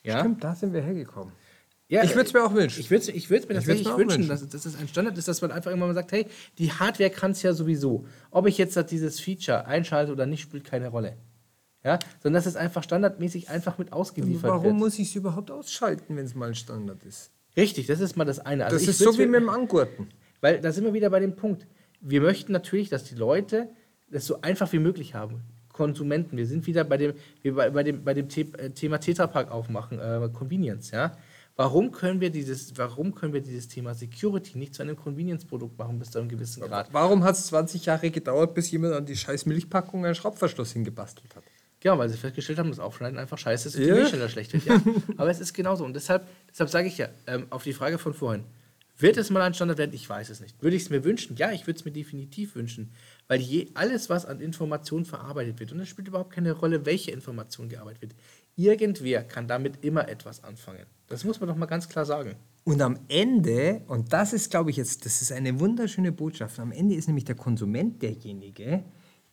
Ja? 0.03 0.19
Stimmt, 0.19 0.43
da 0.43 0.55
sind 0.55 0.73
wir 0.73 0.81
hergekommen. 0.81 1.33
Ja, 1.87 2.03
ich 2.03 2.15
würde 2.15 2.27
es 2.27 2.33
mir 2.33 2.43
auch 2.43 2.53
wünschen. 2.53 2.79
Ich 2.79 2.89
würde 2.89 3.11
ich 3.11 3.29
mir 3.29 3.39
tatsächlich 3.39 3.85
wünschen, 3.85 3.97
wünschen, 3.97 4.27
dass, 4.27 4.47
dass 4.47 4.63
das 4.63 4.75
ein 4.75 4.87
Standard 4.87 5.17
ist, 5.17 5.27
dass 5.27 5.41
man 5.41 5.51
einfach 5.51 5.71
immer 5.71 5.85
mal 5.85 5.93
sagt, 5.93 6.11
hey, 6.11 6.25
die 6.57 6.71
Hardware 6.71 7.11
kann 7.11 7.31
es 7.31 7.43
ja 7.43 7.53
sowieso. 7.53 8.05
Ob 8.31 8.47
ich 8.47 8.57
jetzt 8.57 8.75
dieses 8.89 9.19
Feature 9.19 9.67
einschalte 9.67 10.11
oder 10.11 10.25
nicht, 10.25 10.41
spielt 10.41 10.63
keine 10.63 10.87
Rolle. 10.87 11.17
Ja, 11.83 11.99
sondern 12.21 12.39
dass 12.39 12.45
es 12.45 12.55
einfach 12.55 12.81
standardmäßig 12.83 13.49
einfach 13.49 13.77
mit 13.77 13.91
ausgeliefert 13.91 14.43
warum 14.43 14.63
wird. 14.63 14.71
Warum 14.71 14.79
muss 14.79 14.97
ich 14.97 15.09
es 15.09 15.15
überhaupt 15.15 15.51
ausschalten, 15.51 16.15
wenn 16.15 16.25
es 16.25 16.33
mal 16.33 16.47
ein 16.47 16.55
Standard 16.55 17.03
ist? 17.03 17.29
Richtig, 17.57 17.87
das 17.87 17.99
ist 17.99 18.15
mal 18.15 18.25
das 18.25 18.39
eine. 18.39 18.65
Also 18.65 18.77
das 18.77 18.87
ist 18.87 18.99
so 18.99 19.17
wie 19.19 19.25
mit 19.25 19.41
dem 19.41 19.49
Angurten. 19.49 20.07
Weil 20.43 20.59
da 20.59 20.73
sind 20.73 20.83
wir 20.83 20.93
wieder 20.93 21.09
bei 21.09 21.21
dem 21.21 21.37
Punkt. 21.37 21.65
Wir 22.01 22.19
möchten 22.19 22.51
natürlich, 22.51 22.89
dass 22.89 23.05
die 23.05 23.15
Leute 23.15 23.69
das 24.11 24.25
so 24.25 24.41
einfach 24.41 24.73
wie 24.73 24.79
möglich 24.79 25.15
haben. 25.15 25.41
Konsumenten. 25.71 26.35
Wir 26.35 26.45
sind 26.45 26.67
wieder 26.67 26.83
bei 26.83 26.97
dem, 26.97 27.13
bei, 27.43 27.69
bei 27.69 27.81
dem, 27.81 28.03
bei 28.03 28.13
dem 28.13 28.27
äh, 28.27 28.69
Thema 28.71 28.99
Tetrapack 28.99 29.49
aufmachen, 29.49 29.99
äh, 29.99 30.29
Convenience, 30.33 30.91
ja. 30.91 31.17
Warum 31.55 31.91
können, 31.91 32.19
wir 32.19 32.29
dieses, 32.29 32.77
warum 32.77 33.15
können 33.15 33.31
wir 33.31 33.39
dieses 33.39 33.69
Thema 33.69 33.93
Security 33.93 34.57
nicht 34.57 34.75
zu 34.75 34.81
einem 34.81 34.97
Convenience-Produkt 34.97 35.77
machen 35.77 35.97
bis 35.97 36.11
zu 36.11 36.19
einem 36.19 36.27
gewissen 36.27 36.61
Grad? 36.63 36.91
Warum 36.91 37.23
hat 37.23 37.35
es 37.35 37.45
20 37.47 37.85
Jahre 37.85 38.11
gedauert, 38.11 38.53
bis 38.53 38.69
jemand 38.71 38.95
an 38.95 39.05
die 39.05 39.15
scheiß 39.15 39.45
Milchpackung 39.45 40.03
einen 40.03 40.15
Schraubverschluss 40.15 40.73
hingebastelt 40.73 41.33
hat? 41.35 41.43
Ja, 41.83 41.97
weil 41.97 42.09
sie 42.09 42.17
festgestellt 42.17 42.59
haben, 42.59 42.69
dass 42.69 42.79
Aufschneiden 42.79 43.17
einfach 43.17 43.37
scheiße 43.37 43.69
ist 43.69 43.75
und 43.75 43.83
ja. 43.83 43.95
die 43.95 44.17
Milch 44.17 44.31
schlecht 44.31 44.51
wird. 44.53 44.65
Ja. 44.65 44.81
Aber 45.17 45.29
es 45.29 45.39
ist 45.39 45.53
genauso. 45.53 45.85
Und 45.85 45.93
deshalb, 45.93 46.27
deshalb 46.49 46.69
sage 46.69 46.87
ich 46.87 46.97
ja, 46.97 47.07
ähm, 47.27 47.47
auf 47.49 47.63
die 47.63 47.73
Frage 47.73 47.97
von 47.97 48.13
vorhin, 48.13 48.43
wird 48.97 49.17
es 49.17 49.29
mal 49.29 49.41
ein 49.41 49.53
Standard 49.53 49.77
werden? 49.77 49.93
Ich 49.93 50.07
weiß 50.07 50.29
es 50.29 50.39
nicht. 50.39 50.61
Würde 50.61 50.75
ich 50.75 50.83
es 50.83 50.89
mir 50.89 51.03
wünschen? 51.03 51.35
Ja, 51.35 51.51
ich 51.51 51.65
würde 51.65 51.79
es 51.79 51.85
mir 51.85 51.91
definitiv 51.91 52.55
wünschen. 52.55 52.91
Weil 53.27 53.39
je, 53.39 53.69
alles, 53.73 54.09
was 54.09 54.25
an 54.25 54.39
Informationen 54.39 55.05
verarbeitet 55.05 55.59
wird, 55.59 55.71
und 55.71 55.79
es 55.79 55.89
spielt 55.89 56.07
überhaupt 56.07 56.33
keine 56.33 56.51
Rolle, 56.51 56.85
welche 56.85 57.11
Information 57.11 57.69
gearbeitet 57.69 58.01
wird, 58.01 58.15
irgendwer 58.55 59.23
kann 59.23 59.47
damit 59.47 59.83
immer 59.83 60.07
etwas 60.07 60.43
anfangen. 60.43 60.85
Das 61.07 61.23
muss 61.23 61.39
man 61.39 61.49
doch 61.49 61.55
mal 61.55 61.65
ganz 61.65 61.89
klar 61.89 62.05
sagen. 62.05 62.35
Und 62.65 62.81
am 62.81 62.99
Ende, 63.09 63.81
und 63.87 64.13
das 64.13 64.31
ist, 64.31 64.51
glaube 64.51 64.69
ich, 64.69 64.77
jetzt, 64.77 65.05
das 65.05 65.21
ist 65.21 65.31
eine 65.31 65.59
wunderschöne 65.59 66.11
Botschaft, 66.11 66.59
am 66.59 66.71
Ende 66.71 66.95
ist 66.95 67.07
nämlich 67.07 67.25
der 67.25 67.35
Konsument 67.35 68.01
derjenige, 68.01 68.83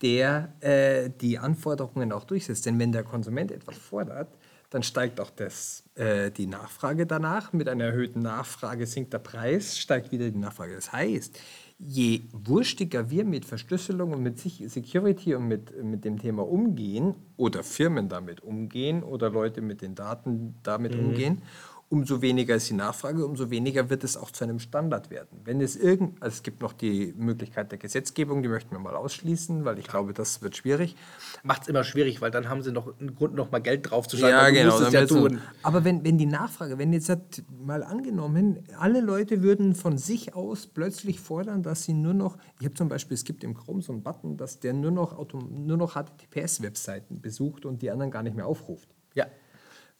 der 0.03 0.55
äh, 0.61 1.11
die 1.21 1.39
Anforderungen 1.39 2.13
auch 2.13 2.25
durchsetzt. 2.25 2.67
Denn 2.67 2.79
wenn 2.79 2.93
der 2.93 3.05
Konsument 3.05 3.53
etwas 3.53 3.77
fordert, 3.77 4.35
dann 4.71 4.85
steigt 4.85 5.21
auch 5.21 5.31
das, 5.31 5.83
äh, 5.97 6.31
die 6.31 6.47
Nachfrage 6.47 7.07
danach. 7.07 7.53
Mit 7.53 7.69
einer 7.69 7.85
erhöhten 7.85 8.23
Nachfrage 8.23 8.87
sinkt 8.87 9.13
der 9.13 9.19
Preis, 9.19 9.79
steigt 9.79 10.13
wieder 10.13 10.31
die 10.31 10.39
Nachfrage. 10.39 10.75
Das 10.75 10.93
heißt, 10.93 11.39
je 11.79 12.21
wurstiger 12.33 13.11
wir 13.11 13.25
mit 13.25 13.45
Verschlüsselung 13.45 14.13
und 14.13 14.23
mit 14.23 14.39
Security 14.39 15.35
und 15.35 15.49
mit, 15.49 15.83
mit 15.83 16.05
dem 16.05 16.19
Thema 16.19 16.47
umgehen 16.47 17.15
oder 17.37 17.65
Firmen 17.65 18.09
damit 18.09 18.43
umgehen 18.43 19.03
oder 19.03 19.31
Leute 19.31 19.61
mit 19.61 19.83
den 19.83 19.97
Daten 19.97 20.55
damit 20.63 20.95
mhm. 20.95 21.07
umgehen, 21.07 21.43
umso 21.91 22.23
weniger 22.23 22.55
ist 22.55 22.71
die 22.71 22.75
Nachfrage, 22.75 23.27
umso 23.27 23.51
weniger 23.51 23.91
wird 23.91 24.05
es 24.05 24.17
auch 24.17 24.31
zu 24.31 24.45
einem 24.45 24.61
Standard 24.61 25.11
werden. 25.11 25.41
Wenn 25.45 25.61
es 25.61 25.75
irgend, 25.75 26.23
also 26.23 26.35
es 26.35 26.45
gibt 26.45 26.61
noch 26.63 26.73
die 26.73 27.13
Möglichkeit 27.17 27.73
der 27.73 27.79
Gesetzgebung, 27.79 28.45
die 28.45 28.49
möchten 28.49 28.71
wir 28.71 28.79
mal 28.79 28.95
ausschließen, 28.95 29.65
weil 29.65 29.77
ich 29.81 29.89
glaube, 29.89 30.15
das 30.15 30.41
wird 30.41 30.57
schwierig. 30.57 30.95
Macht 31.43 31.63
es 31.63 31.69
immer 31.69 31.83
schwierig, 31.83 32.21
weil 32.21 32.31
dann 32.31 32.49
haben 32.49 32.63
sie 32.63 32.71
noch 32.71 32.97
einen 33.01 33.17
Grund, 33.17 33.35
noch 33.35 33.51
mal 33.51 33.59
Geld 33.59 33.91
draufzuschlagen. 33.91 34.55
Ja, 34.55 34.63
genau. 34.63 34.81
Es 34.81 34.93
ja 34.93 35.05
tun. 35.05 35.41
Aber 35.65 35.85
wenn, 35.85 36.05
wenn 36.05 36.17
die 36.17 36.27
Nachfrage, 36.27 36.79
wenn 36.79 36.93
jetzt 36.93 37.11
mal 37.51 37.83
angenommen, 37.83 38.65
alle 38.79 39.01
Leute 39.01 39.43
würden 39.43 39.75
von 39.75 39.99
sich 39.99 40.35
aus 40.35 40.69
plötzlich 40.69 41.19
fordern, 41.19 41.65
dass 41.65 41.83
sie 41.83 41.93
nur 41.93 42.15
noch, 42.15 42.39
ich 42.61 42.67
habe 42.67 42.75
zum 42.75 42.89
Beispiel, 42.89 43.17
es 43.17 43.25
gibt 43.25 43.43
im 43.43 43.55
Chrome 43.55 43.83
so 43.83 43.93
einen 43.93 44.05
Button, 44.05 44.37
dass 44.37 44.61
der 44.61 44.75
nur 44.75 44.93
noch, 44.93 45.19
nur 45.33 45.77
noch 45.77 45.97
HTTPS-Webseiten 45.97 47.21
besucht 47.21 47.67
und 47.67 47.83
die 47.83 47.91
anderen 47.91 48.13
gar 48.13 48.23
nicht 48.23 48.37
mehr 48.37 48.47
aufruft. 48.47 48.89
Ja. 49.15 49.27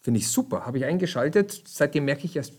Finde 0.01 0.19
ich 0.19 0.29
super. 0.29 0.67
Habe 0.67 0.79
ich 0.79 0.85
eingeschaltet. 0.85 1.63
Seitdem 1.67 2.07
merke 2.07 2.25
ich 2.25 2.37
erst, 2.37 2.55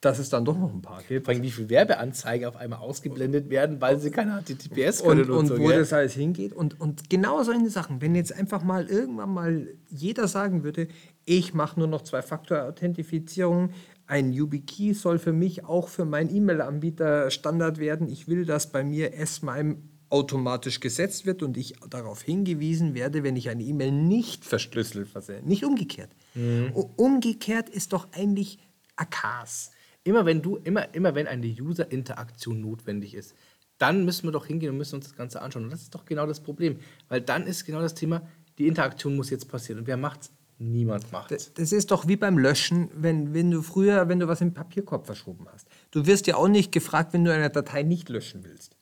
dass 0.00 0.18
es 0.18 0.28
dann 0.28 0.44
doch 0.44 0.56
noch 0.56 0.72
ein 0.72 0.82
paar 0.82 1.02
gibt. 1.02 1.24
Vor 1.24 1.34
allem, 1.34 1.42
wie 1.42 1.50
viele 1.50 1.70
Werbeanzeigen 1.70 2.46
auf 2.46 2.56
einmal 2.56 2.78
ausgeblendet 2.78 3.50
werden, 3.50 3.80
weil 3.80 3.98
sie 3.98 4.10
keine 4.10 4.40
HTTPS 4.40 5.02
können. 5.02 5.22
Und, 5.22 5.30
und, 5.30 5.38
und 5.38 5.46
so, 5.46 5.58
wo 5.58 5.68
gell? 5.68 5.78
das 5.78 5.92
alles 5.92 6.12
hingeht. 6.12 6.52
Und, 6.52 6.80
und 6.80 7.10
genau 7.10 7.42
solche 7.42 7.70
Sachen. 7.70 8.00
Wenn 8.00 8.14
jetzt 8.14 8.32
einfach 8.32 8.62
mal 8.62 8.86
irgendwann 8.86 9.30
mal 9.30 9.68
jeder 9.88 10.28
sagen 10.28 10.62
würde, 10.62 10.88
ich 11.24 11.52
mache 11.54 11.78
nur 11.80 11.88
noch 11.88 12.02
Zwei-Faktor-Authentifizierung, 12.02 13.70
ein 14.06 14.32
YubiKey 14.32 14.94
soll 14.94 15.18
für 15.18 15.32
mich 15.32 15.64
auch 15.64 15.88
für 15.88 16.04
meinen 16.04 16.34
E-Mail-Anbieter 16.34 17.30
Standard 17.30 17.78
werden. 17.78 18.08
Ich 18.08 18.28
will, 18.28 18.46
dass 18.46 18.70
bei 18.70 18.84
mir 18.84 19.14
S-MIME 19.14 19.76
automatisch 20.10 20.80
gesetzt 20.80 21.26
wird 21.26 21.42
und 21.42 21.56
ich 21.56 21.74
darauf 21.90 22.22
hingewiesen 22.22 22.94
werde, 22.94 23.22
wenn 23.22 23.36
ich 23.36 23.48
eine 23.48 23.62
E-Mail 23.62 23.92
nicht 23.92 24.44
verschlüsselt 24.44 25.08
versende. 25.08 25.46
Nicht 25.46 25.64
umgekehrt. 25.64 26.10
Mhm. 26.34 26.72
Umgekehrt 26.96 27.68
ist 27.68 27.92
doch 27.92 28.08
eigentlich 28.12 28.58
AKs. 28.96 29.70
Immer 30.04 30.24
wenn 30.24 30.42
du, 30.42 30.56
immer, 30.56 30.94
immer 30.94 31.14
wenn 31.14 31.26
eine 31.26 31.46
User-Interaktion 31.46 32.60
notwendig 32.60 33.14
ist, 33.14 33.34
dann 33.76 34.04
müssen 34.04 34.26
wir 34.26 34.32
doch 34.32 34.46
hingehen 34.46 34.70
und 34.70 34.78
müssen 34.78 34.96
uns 34.96 35.06
das 35.06 35.16
Ganze 35.16 35.40
anschauen. 35.42 35.64
Und 35.64 35.70
das 35.70 35.82
ist 35.82 35.94
doch 35.94 36.04
genau 36.04 36.26
das 36.26 36.40
Problem. 36.40 36.78
Weil 37.08 37.20
dann 37.20 37.46
ist 37.46 37.64
genau 37.64 37.80
das 37.80 37.94
Thema, 37.94 38.22
die 38.58 38.66
Interaktion 38.66 39.16
muss 39.16 39.30
jetzt 39.30 39.48
passieren. 39.48 39.80
Und 39.80 39.86
wer 39.86 39.96
macht's? 39.96 40.32
Niemand 40.60 41.12
macht 41.12 41.30
das, 41.30 41.54
das 41.54 41.70
ist 41.70 41.92
doch 41.92 42.08
wie 42.08 42.16
beim 42.16 42.36
Löschen, 42.36 42.88
wenn, 42.92 43.32
wenn 43.32 43.52
du 43.52 43.62
früher, 43.62 44.08
wenn 44.08 44.18
du 44.18 44.26
was 44.26 44.40
im 44.40 44.54
Papierkorb 44.54 45.06
verschoben 45.06 45.46
hast. 45.52 45.68
Du 45.92 46.04
wirst 46.06 46.26
ja 46.26 46.34
auch 46.34 46.48
nicht 46.48 46.72
gefragt, 46.72 47.12
wenn 47.12 47.24
du 47.24 47.32
eine 47.32 47.48
Datei 47.48 47.84
nicht 47.84 48.08
löschen 48.08 48.42
willst. 48.42 48.74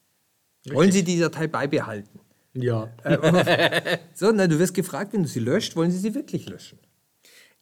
Richtig. 0.67 0.77
Wollen 0.77 0.91
Sie 0.91 1.03
die 1.03 1.19
Datei 1.19 1.47
beibehalten? 1.47 2.19
Ja. 2.53 2.89
Äh, 3.03 3.97
so, 4.13 4.31
na, 4.31 4.47
du 4.47 4.59
wirst 4.59 4.73
gefragt, 4.73 5.13
wenn 5.13 5.23
du 5.23 5.29
sie 5.29 5.39
löscht, 5.39 5.75
wollen 5.75 5.91
Sie 5.91 5.97
sie 5.97 6.13
wirklich 6.13 6.49
löschen? 6.49 6.79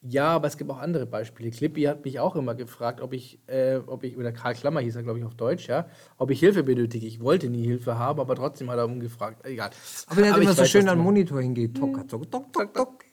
Ja, 0.08 0.28
aber 0.28 0.48
es 0.48 0.58
gibt 0.58 0.70
auch 0.70 0.78
andere 0.78 1.08
Beispiele. 1.08 1.50
Clippy 1.50 1.84
hat 1.84 2.06
mich 2.06 2.20
auch 2.20 2.36
immer 2.36 2.54
gefragt, 2.54 3.02
ob 3.02 3.14
ich, 3.14 3.40
äh, 3.48 3.78
ob 3.88 4.04
ich, 4.04 4.16
oder 4.18 4.32
Karl 4.32 4.54
Klammer 4.54 4.80
hieß 4.80 4.96
er, 4.98 5.04
glaube 5.04 5.18
ich, 5.18 5.26
auf 5.26 5.34
Deutsch, 5.34 5.68
ja, 5.68 5.88
ob 6.18 6.30
ich 6.30 6.40
Hilfe 6.40 6.62
benötige. 6.64 7.08
Ich 7.08 7.20
wollte 7.22 7.50
nie 7.50 7.66
Hilfe 7.66 7.98
haben, 7.98 8.20
aber 8.20 8.36
trotzdem 8.36 8.70
hat 8.70 8.78
er 8.78 8.86
umgefragt. 8.86 9.44
Egal. 9.46 9.72
Aber 10.08 10.22
er 10.22 10.28
hat 10.28 10.34
aber 10.34 10.44
immer 10.44 10.54
so 10.54 10.62
weiß, 10.62 10.70
schön 10.70 10.88
an 10.90 10.98
den 10.98 11.04
Monitor 11.04 11.42
hingeht. 11.42 11.76
Tok, 11.76 12.08
tok, 12.08 12.30
tok, 12.30 12.54
tok, 12.54 12.74
tok. 12.74 13.06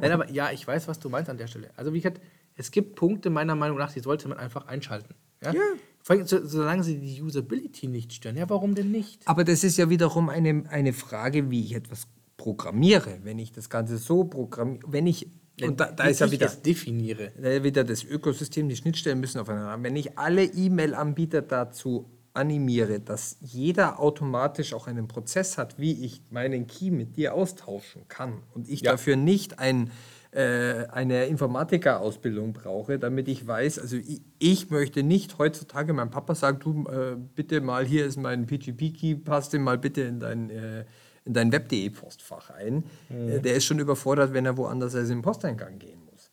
Nein, 0.00 0.12
aber 0.12 0.30
ja, 0.30 0.52
ich 0.52 0.64
weiß, 0.64 0.86
was 0.86 1.00
du 1.00 1.08
meinst 1.08 1.28
an 1.28 1.36
der 1.36 1.48
Stelle. 1.48 1.70
Also, 1.76 1.92
wie 1.92 2.00
gesagt, 2.00 2.20
es 2.54 2.70
gibt 2.70 2.94
Punkte 2.94 3.28
meiner 3.28 3.56
Meinung 3.56 3.78
nach, 3.78 3.92
die 3.92 4.00
sollte 4.00 4.28
man 4.28 4.38
einfach 4.38 4.68
einschalten. 4.68 5.14
Ja. 5.42 5.52
ja. 5.52 5.60
Solange 6.06 6.84
sie 6.84 6.98
die 6.98 7.20
Usability 7.20 7.88
nicht 7.88 8.12
stören. 8.12 8.36
Ja, 8.36 8.48
warum 8.48 8.74
denn 8.74 8.92
nicht? 8.92 9.26
Aber 9.26 9.42
das 9.42 9.64
ist 9.64 9.76
ja 9.76 9.90
wiederum 9.90 10.28
eine, 10.28 10.64
eine 10.68 10.92
Frage, 10.92 11.50
wie 11.50 11.64
ich 11.64 11.74
etwas 11.74 12.06
programmiere. 12.36 13.18
Wenn 13.24 13.40
ich 13.40 13.50
das 13.50 13.68
Ganze 13.70 13.98
so 13.98 14.24
programmiere, 14.24 14.84
wenn 14.86 15.06
ich 15.06 15.28
und 15.62 15.80
da, 15.80 15.90
da 15.90 16.04
ist 16.04 16.20
ja 16.20 16.30
wieder, 16.30 16.48
definiere. 16.48 17.32
Da 17.40 17.64
wieder 17.64 17.82
das 17.82 18.04
Ökosystem, 18.04 18.68
die 18.68 18.76
Schnittstellen 18.76 19.18
müssen 19.18 19.40
aufeinander 19.40 19.70
haben. 19.70 19.84
Wenn 19.84 19.96
ich 19.96 20.18
alle 20.18 20.44
E-Mail-Anbieter 20.44 21.40
dazu 21.40 22.10
animiere, 22.34 23.00
dass 23.00 23.38
jeder 23.40 23.98
automatisch 23.98 24.74
auch 24.74 24.86
einen 24.86 25.08
Prozess 25.08 25.56
hat, 25.56 25.78
wie 25.78 26.04
ich 26.04 26.20
meinen 26.30 26.66
Key 26.66 26.90
mit 26.90 27.16
dir 27.16 27.34
austauschen 27.34 28.06
kann 28.08 28.42
und 28.54 28.68
ich 28.68 28.82
ja. 28.82 28.92
dafür 28.92 29.16
nicht 29.16 29.58
ein, 29.58 29.90
eine 30.38 31.26
Informatikerausbildung 31.26 32.52
brauche, 32.52 32.98
damit 32.98 33.26
ich 33.28 33.46
weiß, 33.46 33.78
also 33.78 33.96
ich, 33.96 34.20
ich, 34.38 34.70
möchte 34.70 35.02
nicht 35.02 35.38
heutzutage, 35.38 35.92
mein 35.94 36.10
Papa 36.10 36.34
sagt, 36.34 36.64
du 36.64 36.84
äh, 36.88 37.16
bitte 37.34 37.60
mal, 37.60 37.86
hier 37.86 38.04
ist 38.04 38.18
mein 38.18 38.46
PGP-Key, 38.46 39.16
passt 39.16 39.52
den 39.54 39.62
mal 39.62 39.78
bitte 39.78 40.02
in 40.02 40.20
dein 40.20 40.50
äh, 40.50 40.84
in 41.26 41.34
dein 41.34 41.52
Web.de-Postfach 41.52 42.50
ein. 42.50 42.84
Mhm. 43.08 43.42
Der 43.42 43.54
ist 43.54 43.64
schon 43.64 43.78
überfordert, 43.78 44.32
wenn 44.32 44.46
er 44.46 44.56
woanders 44.56 44.94
als 44.94 45.10
im 45.10 45.22
Posteingang 45.22 45.78
gehen 45.78 46.00
muss. 46.04 46.30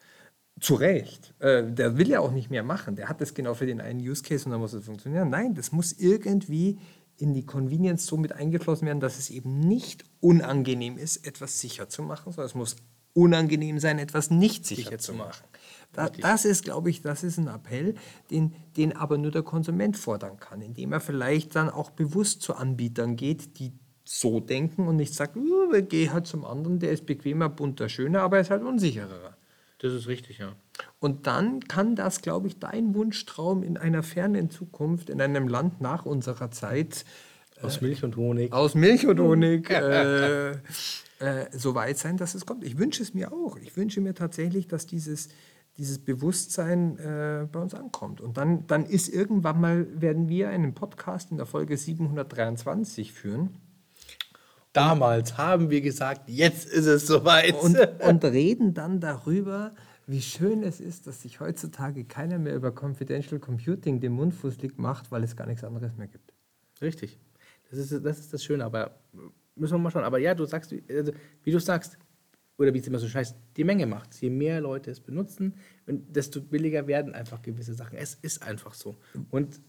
Zu 0.59 0.75
Recht. 0.75 1.33
Äh, 1.39 1.63
der 1.63 1.97
will 1.97 2.07
ja 2.07 2.19
auch 2.19 2.31
nicht 2.31 2.49
mehr 2.49 2.63
machen. 2.63 2.95
Der 2.95 3.09
hat 3.09 3.19
das 3.19 3.33
genau 3.33 3.55
für 3.55 3.65
den 3.65 3.81
einen 3.81 3.99
Use 3.99 4.21
Case 4.21 4.45
und 4.45 4.51
dann 4.51 4.61
muss 4.61 4.73
es 4.73 4.85
funktionieren. 4.85 5.29
Nein, 5.29 5.55
das 5.55 5.71
muss 5.71 5.93
irgendwie 5.93 6.79
in 7.17 7.33
die 7.33 7.45
Convenience 7.45 8.05
so 8.05 8.17
mit 8.17 8.33
eingeflossen 8.33 8.87
werden, 8.87 8.99
dass 8.99 9.17
es 9.17 9.29
eben 9.29 9.59
nicht 9.59 10.03
unangenehm 10.19 10.97
ist, 10.97 11.27
etwas 11.27 11.59
sicher 11.59 11.89
zu 11.89 12.03
machen, 12.03 12.31
sondern 12.31 12.45
es 12.45 12.55
muss 12.55 12.75
unangenehm 13.13 13.79
sein, 13.79 13.99
etwas 13.99 14.29
nicht 14.31 14.65
sicher, 14.65 14.97
zu 14.97 15.13
machen. 15.13 15.45
Da, 15.93 16.09
das 16.09 16.45
ist, 16.45 16.63
glaube 16.63 16.89
ich, 16.89 17.01
das 17.01 17.23
ist 17.23 17.37
ein 17.37 17.47
Appell, 17.47 17.95
den, 18.31 18.55
den 18.75 18.95
aber 18.95 19.17
nur 19.17 19.29
der 19.29 19.43
Konsument 19.43 19.95
fordern 19.95 20.39
kann, 20.39 20.61
indem 20.61 20.91
er 20.91 20.99
vielleicht 20.99 21.55
dann 21.55 21.69
auch 21.69 21.91
bewusst 21.91 22.41
zu 22.41 22.55
Anbietern 22.55 23.15
geht, 23.15 23.59
die 23.59 23.73
so 24.03 24.39
denken 24.39 24.87
und 24.87 24.95
nicht 24.95 25.13
sagt, 25.13 25.37
uh, 25.37 25.71
geh 25.87 26.09
halt 26.09 26.27
zum 26.27 26.45
anderen, 26.45 26.79
der 26.79 26.91
ist 26.91 27.05
bequemer, 27.05 27.49
bunter, 27.49 27.89
schöner, 27.89 28.21
aber 28.21 28.37
er 28.37 28.41
ist 28.41 28.49
halt 28.49 28.63
unsicherer. 28.63 29.37
Das 29.79 29.93
ist 29.93 30.07
richtig, 30.07 30.37
ja. 30.37 30.53
Und 30.99 31.27
dann 31.27 31.59
kann 31.59 31.95
das, 31.95 32.21
glaube 32.21 32.47
ich, 32.47 32.57
dein 32.57 32.95
Wunschtraum 32.95 33.63
in 33.63 33.77
einer 33.77 34.01
fernen 34.01 34.49
Zukunft, 34.49 35.09
in 35.09 35.21
einem 35.21 35.47
Land 35.47 35.81
nach 35.81 36.05
unserer 36.05 36.51
Zeit. 36.51 37.05
Aus 37.63 37.81
Milch 37.81 38.03
und 38.03 38.15
Honig. 38.15 38.51
Aus 38.51 38.75
Milch 38.75 39.07
und 39.07 39.19
Honig. 39.19 39.69
äh, 39.71 40.51
äh, 40.51 40.55
so 41.51 41.75
weit 41.75 41.97
sein, 41.97 42.17
dass 42.17 42.35
es 42.35 42.45
kommt. 42.45 42.63
Ich 42.63 42.77
wünsche 42.77 43.01
es 43.03 43.13
mir 43.13 43.31
auch. 43.31 43.57
Ich 43.57 43.75
wünsche 43.77 44.01
mir 44.01 44.13
tatsächlich, 44.13 44.67
dass 44.67 44.85
dieses, 44.85 45.29
dieses 45.77 45.99
Bewusstsein 45.99 46.97
äh, 46.99 47.47
bei 47.51 47.59
uns 47.59 47.73
ankommt. 47.73 48.21
Und 48.21 48.37
dann, 48.37 48.67
dann 48.67 48.85
ist 48.85 49.09
irgendwann 49.09 49.61
mal, 49.61 49.87
werden 49.99 50.29
wir 50.29 50.49
einen 50.49 50.73
Podcast 50.73 51.31
in 51.31 51.37
der 51.37 51.45
Folge 51.45 51.77
723 51.77 53.13
führen 53.13 53.57
Damals 54.73 55.37
haben 55.37 55.69
wir 55.69 55.81
gesagt, 55.81 56.29
jetzt 56.29 56.65
ist 56.65 56.87
es 56.87 57.05
soweit. 57.05 57.53
Und, 57.53 57.77
und 58.03 58.25
reden 58.25 58.73
dann 58.73 58.99
darüber, 58.99 59.75
wie 60.07 60.21
schön 60.21 60.63
es 60.63 60.79
ist, 60.81 61.05
dass 61.05 61.21
sich 61.21 61.39
heutzutage 61.39 62.03
keiner 62.05 62.39
mehr 62.39 62.55
über 62.55 62.73
Confidential 62.73 63.39
Computing 63.39 63.99
den 64.01 64.13
Mundfußlig 64.13 64.77
macht, 64.77 65.11
weil 65.11 65.23
es 65.23 65.35
gar 65.35 65.45
nichts 65.45 65.63
anderes 65.63 65.95
mehr 65.95 66.07
gibt. 66.07 66.33
Richtig. 66.81 67.19
Das 67.75 67.91
ist 67.91 68.05
das, 68.05 68.19
ist 68.19 68.33
das 68.33 68.43
Schöne, 68.43 68.65
aber 68.65 68.99
müssen 69.55 69.73
wir 69.73 69.79
mal 69.79 69.91
schauen. 69.91 70.03
Aber 70.03 70.19
ja, 70.19 70.35
du 70.35 70.45
sagst, 70.45 70.73
also, 70.89 71.11
wie 71.43 71.51
du 71.51 71.59
sagst, 71.59 71.97
oder 72.57 72.73
wie 72.73 72.79
es 72.79 72.87
immer 72.87 72.99
so 72.99 73.07
scheißt, 73.07 73.35
die 73.57 73.63
Menge 73.63 73.87
macht 73.87 74.13
Je 74.21 74.29
mehr 74.29 74.61
Leute 74.61 74.91
es 74.91 74.99
benutzen, 74.99 75.55
desto 75.87 76.41
billiger 76.41 76.87
werden 76.87 77.13
einfach 77.13 77.41
gewisse 77.41 77.73
Sachen. 77.73 77.97
Es 77.97 78.15
ist 78.21 78.43
einfach 78.43 78.73
so. 78.73 78.95
Und 79.31 79.59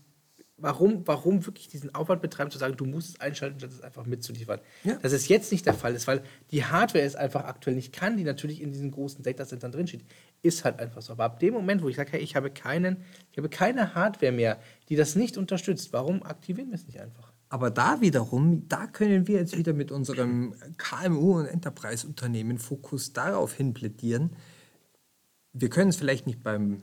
warum, 0.56 1.06
warum 1.06 1.44
wirklich 1.46 1.68
diesen 1.68 1.94
Aufwand 1.94 2.22
betreiben, 2.22 2.50
zu 2.50 2.58
sagen, 2.58 2.76
du 2.76 2.84
musst 2.84 3.10
es 3.10 3.20
einschalten, 3.20 3.58
statt 3.58 3.72
es 3.72 3.80
einfach 3.80 4.06
mitzuliefern. 4.06 4.60
Ja. 4.84 4.96
Dass 4.96 5.12
es 5.12 5.28
jetzt 5.28 5.50
nicht 5.50 5.66
der 5.66 5.74
Fall 5.74 5.94
ist, 5.94 6.06
weil 6.06 6.22
die 6.50 6.64
Hardware 6.64 7.04
es 7.04 7.16
einfach 7.16 7.44
aktuell 7.44 7.74
nicht 7.76 7.92
kann, 7.92 8.16
die 8.16 8.24
natürlich 8.24 8.60
in 8.60 8.70
diesen 8.70 8.90
großen 8.90 9.22
Datacentern 9.22 9.72
drinsteht, 9.72 10.04
ist 10.42 10.64
halt 10.64 10.78
einfach 10.78 11.02
so. 11.02 11.12
Aber 11.12 11.24
ab 11.24 11.40
dem 11.40 11.54
Moment, 11.54 11.82
wo 11.82 11.88
ich 11.88 11.96
sage, 11.96 12.12
hey, 12.12 12.20
ich 12.20 12.36
habe, 12.36 12.50
keinen, 12.50 12.98
ich 13.32 13.38
habe 13.38 13.48
keine 13.48 13.94
Hardware 13.94 14.32
mehr, 14.32 14.58
die 14.88 14.96
das 14.96 15.16
nicht 15.16 15.36
unterstützt, 15.36 15.92
warum 15.92 16.22
aktivieren 16.22 16.68
wir 16.68 16.76
es 16.76 16.86
nicht 16.86 17.00
einfach? 17.00 17.33
Aber 17.48 17.70
da 17.70 18.00
wiederum, 18.00 18.68
da 18.68 18.86
können 18.86 19.28
wir 19.28 19.38
jetzt 19.38 19.56
wieder 19.56 19.72
mit 19.72 19.92
unserem 19.92 20.54
KMU- 20.76 21.38
und 21.38 21.46
Enterprise-Unternehmen 21.46 22.58
Fokus 22.58 23.12
darauf 23.12 23.52
hin 23.52 23.74
plädieren. 23.74 24.36
Wir 25.52 25.70
können 25.70 25.90
es 25.90 25.96
vielleicht 25.96 26.26
nicht 26.26 26.42
beim 26.42 26.82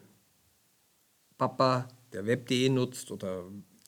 Papa 1.38 1.88
der 2.14 2.26
Web.de 2.26 2.70
nutzt 2.70 3.12
oder 3.12 3.44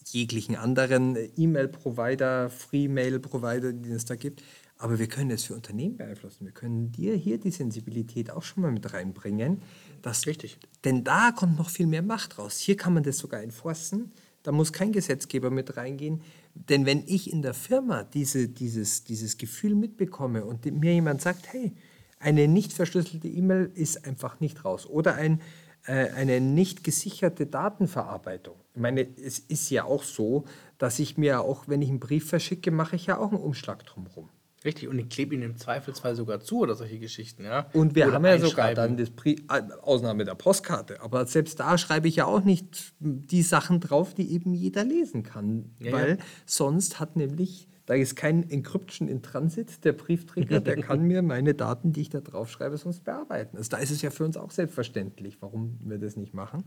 jeglichen 0.05 0.55
anderen 0.55 1.15
E-Mail-Provider, 1.37 2.49
Free-Mail-Provider, 2.49 3.73
die 3.73 3.91
es 3.91 4.05
da 4.05 4.15
gibt. 4.15 4.43
Aber 4.77 4.99
wir 4.99 5.07
können 5.07 5.31
es 5.31 5.45
für 5.45 5.53
Unternehmen 5.53 5.95
beeinflussen. 5.95 6.45
Wir 6.45 6.51
können 6.51 6.91
dir 6.91 7.15
hier 7.15 7.37
die 7.37 7.51
Sensibilität 7.51 8.31
auch 8.31 8.43
schon 8.43 8.63
mal 8.63 8.71
mit 8.71 8.91
reinbringen. 8.91 9.61
Dass, 10.01 10.27
Richtig. 10.27 10.57
Denn 10.83 11.05
da 11.05 11.31
kommt 11.31 11.57
noch 11.57 11.69
viel 11.69 11.87
mehr 11.87 12.01
Macht 12.01 12.37
raus. 12.37 12.57
Hier 12.57 12.75
kann 12.75 12.93
man 12.93 13.03
das 13.03 13.17
sogar 13.17 13.41
enforcen. 13.41 14.11
Da 14.41 14.51
muss 14.51 14.73
kein 14.73 14.91
Gesetzgeber 14.91 15.49
mit 15.51 15.77
reingehen. 15.77 16.21
Denn 16.55 16.85
wenn 16.85 17.03
ich 17.07 17.31
in 17.31 17.41
der 17.41 17.53
Firma 17.53 18.03
diese, 18.03 18.47
dieses, 18.47 19.03
dieses 19.03 19.37
Gefühl 19.37 19.75
mitbekomme 19.75 20.45
und 20.45 20.65
mir 20.65 20.93
jemand 20.93 21.21
sagt, 21.21 21.51
hey, 21.51 21.73
eine 22.19 22.47
nicht 22.47 22.73
verschlüsselte 22.73 23.27
E-Mail 23.27 23.71
ist 23.73 24.05
einfach 24.05 24.39
nicht 24.39 24.63
raus 24.63 24.85
oder 24.85 25.15
ein, 25.15 25.41
äh, 25.85 26.09
eine 26.11 26.39
nicht 26.39 26.83
gesicherte 26.83 27.47
Datenverarbeitung. 27.47 28.55
Ich 28.73 28.81
meine, 28.81 29.05
es 29.17 29.39
ist 29.39 29.69
ja 29.69 29.83
auch 29.83 30.03
so, 30.03 30.45
dass 30.77 30.99
ich 30.99 31.17
mir 31.17 31.41
auch, 31.41 31.67
wenn 31.67 31.81
ich 31.81 31.89
einen 31.89 31.99
Brief 31.99 32.29
verschicke, 32.29 32.71
mache 32.71 32.95
ich 32.95 33.07
ja 33.07 33.17
auch 33.17 33.31
einen 33.31 33.41
Umschlag 33.41 33.85
drumherum. 33.85 34.29
Richtig, 34.65 34.87
und 34.87 34.97
ich 34.97 35.09
klebe 35.09 35.35
ihn 35.35 35.41
im 35.41 35.57
Zweifelsfall 35.57 36.15
sogar 36.15 36.39
zu 36.39 36.59
oder 36.59 36.75
solche 36.75 36.99
Geschichten, 36.99 37.43
ja. 37.43 37.67
Und 37.73 37.95
wir 37.95 38.05
oder 38.05 38.13
haben 38.15 38.25
ja 38.25 38.39
sogar 38.39 38.73
dann 38.73 38.95
das 38.95 39.09
Brief, 39.09 39.41
äh, 39.49 39.61
Ausnahme 39.81 40.23
der 40.23 40.35
Postkarte, 40.35 41.01
aber 41.01 41.25
selbst 41.25 41.59
da 41.59 41.77
schreibe 41.77 42.07
ich 42.07 42.17
ja 42.17 42.25
auch 42.25 42.43
nicht 42.43 42.93
die 42.99 43.41
Sachen 43.41 43.79
drauf, 43.79 44.13
die 44.13 44.31
eben 44.31 44.53
jeder 44.53 44.83
lesen 44.83 45.23
kann, 45.23 45.71
Ja, 45.79 45.91
weil 45.91 46.09
ja. 46.11 46.17
sonst 46.45 46.99
hat 46.99 47.17
nämlich, 47.17 47.67
da 47.85 47.95
ist 47.95 48.15
kein 48.15 48.49
Encryption 48.49 49.09
in 49.09 49.21
Transit, 49.21 49.83
der 49.83 49.91
Briefträger, 49.91 50.61
der 50.61 50.77
kann 50.81 51.03
mir 51.03 51.21
meine 51.21 51.53
Daten, 51.53 51.91
die 51.91 51.99
ich 52.01 52.09
da 52.09 52.21
drauf 52.21 52.49
schreibe, 52.49 52.77
sonst 52.77 53.03
bearbeiten. 53.03 53.57
Also 53.57 53.69
da 53.69 53.77
ist 53.77 53.91
es 53.91 54.01
ja 54.01 54.11
für 54.11 54.23
uns 54.23 54.37
auch 54.37 54.51
selbstverständlich, 54.51 55.41
warum 55.41 55.77
wir 55.83 55.97
das 55.97 56.15
nicht 56.15 56.33
machen. 56.33 56.63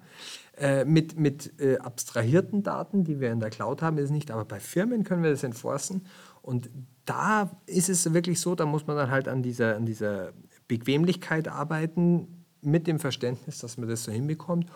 Äh, 0.58 0.84
mit 0.84 1.18
mit 1.18 1.58
äh, 1.58 1.78
abstrahierten 1.78 2.62
Daten, 2.62 3.04
die 3.04 3.20
wir 3.20 3.32
in 3.32 3.40
der 3.40 3.48
Cloud 3.48 3.80
haben, 3.80 3.96
ist 3.96 4.04
es 4.04 4.10
nicht, 4.10 4.30
aber 4.30 4.44
bei 4.44 4.60
Firmen 4.60 5.04
können 5.04 5.22
wir 5.22 5.30
das 5.30 5.42
enforcen 5.42 6.02
und 6.46 6.70
da 7.04 7.50
ist 7.66 7.88
es 7.88 8.12
wirklich 8.14 8.40
so, 8.40 8.54
da 8.54 8.66
muss 8.66 8.86
man 8.86 8.96
dann 8.96 9.10
halt 9.10 9.26
an 9.26 9.42
dieser, 9.42 9.74
an 9.76 9.84
dieser 9.84 10.32
Bequemlichkeit 10.68 11.48
arbeiten, 11.48 12.44
mit 12.62 12.86
dem 12.86 13.00
Verständnis, 13.00 13.58
dass 13.58 13.76
man 13.78 13.88
das 13.88 14.04
so 14.04 14.12
hinbekommt. 14.12 14.70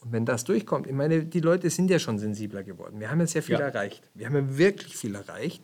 Und 0.00 0.12
wenn 0.12 0.24
das 0.24 0.44
durchkommt, 0.44 0.86
ich 0.86 0.92
meine, 0.92 1.24
die 1.24 1.40
Leute 1.40 1.68
sind 1.70 1.90
ja 1.90 1.98
schon 1.98 2.18
sensibler 2.20 2.62
geworden. 2.62 3.00
Wir 3.00 3.10
haben 3.10 3.18
ja 3.18 3.26
sehr 3.26 3.42
viel 3.42 3.54
Ja. 3.58 3.66
erreicht. 3.66 4.08
Wir 4.14 4.26
haben 4.26 4.36
ja 4.36 4.56
wirklich 4.56 4.96
viel 4.96 5.16
erreicht. 5.16 5.62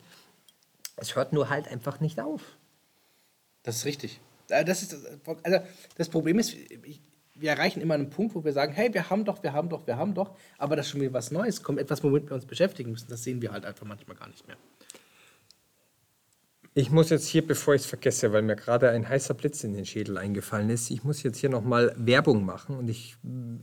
Es 0.97 1.15
hört 1.15 1.33
nur 1.33 1.49
halt 1.49 1.69
einfach 1.69 2.01
nicht 2.01 2.21
auf. 2.21 2.43
Das 3.63 3.77
ist 3.77 3.85
richtig. 3.85 4.21
Äh, 4.49 4.65
Das, 4.65 4.83
ist, 4.83 4.97
also 5.45 5.59
das 5.97 6.09
Problem 6.09 6.41
ist, 6.41 6.57
wir 7.35 7.51
erreichen 7.51 7.81
immer 7.81 7.95
einen 7.95 8.11
Punkt, 8.11 8.35
wo 8.35 8.43
wir 8.45 8.53
sagen, 8.53 8.73
hey, 8.73 8.93
wir 8.93 9.11
haben 9.11 9.25
doch, 9.25 9.43
wir 9.45 9.53
haben 9.53 9.69
doch, 9.69 9.87
wir 9.87 9.97
haben 9.97 10.13
doch, 10.15 10.37
aber 10.59 10.75
dass 10.75 10.89
schon 10.89 11.01
wieder 11.01 11.13
was 11.13 11.31
Neues 11.31 11.63
kommt, 11.63 11.79
etwas, 11.79 12.03
womit 12.03 12.29
wir 12.29 12.35
uns 12.35 12.47
beschäftigen 12.47 12.91
müssen, 12.91 13.09
das 13.09 13.23
sehen 13.23 13.41
wir 13.41 13.53
halt 13.53 13.65
einfach 13.65 13.87
manchmal 13.87 14.17
gar 14.17 14.27
nicht 14.29 14.47
mehr. 14.49 14.57
Ich 16.75 16.91
muss 16.91 17.11
jetzt 17.11 17.27
hier, 17.27 17.47
bevor 17.47 17.75
ich 17.75 17.83
es 17.83 17.87
vergesse, 17.87 18.33
weil 18.33 18.41
mir 18.41 18.57
gerade 18.57 18.89
ein 18.89 19.07
heißer 19.07 19.35
Blitz 19.35 19.63
in 19.63 19.75
den 19.75 19.85
Schädel 19.85 20.17
eingefallen 20.17 20.71
ist, 20.71 20.91
ich 20.91 21.05
muss 21.05 21.23
jetzt 21.23 21.37
hier 21.37 21.51
nochmal 21.51 21.95
Werbung 21.99 22.47
machen 22.47 22.77
und 22.77 22.89
ich 22.89 23.19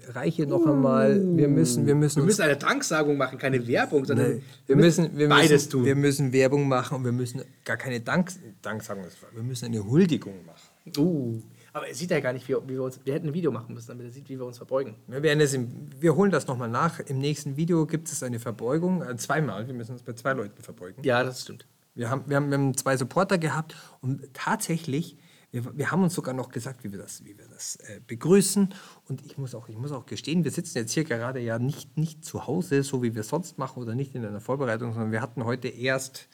reiche 0.09 0.45
noch 0.45 0.63
einmal, 0.67 1.19
wir 1.35 1.47
müssen, 1.47 1.87
wir 1.87 1.95
müssen 1.95 2.17
Wir 2.17 2.25
müssen 2.25 2.43
eine 2.43 2.57
Danksagung 2.57 3.17
machen, 3.17 3.39
keine 3.39 3.65
Werbung, 3.67 4.05
sondern 4.05 4.35
Nee, 4.35 4.43
wir 4.67 4.75
müssen, 4.75 5.17
wir 5.17 5.27
beides 5.27 5.51
müssen, 5.51 5.69
tun. 5.71 5.85
Wir 5.85 5.95
müssen 5.95 6.33
Werbung 6.33 6.67
machen 6.67 6.97
und 6.97 7.03
wir 7.03 7.11
müssen 7.11 7.41
gar 7.65 7.77
keine 7.77 7.99
Dank, 7.99 8.31
Danksagung, 8.61 9.05
wir 9.33 9.43
müssen 9.43 9.65
eine 9.65 9.83
Huldigung 9.83 10.45
machen. 10.45 10.69
Uh, 10.95 11.41
aber 11.73 11.87
er 11.87 11.95
sieht 11.95 12.11
ja 12.11 12.19
gar 12.19 12.33
nicht, 12.33 12.47
wie, 12.47 12.53
wie 12.53 12.73
wir 12.73 12.83
uns. 12.83 12.99
Wir 13.03 13.15
hätten 13.15 13.29
ein 13.29 13.33
Video 13.33 13.51
machen 13.51 13.73
müssen, 13.73 13.87
damit 13.87 14.05
er 14.05 14.11
sieht, 14.11 14.29
wie 14.29 14.37
wir 14.37 14.45
uns 14.45 14.57
verbeugen. 14.57 14.95
Wir, 15.07 15.23
werden 15.23 15.41
es 15.41 15.53
im, 15.55 15.89
wir 15.99 16.15
holen 16.15 16.29
das 16.29 16.45
nochmal 16.45 16.69
nach. 16.69 16.99
Im 16.99 17.17
nächsten 17.17 17.57
Video 17.57 17.87
gibt 17.87 18.07
es 18.07 18.21
eine 18.21 18.39
Verbeugung, 18.39 19.01
äh, 19.01 19.15
zweimal. 19.17 19.65
Wir 19.65 19.73
müssen 19.73 19.93
uns 19.93 20.03
bei 20.03 20.13
zwei 20.13 20.33
Leuten 20.33 20.61
verbeugen. 20.61 21.03
Ja, 21.03 21.23
das 21.23 21.41
stimmt. 21.41 21.65
Wir 21.99 22.09
haben, 22.09 22.23
wir, 22.27 22.37
haben, 22.37 22.49
wir 22.49 22.57
haben 22.57 22.77
zwei 22.77 22.95
Supporter 22.95 23.37
gehabt 23.37 23.75
und 23.99 24.33
tatsächlich, 24.33 25.17
wir, 25.51 25.77
wir 25.77 25.91
haben 25.91 26.01
uns 26.01 26.13
sogar 26.13 26.33
noch 26.33 26.49
gesagt, 26.49 26.85
wie 26.85 26.93
wir 26.93 26.97
das, 26.99 27.25
wie 27.25 27.37
wir 27.37 27.45
das 27.49 27.75
äh, 27.75 27.99
begrüßen. 28.07 28.73
Und 29.09 29.25
ich 29.25 29.37
muss, 29.37 29.53
auch, 29.53 29.67
ich 29.67 29.77
muss 29.77 29.91
auch 29.91 30.05
gestehen, 30.05 30.45
wir 30.45 30.51
sitzen 30.51 30.77
jetzt 30.77 30.93
hier 30.93 31.03
gerade 31.03 31.41
ja 31.41 31.59
nicht, 31.59 31.97
nicht 31.97 32.23
zu 32.23 32.47
Hause, 32.47 32.83
so 32.83 33.03
wie 33.03 33.15
wir 33.15 33.23
sonst 33.23 33.57
machen 33.57 33.83
oder 33.83 33.95
nicht 33.95 34.15
in 34.15 34.23
einer 34.23 34.39
Vorbereitung, 34.39 34.93
sondern 34.93 35.11
wir 35.11 35.21
hatten 35.21 35.43
heute 35.43 35.67
erst 35.67 36.29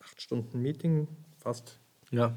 acht 0.00 0.20
Stunden 0.20 0.60
Meeting, 0.60 1.06
fast 1.38 1.78
Ja. 2.10 2.34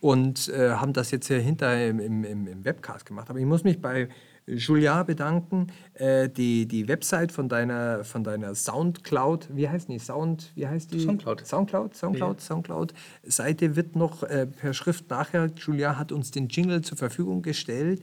und 0.00 0.48
äh, 0.48 0.70
haben 0.70 0.94
das 0.94 1.10
jetzt 1.10 1.26
hier 1.26 1.40
hinter 1.40 1.86
im, 1.86 2.00
im, 2.00 2.24
im 2.24 2.46
im 2.46 2.64
Webcast 2.64 3.04
gemacht. 3.04 3.28
Aber 3.28 3.38
ich 3.38 3.44
muss 3.44 3.64
mich 3.64 3.82
bei 3.82 4.08
Julia 4.46 5.02
bedanken. 5.02 5.68
Äh, 5.94 6.28
die, 6.28 6.66
die 6.66 6.88
Website 6.88 7.32
von 7.32 7.48
deiner, 7.48 8.04
von 8.04 8.24
deiner 8.24 8.54
Soundcloud, 8.54 9.48
wie 9.52 9.68
heißt 9.68 9.88
die? 9.88 9.98
Sound, 9.98 10.52
wie 10.54 10.66
heißt 10.66 10.92
die? 10.92 11.00
Soundcloud. 11.00 11.46
Soundcloud, 11.46 11.94
Soundcloud, 11.94 12.40
Soundcloud. 12.40 12.94
Seite 13.24 13.76
wird 13.76 13.96
noch 13.96 14.22
äh, 14.22 14.46
per 14.46 14.74
Schrift 14.74 15.10
nachher. 15.10 15.50
Julia 15.56 15.98
hat 15.98 16.12
uns 16.12 16.30
den 16.30 16.48
Jingle 16.48 16.82
zur 16.82 16.98
Verfügung 16.98 17.42
gestellt. 17.42 18.02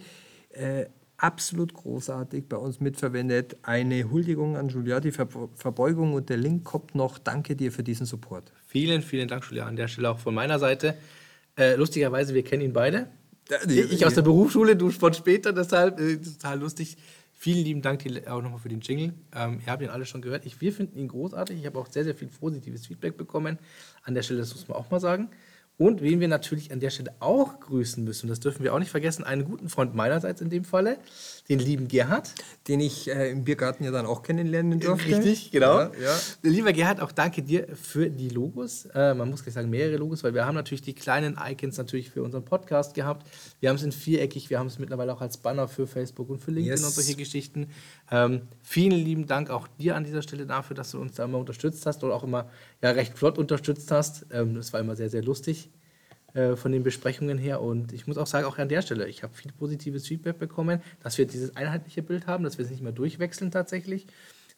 Äh, 0.52 0.86
absolut 1.18 1.74
großartig, 1.74 2.48
bei 2.48 2.58
uns 2.58 2.80
mitverwendet. 2.80 3.58
Eine 3.64 4.10
Huldigung 4.10 4.58
an 4.58 4.70
Julia, 4.70 5.00
die 5.00 5.12
Ver 5.12 5.28
Verbeugung 5.56 6.14
und 6.14 6.30
der 6.30 6.38
Link 6.38 6.64
kommt 6.64 6.96
noch. 6.96 7.18
Danke 7.18 7.56
dir 7.56 7.72
für 7.72 7.84
diesen 7.84 8.06
Support. 8.06 8.52
Vielen, 8.66 9.02
vielen 9.02 9.28
Dank, 9.28 9.46
Julia, 9.50 9.66
an 9.66 9.76
der 9.76 9.88
Stelle 9.88 10.10
auch 10.10 10.20
von 10.20 10.34
meiner 10.34 10.60
Seite. 10.60 10.96
Äh, 11.58 11.76
lustigerweise, 11.76 12.34
wir 12.34 12.44
kennen 12.44 12.62
ihn 12.62 12.74
beide. 12.74 13.08
Ich 13.68 14.06
aus 14.06 14.14
der 14.14 14.22
Berufsschule, 14.22 14.76
du 14.76 14.92
von 14.92 15.14
später, 15.14 15.54
deshalb 15.54 16.00
äh, 16.00 16.18
total 16.18 16.60
lustig. 16.60 16.98
Vielen 17.34 17.64
lieben 17.64 17.82
Dank 17.82 18.04
auch 18.28 18.42
nochmal 18.42 18.60
für 18.60 18.70
den 18.70 18.82
Jingle. 18.82 19.14
Ähm, 19.34 19.62
ihr 19.66 19.72
habt 19.72 19.82
ihn 19.82 19.90
alle 19.90 20.06
schon 20.06 20.22
gehört. 20.22 20.46
Ich, 20.46 20.60
wir 20.60 20.74
finden 20.74 21.00
ihn 21.00 21.08
großartig. 21.08 21.58
Ich 21.58 21.66
habe 21.66 21.80
auch 21.80 21.88
sehr, 21.90 22.04
sehr 22.04 22.14
viel 22.14 22.28
positives 22.28 22.88
Feedback 22.88 23.18
bekommen. 23.18 23.58
An 24.04 24.14
der 24.14 24.24
Stelle, 24.24 24.40
das 24.40 24.54
muss 24.54 24.68
man 24.68 24.78
auch 24.78 24.92
mal 24.92 25.00
sagen. 25.00 25.30
Und 25.78 26.02
wen 26.02 26.20
wir 26.20 26.28
natürlich 26.28 26.74
an 26.74 26.82
der 26.82 26.90
Stelle 26.90 27.14
auch 27.22 27.62
grüßen 27.62 28.04
müssen, 28.04 28.28
das 28.28 28.42
dürfen 28.42 28.66
wir 28.66 28.74
auch 28.74 28.80
nicht 28.80 28.92
vergessen, 28.92 29.24
einen 29.24 29.46
guten 29.46 29.70
Freund 29.70 29.96
meinerseits 29.96 30.42
in 30.42 30.50
dem 30.50 30.66
Falle, 30.66 30.98
den 31.50 31.60
lieben 31.60 31.88
Gerhard. 31.88 32.34
den 32.68 32.80
ich 32.80 33.10
äh, 33.10 33.32
im 33.32 33.44
Biergarten 33.44 33.84
ja 33.84 33.90
dann 33.92 34.06
auch 34.06 34.22
kennenlernen 34.22 34.80
durfte. 34.80 35.08
Richtig, 35.18 35.50
genau. 35.52 35.80
Ja, 35.80 35.92
ja. 36.02 36.20
Lieber 36.44 36.72
Gerhard, 36.74 37.02
auch 37.02 37.12
danke 37.12 37.42
dir 37.42 37.68
für 37.76 38.10
die 38.10 38.30
Logos. 38.30 38.86
Äh, 38.94 39.16
man 39.16 39.30
muss 39.30 39.42
gleich 39.44 39.56
sagen, 39.56 39.70
mehrere 39.72 39.98
Logos, 39.98 40.24
weil 40.24 40.36
wir 40.36 40.46
haben 40.46 40.54
natürlich 40.54 40.84
die 40.84 40.94
kleinen 40.94 41.38
Icons 41.44 41.78
natürlich 41.78 42.12
für 42.12 42.22
unseren 42.22 42.46
Podcast 42.46 42.94
gehabt. 42.94 43.26
Wir 43.60 43.70
haben 43.70 43.78
es 43.78 43.84
in 43.84 43.92
viereckig, 43.92 44.50
wir 44.52 44.60
haben 44.60 44.68
es 44.68 44.78
mittlerweile 44.78 45.12
auch 45.14 45.22
als 45.22 45.38
Banner 45.38 45.68
für 45.68 45.88
Facebook 45.88 46.30
und 46.30 46.40
für 46.40 46.52
LinkedIn 46.52 46.70
Yes. 46.78 46.84
und 46.86 46.92
solche 46.94 47.16
Geschichten. 47.16 47.68
Ähm, 48.12 48.42
vielen 48.62 48.92
lieben 49.04 49.26
Dank 49.26 49.50
auch 49.50 49.68
dir 49.80 49.96
an 49.96 50.04
dieser 50.04 50.22
Stelle 50.22 50.46
dafür, 50.46 50.76
dass 50.76 50.92
du 50.92 51.00
uns 51.00 51.16
da 51.16 51.26
immer 51.26 51.40
unterstützt 51.40 51.86
hast 51.88 52.04
oder 52.04 52.14
auch 52.14 52.24
immer 52.24 52.48
ja, 52.84 52.92
recht 52.92 53.18
flott 53.18 53.40
unterstützt 53.40 53.90
hast. 53.90 54.28
Ähm, 54.32 54.54
das 54.54 54.72
war 54.74 54.80
immer 54.80 54.96
sehr, 54.96 55.10
sehr 55.10 55.24
lustig 55.24 55.70
äh, 56.34 56.56
von 56.56 56.72
den 56.72 56.84
Besprechungen 56.84 57.38
her. 57.38 57.62
Und 57.62 57.94
ich 57.94 58.08
muss 58.08 58.18
auch 58.18 58.28
sagen, 58.28 58.46
auch 58.46 58.58
an 58.58 58.70
der 58.70 58.82
Stelle, 58.82 59.08
ich 59.08 59.24
habe 59.24 59.34
viel 59.34 59.52
positives 59.52 60.08
Feedback 60.08 60.40
bekommen, 60.40 60.82
dass 61.02 61.18
wir 61.18 61.26
dieses 61.26 61.56
einheitliche 61.56 62.04
Bild 62.04 62.28
haben, 62.28 62.44
dass 62.44 62.58
wir 62.58 62.66
es 62.66 62.72
nicht 62.72 62.84
mehr 62.84 62.92
durchwechseln 62.92 63.52
tatsächlich, 63.52 64.08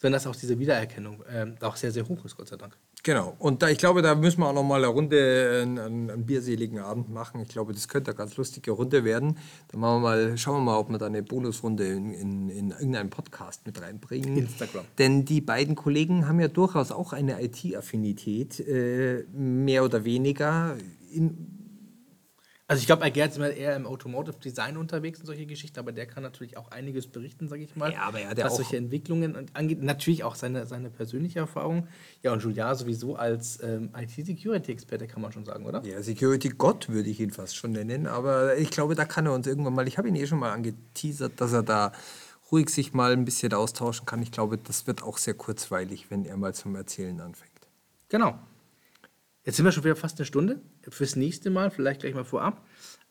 sondern 0.01 0.17
dass 0.17 0.27
auch 0.27 0.35
diese 0.35 0.57
Wiedererkennung 0.57 1.23
ähm, 1.31 1.55
auch 1.61 1.75
sehr, 1.75 1.91
sehr 1.91 2.07
hoch 2.07 2.25
ist, 2.25 2.35
Gott 2.35 2.47
sei 2.47 2.57
Dank. 2.57 2.75
Genau. 3.03 3.35
Und 3.39 3.63
da, 3.63 3.69
ich 3.69 3.77
glaube, 3.77 4.01
da 4.01 4.13
müssen 4.13 4.41
wir 4.41 4.47
auch 4.47 4.53
noch 4.53 4.63
mal 4.63 4.77
eine 4.77 4.87
Runde, 4.87 5.61
einen, 5.63 5.79
einen, 5.79 6.09
einen 6.11 6.25
bierseligen 6.25 6.79
Abend 6.79 7.09
machen. 7.09 7.41
Ich 7.41 7.49
glaube, 7.49 7.73
das 7.73 7.87
könnte 7.87 8.11
eine 8.11 8.17
ganz 8.17 8.37
lustige 8.37 8.71
Runde 8.71 9.03
werden. 9.03 9.37
Dann 9.69 9.79
machen 9.79 10.01
wir 10.03 10.09
mal, 10.09 10.37
schauen 10.37 10.57
wir 10.57 10.71
mal, 10.71 10.77
ob 10.77 10.89
wir 10.89 10.97
da 10.99 11.07
eine 11.07 11.23
Bonusrunde 11.23 11.87
in, 11.87 12.13
in, 12.13 12.49
in 12.49 12.71
irgendeinen 12.71 13.09
Podcast 13.09 13.65
mit 13.65 13.81
reinbringen. 13.81 14.37
Instagram. 14.37 14.85
Denn 14.99 15.25
die 15.25 15.41
beiden 15.41 15.75
Kollegen 15.75 16.27
haben 16.27 16.39
ja 16.39 16.47
durchaus 16.47 16.91
auch 16.91 17.13
eine 17.13 17.41
IT-Affinität, 17.43 18.59
äh, 18.59 19.23
mehr 19.33 19.83
oder 19.83 20.03
weniger. 20.03 20.75
In, 21.11 21.60
Also 22.71 22.79
ich 22.79 22.87
glaube, 22.87 23.11
Gerd 23.11 23.31
ist 23.31 23.35
immer 23.35 23.49
eher 23.49 23.75
im 23.75 23.85
Automotive 23.85 24.37
Design 24.37 24.77
unterwegs 24.77 25.19
und 25.19 25.25
solche 25.25 25.45
Geschichten, 25.45 25.77
aber 25.77 25.91
der 25.91 26.05
kann 26.05 26.23
natürlich 26.23 26.55
auch 26.55 26.71
einiges 26.71 27.05
berichten, 27.05 27.49
sage 27.49 27.63
ich 27.63 27.75
mal. 27.75 27.91
Ja, 27.91 28.03
aber 28.03 28.21
er 28.21 28.45
was 28.45 28.55
solche 28.55 28.77
Entwicklungen 28.77 29.47
angeht. 29.53 29.83
Natürlich 29.83 30.23
auch 30.23 30.35
seine, 30.35 30.65
seine 30.65 30.89
persönliche 30.89 31.39
Erfahrung. 31.39 31.89
Ja, 32.23 32.31
und 32.31 32.41
Julia 32.41 32.73
sowieso 32.73 33.17
als 33.17 33.61
ähm, 33.61 33.89
IT-Security-Experte 33.93 35.07
kann 35.07 35.21
man 35.21 35.33
schon 35.33 35.43
sagen, 35.43 35.65
oder? 35.65 35.83
Ja, 35.83 36.01
Security 36.01 36.47
Gott 36.47 36.87
würde 36.87 37.09
ich 37.09 37.19
ihn 37.19 37.31
fast 37.31 37.57
schon 37.57 37.73
nennen, 37.73 38.07
aber 38.07 38.55
ich 38.55 38.69
glaube, 38.69 38.95
da 38.95 39.03
kann 39.03 39.25
er 39.25 39.33
uns 39.33 39.47
irgendwann 39.47 39.73
mal, 39.73 39.85
ich 39.85 39.97
habe 39.97 40.07
ihn 40.07 40.15
eh 40.15 40.25
schon 40.25 40.39
mal 40.39 40.53
angeteasert, 40.53 41.41
dass 41.41 41.51
er 41.51 41.63
da 41.63 41.91
ruhig 42.53 42.69
sich 42.69 42.93
mal 42.93 43.11
ein 43.11 43.25
bisschen 43.25 43.53
austauschen 43.53 44.05
kann. 44.05 44.21
Ich 44.21 44.31
glaube, 44.31 44.57
das 44.57 44.87
wird 44.87 45.03
auch 45.03 45.17
sehr 45.17 45.33
kurzweilig, 45.33 46.09
wenn 46.09 46.23
er 46.23 46.37
mal 46.37 46.55
zum 46.55 46.73
Erzählen 46.77 47.19
anfängt. 47.19 47.51
Genau. 48.07 48.39
Jetzt 49.43 49.55
sind 49.55 49.65
wir 49.65 49.71
schon 49.71 49.83
wieder 49.83 49.95
fast 49.95 50.19
eine 50.19 50.25
Stunde. 50.25 50.61
Fürs 50.87 51.15
nächste 51.15 51.49
Mal, 51.49 51.71
vielleicht 51.71 52.01
gleich 52.01 52.13
mal 52.13 52.23
vorab. 52.23 52.63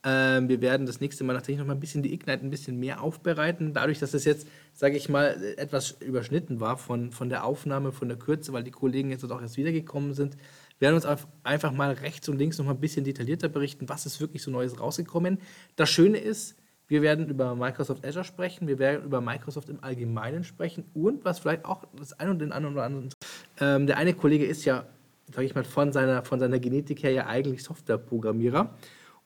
Ähm, 0.03 0.47
wir 0.47 0.61
werden 0.61 0.85
das 0.85 1.01
nächste 1.01 1.25
Mal 1.25 1.33
natürlich 1.33 1.59
noch 1.59 1.67
mal 1.67 1.73
ein 1.73 1.79
bisschen 1.81 2.03
die 2.03 2.13
Ignite 2.13 2.45
ein 2.45 2.49
bisschen 2.49 2.79
mehr 2.79 3.01
aufbereiten. 3.01 3.73
Dadurch, 3.73 3.99
dass 3.99 4.13
es 4.13 4.23
jetzt, 4.23 4.47
sage 4.73 4.95
ich 4.95 5.09
mal, 5.09 5.35
etwas 5.57 5.97
überschnitten 5.99 6.61
war 6.61 6.77
von, 6.77 7.11
von 7.11 7.27
der 7.27 7.43
Aufnahme, 7.43 7.91
von 7.91 8.07
der 8.07 8.17
Kürze, 8.17 8.53
weil 8.53 8.63
die 8.63 8.71
Kollegen 8.71 9.11
jetzt 9.11 9.29
auch 9.29 9.41
erst 9.41 9.57
wiedergekommen 9.57 10.13
sind, 10.13 10.37
werden 10.79 10.95
uns 10.95 11.05
einfach 11.43 11.71
mal 11.73 11.91
rechts 11.91 12.29
und 12.29 12.37
links 12.37 12.57
noch 12.57 12.65
mal 12.65 12.71
ein 12.71 12.79
bisschen 12.79 13.03
detaillierter 13.03 13.49
berichten, 13.49 13.89
was 13.89 14.05
ist 14.05 14.21
wirklich 14.21 14.41
so 14.41 14.51
Neues 14.51 14.79
rausgekommen. 14.79 15.37
Das 15.75 15.89
Schöne 15.89 16.17
ist, 16.17 16.55
wir 16.87 17.01
werden 17.01 17.29
über 17.29 17.55
Microsoft 17.55 18.05
Azure 18.05 18.25
sprechen, 18.25 18.67
wir 18.67 18.79
werden 18.79 19.05
über 19.05 19.21
Microsoft 19.21 19.69
im 19.69 19.83
Allgemeinen 19.83 20.43
sprechen 20.43 20.85
und 20.93 21.23
was 21.25 21.39
vielleicht 21.39 21.65
auch 21.65 21.85
das 21.97 22.13
ein 22.13 22.29
und 22.29 22.39
den 22.39 22.51
anderen 22.51 22.75
oder 22.75 22.85
anderen. 22.85 23.09
Ähm, 23.59 23.85
der 23.85 23.97
eine 23.97 24.13
Kollege 24.13 24.45
ist 24.45 24.65
ja, 24.65 24.85
sage 25.33 25.45
ich 25.45 25.55
mal, 25.55 25.63
von 25.63 25.91
seiner, 25.91 26.23
von 26.23 26.39
seiner 26.39 26.59
Genetik 26.59 27.03
her 27.03 27.11
ja 27.11 27.27
eigentlich 27.27 27.63
Softwareprogrammierer. 27.63 28.75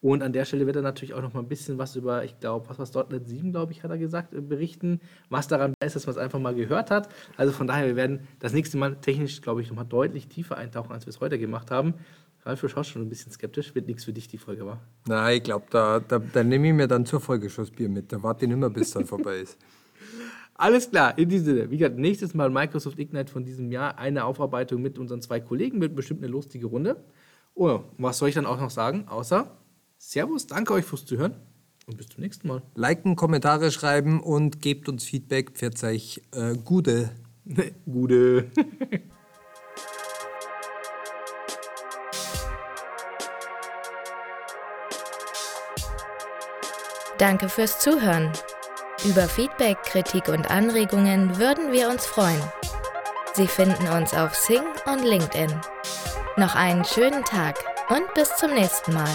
Und 0.02 0.22
an 0.22 0.32
der 0.32 0.44
Stelle 0.44 0.66
wird 0.66 0.76
er 0.76 0.82
natürlich 0.82 1.14
auch 1.14 1.22
noch 1.22 1.32
mal 1.32 1.40
ein 1.40 1.48
bisschen 1.48 1.78
was 1.78 1.96
über, 1.96 2.22
ich 2.22 2.38
glaube, 2.38 2.68
was 2.68 2.94
war 2.94 3.06
.NET 3.10 3.26
7, 3.26 3.50
glaube 3.50 3.72
ich, 3.72 3.82
hat 3.82 3.90
er 3.90 3.98
gesagt, 3.98 4.34
äh, 4.34 4.40
berichten, 4.40 5.00
was 5.30 5.48
daran 5.48 5.74
ist, 5.84 5.96
dass 5.96 6.06
man 6.06 6.14
es 6.14 6.18
einfach 6.18 6.38
mal 6.38 6.54
gehört 6.54 6.90
hat. 6.90 7.08
Also 7.36 7.52
von 7.52 7.66
daher, 7.66 7.86
wir 7.86 7.96
werden 7.96 8.20
das 8.38 8.52
nächste 8.52 8.76
Mal 8.76 8.96
technisch, 8.96 9.40
glaube 9.40 9.62
ich, 9.62 9.68
noch 9.68 9.76
mal 9.76 9.84
deutlich 9.84 10.28
tiefer 10.28 10.58
eintauchen, 10.58 10.92
als 10.92 11.06
wir 11.06 11.10
es 11.10 11.20
heute 11.20 11.38
gemacht 11.38 11.70
haben. 11.70 11.94
Ralf, 12.44 12.60
du 12.60 12.68
schaust 12.68 12.90
schon 12.90 13.02
ein 13.02 13.08
bisschen 13.08 13.32
skeptisch. 13.32 13.74
Wird 13.74 13.88
nichts 13.88 14.04
für 14.04 14.12
dich, 14.12 14.28
die 14.28 14.38
Folge, 14.38 14.64
war? 14.64 14.80
Nein, 15.08 15.38
ich 15.38 15.42
glaube, 15.42 15.66
da, 15.70 15.98
da, 15.98 16.20
da 16.20 16.44
nehme 16.44 16.68
ich 16.68 16.74
mir 16.74 16.86
dann 16.86 17.04
zur 17.04 17.20
Folge 17.20 17.50
schon 17.50 17.64
das 17.64 17.72
Bier 17.72 17.88
mit. 17.88 18.12
Da 18.12 18.22
warte 18.22 18.44
ich 18.44 18.48
nicht 18.48 18.58
mehr, 18.58 18.70
bis 18.70 18.92
dann 18.92 19.04
vorbei 19.04 19.38
ist. 19.38 19.58
Alles 20.58 20.90
klar, 20.90 21.18
in 21.18 21.28
diesem 21.28 21.44
Sinne. 21.44 21.70
Wie 21.70 21.76
gesagt, 21.76 21.98
nächstes 21.98 22.32
Mal 22.34 22.48
Microsoft 22.50 22.98
Ignite 22.98 23.30
von 23.30 23.44
diesem 23.44 23.70
Jahr. 23.70 23.98
Eine 23.98 24.24
Aufarbeitung 24.24 24.80
mit 24.80 24.98
unseren 24.98 25.20
zwei 25.20 25.38
Kollegen. 25.40 25.80
Wird 25.80 25.94
bestimmt 25.94 26.22
eine 26.22 26.32
lustige 26.32 26.66
Runde. 26.66 27.04
Oh, 27.54 27.80
was 27.98 28.18
soll 28.18 28.30
ich 28.30 28.34
dann 28.34 28.46
auch 28.46 28.60
noch 28.60 28.70
sagen? 28.70 29.06
Außer 29.08 29.50
Servus, 29.98 30.46
danke 30.46 30.74
euch 30.74 30.84
fürs 30.84 31.06
Zuhören 31.06 31.36
und 31.86 31.96
bis 31.96 32.08
zum 32.08 32.22
nächsten 32.22 32.48
Mal. 32.48 32.62
Liken, 32.74 33.16
Kommentare 33.16 33.70
schreiben 33.70 34.20
und 34.20 34.60
gebt 34.60 34.88
uns 34.88 35.04
Feedback. 35.04 35.52
Pfiat 35.52 35.82
euch 35.84 36.22
äh, 36.32 36.54
Gute. 36.56 37.10
Gute. 37.86 38.50
Danke 47.18 47.48
fürs 47.48 47.80
Zuhören. 47.80 48.30
Über 49.06 49.28
Feedback, 49.28 49.80
Kritik 49.84 50.26
und 50.26 50.50
Anregungen 50.50 51.38
würden 51.38 51.70
wir 51.70 51.88
uns 51.88 52.04
freuen. 52.04 52.42
Sie 53.34 53.46
finden 53.46 53.86
uns 53.86 54.12
auf 54.12 54.34
Sing 54.34 54.64
und 54.84 55.04
LinkedIn. 55.04 55.54
Noch 56.36 56.56
einen 56.56 56.84
schönen 56.84 57.24
Tag 57.24 57.56
und 57.88 58.12
bis 58.14 58.34
zum 58.34 58.52
nächsten 58.52 58.94
Mal. 58.94 59.14